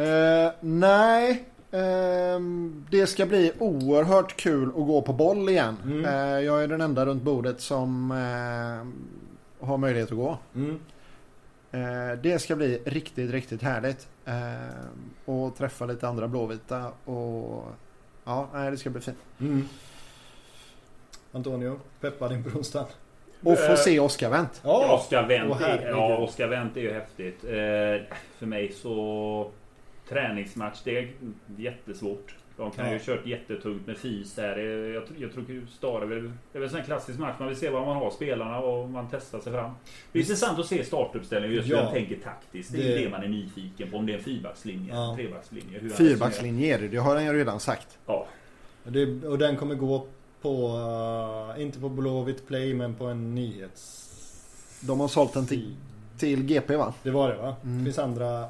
Eh, 0.00 0.52
nej, 0.60 1.44
ehm, 1.70 2.86
det 2.90 3.06
ska 3.06 3.26
bli 3.26 3.52
oerhört 3.58 4.36
kul 4.36 4.68
att 4.68 4.74
gå 4.74 5.02
på 5.02 5.12
boll 5.12 5.48
igen. 5.48 5.76
Mm. 5.84 6.04
Eh, 6.04 6.40
jag 6.44 6.62
är 6.62 6.68
den 6.68 6.80
enda 6.80 7.06
runt 7.06 7.22
bordet 7.22 7.60
som 7.60 8.10
eh, 8.10 9.66
har 9.66 9.78
möjlighet 9.78 10.10
att 10.10 10.16
gå. 10.16 10.38
Mm. 10.54 10.80
Eh, 11.70 12.18
det 12.22 12.38
ska 12.38 12.56
bli 12.56 12.80
riktigt, 12.84 13.30
riktigt 13.30 13.62
härligt. 13.62 14.08
Och 15.24 15.56
träffa 15.56 15.86
lite 15.86 16.08
andra 16.08 16.28
blåvita 16.28 16.92
och 17.04 17.64
ja, 18.24 18.48
nej, 18.52 18.70
det 18.70 18.76
ska 18.76 18.90
bli 18.90 19.00
fint. 19.00 19.18
Mm. 19.40 19.68
Antonio, 21.32 21.80
peppad 22.00 22.32
inför 22.32 22.58
onsdagen. 22.58 22.86
Och 23.42 23.58
få 23.58 23.72
Eh, 23.72 23.76
se 23.76 24.00
Oscar 24.00 24.30
Wendt. 24.30 24.60
Ja, 24.64 24.94
Oscar 24.94 25.26
Wendt 25.26 25.60
är, 25.60 25.88
ja, 25.88 26.16
Oscar 26.16 26.46
Wendt 26.48 26.76
är 26.76 26.80
ju 26.80 26.92
häftigt. 26.92 27.44
Eh, 27.44 28.16
för 28.38 28.46
mig 28.46 28.72
så 28.72 29.50
träningsmatch, 30.08 30.80
det 30.84 30.98
är 30.98 31.12
jättesvårt. 31.56 32.34
De 32.56 32.70
kan 32.70 32.84
Ja. 32.84 32.92
ju 32.92 32.98
ha 32.98 33.04
kört 33.04 33.26
jättetungt 33.26 33.86
med 33.86 33.96
FIS 33.96 34.34
där. 34.34 34.58
Eh, 34.58 34.64
Jag, 34.94 35.02
jag 35.18 35.32
tror 35.32 35.66
Star 35.76 36.00
är 36.02 36.06
väl... 36.06 36.22
Det 36.22 36.28
är 36.28 36.60
väl 36.60 36.62
en 36.62 36.70
sån 36.70 36.78
här 36.78 36.86
klassisk 36.86 37.18
match. 37.18 37.36
Man 37.38 37.48
vill 37.48 37.56
se 37.56 37.70
vad 37.70 37.86
man 37.86 37.96
har 37.96 38.10
spelarna 38.10 38.58
och 38.58 38.88
man 38.88 39.08
testar 39.10 39.40
sig 39.40 39.52
fram. 39.52 39.70
Det 40.12 40.18
är 40.18 40.22
intressant 40.22 40.58
att 40.58 40.66
se 40.66 40.84
startuppställningen 40.84 41.56
just 41.56 41.68
hur 41.68 41.74
Ja. 41.74 41.82
de 41.84 41.92
tänker 41.92 42.16
taktiskt. 42.24 42.72
Det 42.72 42.78
är 42.92 42.94
Det- 42.98 43.04
det 43.04 43.10
man 43.10 43.22
är 43.22 43.28
nyfiken 43.28 43.90
på. 43.90 43.96
Om 43.96 44.06
det 44.06 44.12
är 44.12 44.16
en 44.18 44.24
fyrbackslinje, 44.24 44.94
Ja. 44.94 45.14
trebackslinje. 45.16 45.78
hur 45.78 45.90
Fyrbackslinje 45.90 46.74
är 46.74 46.80
det, 46.80 46.88
det 46.88 46.96
har 46.96 47.14
han 47.14 47.24
ju 47.24 47.32
redan 47.32 47.60
sagt. 47.60 47.98
Ja. 48.06 48.26
Och, 48.84 48.92
det, 48.92 49.24
och 49.26 49.38
den 49.38 49.56
kommer 49.56 49.74
gå 49.74 50.06
på, 50.42 50.68
eh, 51.56 51.62
inte 51.62 51.78
på 51.80 51.88
Blåvitt 51.88 52.46
Play 52.48 52.74
men 52.74 52.94
på 52.94 53.04
en 53.06 53.34
nyhets... 53.34 54.00
De 54.80 55.00
har 55.00 55.08
sålt 55.08 55.32
den 55.32 55.46
till, 55.46 55.74
till 56.18 56.42
GP 56.44 56.76
va? 56.76 56.94
Det 57.02 57.10
var 57.10 57.28
det 57.28 57.36
va? 57.36 57.56
Mm. 57.64 57.78
Det 57.78 57.84
finns 57.84 57.98
andra 57.98 58.46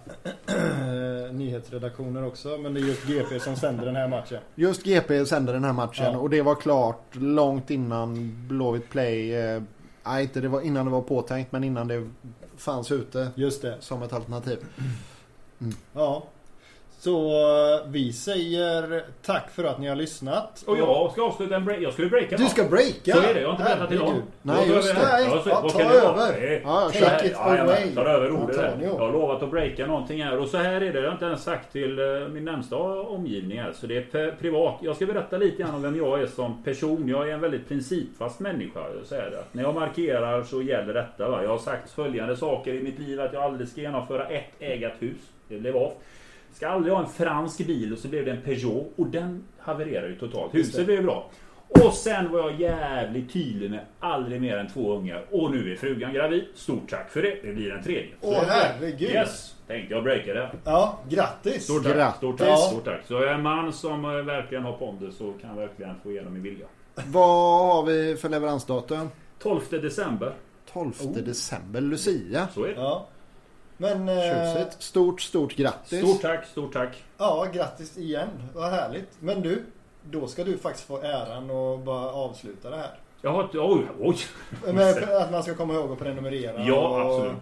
nyhetsredaktioner 1.33 2.27
också 2.27 2.49
men 2.59 2.75
det 2.75 2.81
är 2.81 2.85
just 2.85 3.07
GP 3.07 3.41
som 3.41 3.57
sänder 3.57 3.87
den 3.87 3.97
här 3.97 4.09
matchen. 4.09 4.39
Just 4.55 4.83
GP 4.85 5.27
sände 5.27 5.53
den 5.53 5.65
här 5.65 5.73
matchen 5.73 6.13
Ja. 6.13 6.19
och 6.19 6.31
det 6.31 6.43
var 6.43 6.55
klart 6.55 7.03
långt 7.13 7.71
innan 7.71 8.37
Blåvitt 8.49 8.91
Play. 8.91 9.35
Eh, 9.35 9.63
nej, 10.05 10.23
inte 10.23 10.41
det 10.41 10.49
var 10.49 10.61
innan 10.61 10.85
det 10.87 10.93
var 10.93 11.03
påtänkt 11.03 11.53
men 11.53 11.65
innan 11.65 11.89
det 11.89 12.09
fanns 12.57 12.93
ute 12.93 13.29
Just 13.35 13.63
det. 13.63 13.77
som 13.81 14.03
ett 14.03 14.13
alternativ. 14.13 14.59
Ja. 15.93 16.25
Så 17.05 17.31
eh, 17.31 17.89
vi 17.91 18.13
säger 18.13 19.05
tack 19.23 19.51
för 19.51 19.65
att 19.65 19.79
ni 19.79 19.89
har 19.89 19.97
lyssnat. 19.97 20.65
Och 20.67 20.79
jag 20.79 21.13
ska 21.13 21.23
avsluta 21.23 21.57
en 21.57 21.65
break. 21.65 21.81
Jag 21.81 21.93
skulle 21.93 22.09
breaka 22.09 22.37
Du 22.37 22.45
ska 22.45 22.65
breaka! 22.65 23.13
Så 23.13 23.19
är 23.19 23.35
det. 23.35 23.41
Jag 23.41 23.49
har 23.49 23.53
inte 23.53 23.65
berättat 23.65 23.89
till 23.89 23.99
någon. 23.99 24.23
Nej, 24.43 24.69
just 24.69 24.95
det. 24.95 25.03
Nej, 25.03 25.27
Ja, 25.31 25.43
så- 25.63 25.69
ta 25.69 25.83
över. 25.83 26.41
Nej. 26.41 26.61
Ja, 26.65 26.91
kör. 26.93 27.27
it 27.27 27.33
jag 27.33 27.59
away. 27.59 27.95
tar 27.95 28.05
över 28.05 28.31
ordet 28.31 28.57
där. 28.57 28.79
Jag 28.83 28.95
har 28.99 29.13
lovat 29.13 29.43
att 29.43 29.51
breaka 29.51 29.87
någonting 29.87 30.23
här. 30.23 30.39
Och 30.39 30.49
så 30.49 30.57
här 30.57 30.73
är 30.75 30.81
det. 30.81 30.93
Det 30.93 30.99
har 30.99 31.05
jag 31.05 31.15
inte 31.15 31.25
ens 31.25 31.43
sagt 31.43 31.73
till 31.73 31.99
eh, 31.99 32.29
min 32.33 32.45
närmsta 32.45 32.77
omgivning 33.01 33.61
här. 33.61 33.73
Så 33.73 33.87
det 33.87 34.15
är 34.15 34.31
privat. 34.41 34.75
Jag 34.81 34.97
ska 34.97 35.07
berätta 35.07 35.37
lite 35.37 35.63
grann 35.63 35.75
om 35.75 35.83
vem 35.83 35.97
jag 35.97 36.21
är 36.23 36.27
som 36.27 36.63
person. 36.65 37.09
Jag 37.09 37.29
är 37.29 37.35
en 37.35 37.41
väldigt 37.41 37.69
principfast 37.69 38.41
människa. 38.41 38.81
Jag 38.99 39.07
säger 39.07 39.31
det. 39.31 39.45
När 39.53 39.63
jag 39.63 39.75
markerar 39.75 40.43
så 40.43 40.63
gäller 40.63 40.95
detta. 40.95 41.29
Va? 41.31 41.43
Jag 41.43 41.51
har 41.51 41.59
sagt 41.59 41.91
följande 41.91 42.37
saker 42.37 42.75
i 42.75 42.83
mitt 42.83 42.99
liv. 42.99 43.21
Att 43.21 43.33
jag 43.33 43.43
aldrig 43.43 43.69
ska 43.69 43.81
genomföra 43.81 44.27
ett 44.27 44.51
ägat 44.59 44.93
hus. 44.99 45.23
Det 45.49 45.57
blev 45.57 45.77
av. 45.77 45.93
Ska 46.55 46.69
aldrig 46.69 46.95
ha 46.95 47.01
en 47.03 47.09
fransk 47.09 47.59
bil 47.67 47.93
och 47.93 47.99
så 47.99 48.09
blev 48.09 48.25
det 48.25 48.31
en 48.31 48.43
Peugeot. 48.43 48.93
Och 48.97 49.07
den 49.07 49.45
havererade 49.59 50.09
ju 50.09 50.19
totalt. 50.19 50.55
Huset 50.55 50.87
blev 50.87 51.03
bra. 51.03 51.31
Och 51.69 51.93
sen 51.93 52.33
var 52.33 52.39
jag 52.41 52.61
jävligt 52.61 53.33
tydlig 53.33 53.71
med 53.71 53.81
aldrig 54.01 54.41
mer 54.41 54.57
än 54.57 54.69
två 54.69 54.95
ungar. 54.97 55.25
Och 55.31 55.51
nu 55.51 55.73
är 55.73 55.77
frugan 55.77 56.13
gravid. 56.13 56.45
Stort 56.55 56.91
tack 56.91 57.11
för 57.11 57.23
det. 57.23 57.37
Det 57.43 57.53
blir 57.53 57.71
en 57.73 57.83
tredje. 57.83 58.11
Åh 58.21 58.43
herregud. 58.47 59.01
Yes! 59.11 59.55
Tänkte 59.67 59.95
jag 59.95 60.05
breaka 60.05 60.35
det. 60.35 60.51
Ja, 60.65 60.99
grattis. 61.09 61.65
Stort 61.65 61.83
tack. 61.85 61.95
Grattis. 61.97 62.17
Stort 62.19 62.39
tack. 62.39 62.49
Ja. 62.49 62.57
Stort 62.57 62.85
tack. 62.85 63.01
Så 63.07 63.15
jag 63.15 63.25
är 63.25 63.35
en 63.35 63.43
man 63.43 63.73
som 63.73 64.05
eh, 64.05 64.11
verkligen 64.11 64.65
har 64.65 64.73
pondus 64.73 65.21
och 65.21 65.41
kan 65.41 65.57
verkligen 65.57 65.95
få 66.03 66.11
igenom 66.11 66.33
min 66.33 66.43
vilja. 66.43 66.67
Vad 66.95 67.67
har 67.67 67.83
vi 67.87 68.17
för 68.17 68.29
leveransdatum? 68.29 69.09
12 69.39 69.61
december. 69.71 70.35
12 70.73 70.93
Oh. 71.01 71.13
december, 71.17 71.81
Lucia. 71.81 72.49
Så 72.55 72.65
är 72.65 72.69
det. 72.69 72.75
Ja. 72.75 73.07
Men... 73.77 74.09
eh, 74.09 74.15
Tjusigt. 74.55 74.83
Stort, 74.83 75.21
stort 75.21 75.57
grattis. 75.57 75.99
Stort 75.99 76.23
tack, 76.23 76.47
stort 76.47 76.73
tack. 76.73 77.05
Ja, 77.19 77.47
grattis 77.53 77.99
igen. 77.99 78.29
Vad 78.55 78.71
härligt. 78.71 79.09
Men 79.21 79.41
du, 79.43 79.65
då 80.11 80.27
ska 80.27 80.45
du 80.45 80.59
faktiskt 80.59 80.87
få 80.87 81.01
äran 81.03 81.51
och 81.51 81.79
bara 81.79 82.11
avsluta 82.11 82.71
det 82.71 82.77
här. 82.77 82.91
Jag 83.23 83.31
har 83.31 83.45
ett... 83.45 83.55
Oj, 83.55 83.87
oj. 84.01 84.17
Men 84.75 85.05
att 85.23 85.33
man 85.33 85.43
ska 85.43 85.55
komma 85.55 85.75
ihåg 85.75 85.93
att 85.93 85.99
prenumerera. 85.99 86.65
Ja, 86.65 86.89
och... 86.89 87.01
absolut. 87.01 87.37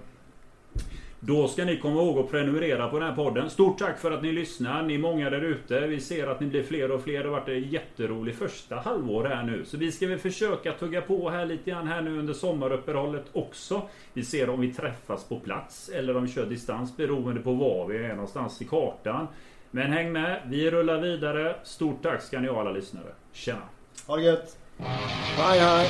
Då 1.25 1.49
ska 1.49 1.65
ni 1.65 1.77
komma 1.77 2.03
ihåg 2.03 2.19
att 2.19 2.31
prenumerera 2.31 2.89
på 2.89 2.99
den 2.99 3.09
här 3.09 3.17
podden. 3.17 3.51
Stort 3.51 3.79
tack 3.79 3.99
för 3.99 4.11
att 4.11 4.23
ni 4.23 4.33
lyssnar. 4.33 4.83
Ni 4.83 4.95
är 4.95 4.99
många 4.99 5.31
där 5.31 5.41
ute. 5.41 5.81
Vi 5.81 6.01
ser 6.01 6.27
att 6.27 6.41
ni 6.41 6.47
blir 6.47 6.63
fler 6.63 6.91
och 6.91 7.03
fler. 7.03 7.19
Det 7.19 7.25
har 7.29 7.41
varit 7.41 7.49
en 7.49 7.71
jätterolig 7.71 8.35
första 8.35 8.77
halvår 8.77 9.25
här 9.25 9.43
nu. 9.43 9.65
Så 9.65 9.77
vi 9.77 9.93
ska 9.93 10.07
väl 10.07 10.19
försöka 10.19 10.73
tugga 10.73 11.01
på 11.01 11.31
här 11.31 11.47
lite 11.47 11.71
grann 11.71 11.87
här 11.87 12.03
nu 12.03 12.19
under 12.19 12.35
sommaruppehållet 12.35 13.25
också. 13.33 13.83
Vi 14.13 14.25
ser 14.25 14.51
om 14.51 14.61
vi 14.61 14.75
träffas 14.75 15.25
på 15.25 15.41
plats 15.41 15.89
eller 15.89 16.17
om 16.17 16.23
vi 16.23 16.33
kör 16.33 16.47
distans 16.47 16.97
beroende 16.97 17.41
på 17.41 17.53
var 17.53 17.87
vi 17.87 18.05
är 18.05 18.15
någonstans 18.15 18.63
i 18.63 18.65
kartan. 18.65 19.27
Men 19.71 19.93
häng 19.93 20.13
med. 20.13 20.43
Vi 20.47 20.71
rullar 20.71 21.01
vidare. 21.01 21.57
Stort 21.65 22.03
tack 22.03 22.23
ska 22.23 22.41
ni 22.41 22.49
ha 22.49 22.61
alla 22.61 22.73
lyssnare. 22.73 23.13
Tjena! 23.33 23.63
Ha 24.07 24.17
det 24.17 24.23
gött. 24.23 24.57
Hej, 25.37 25.61
hej. 25.61 25.89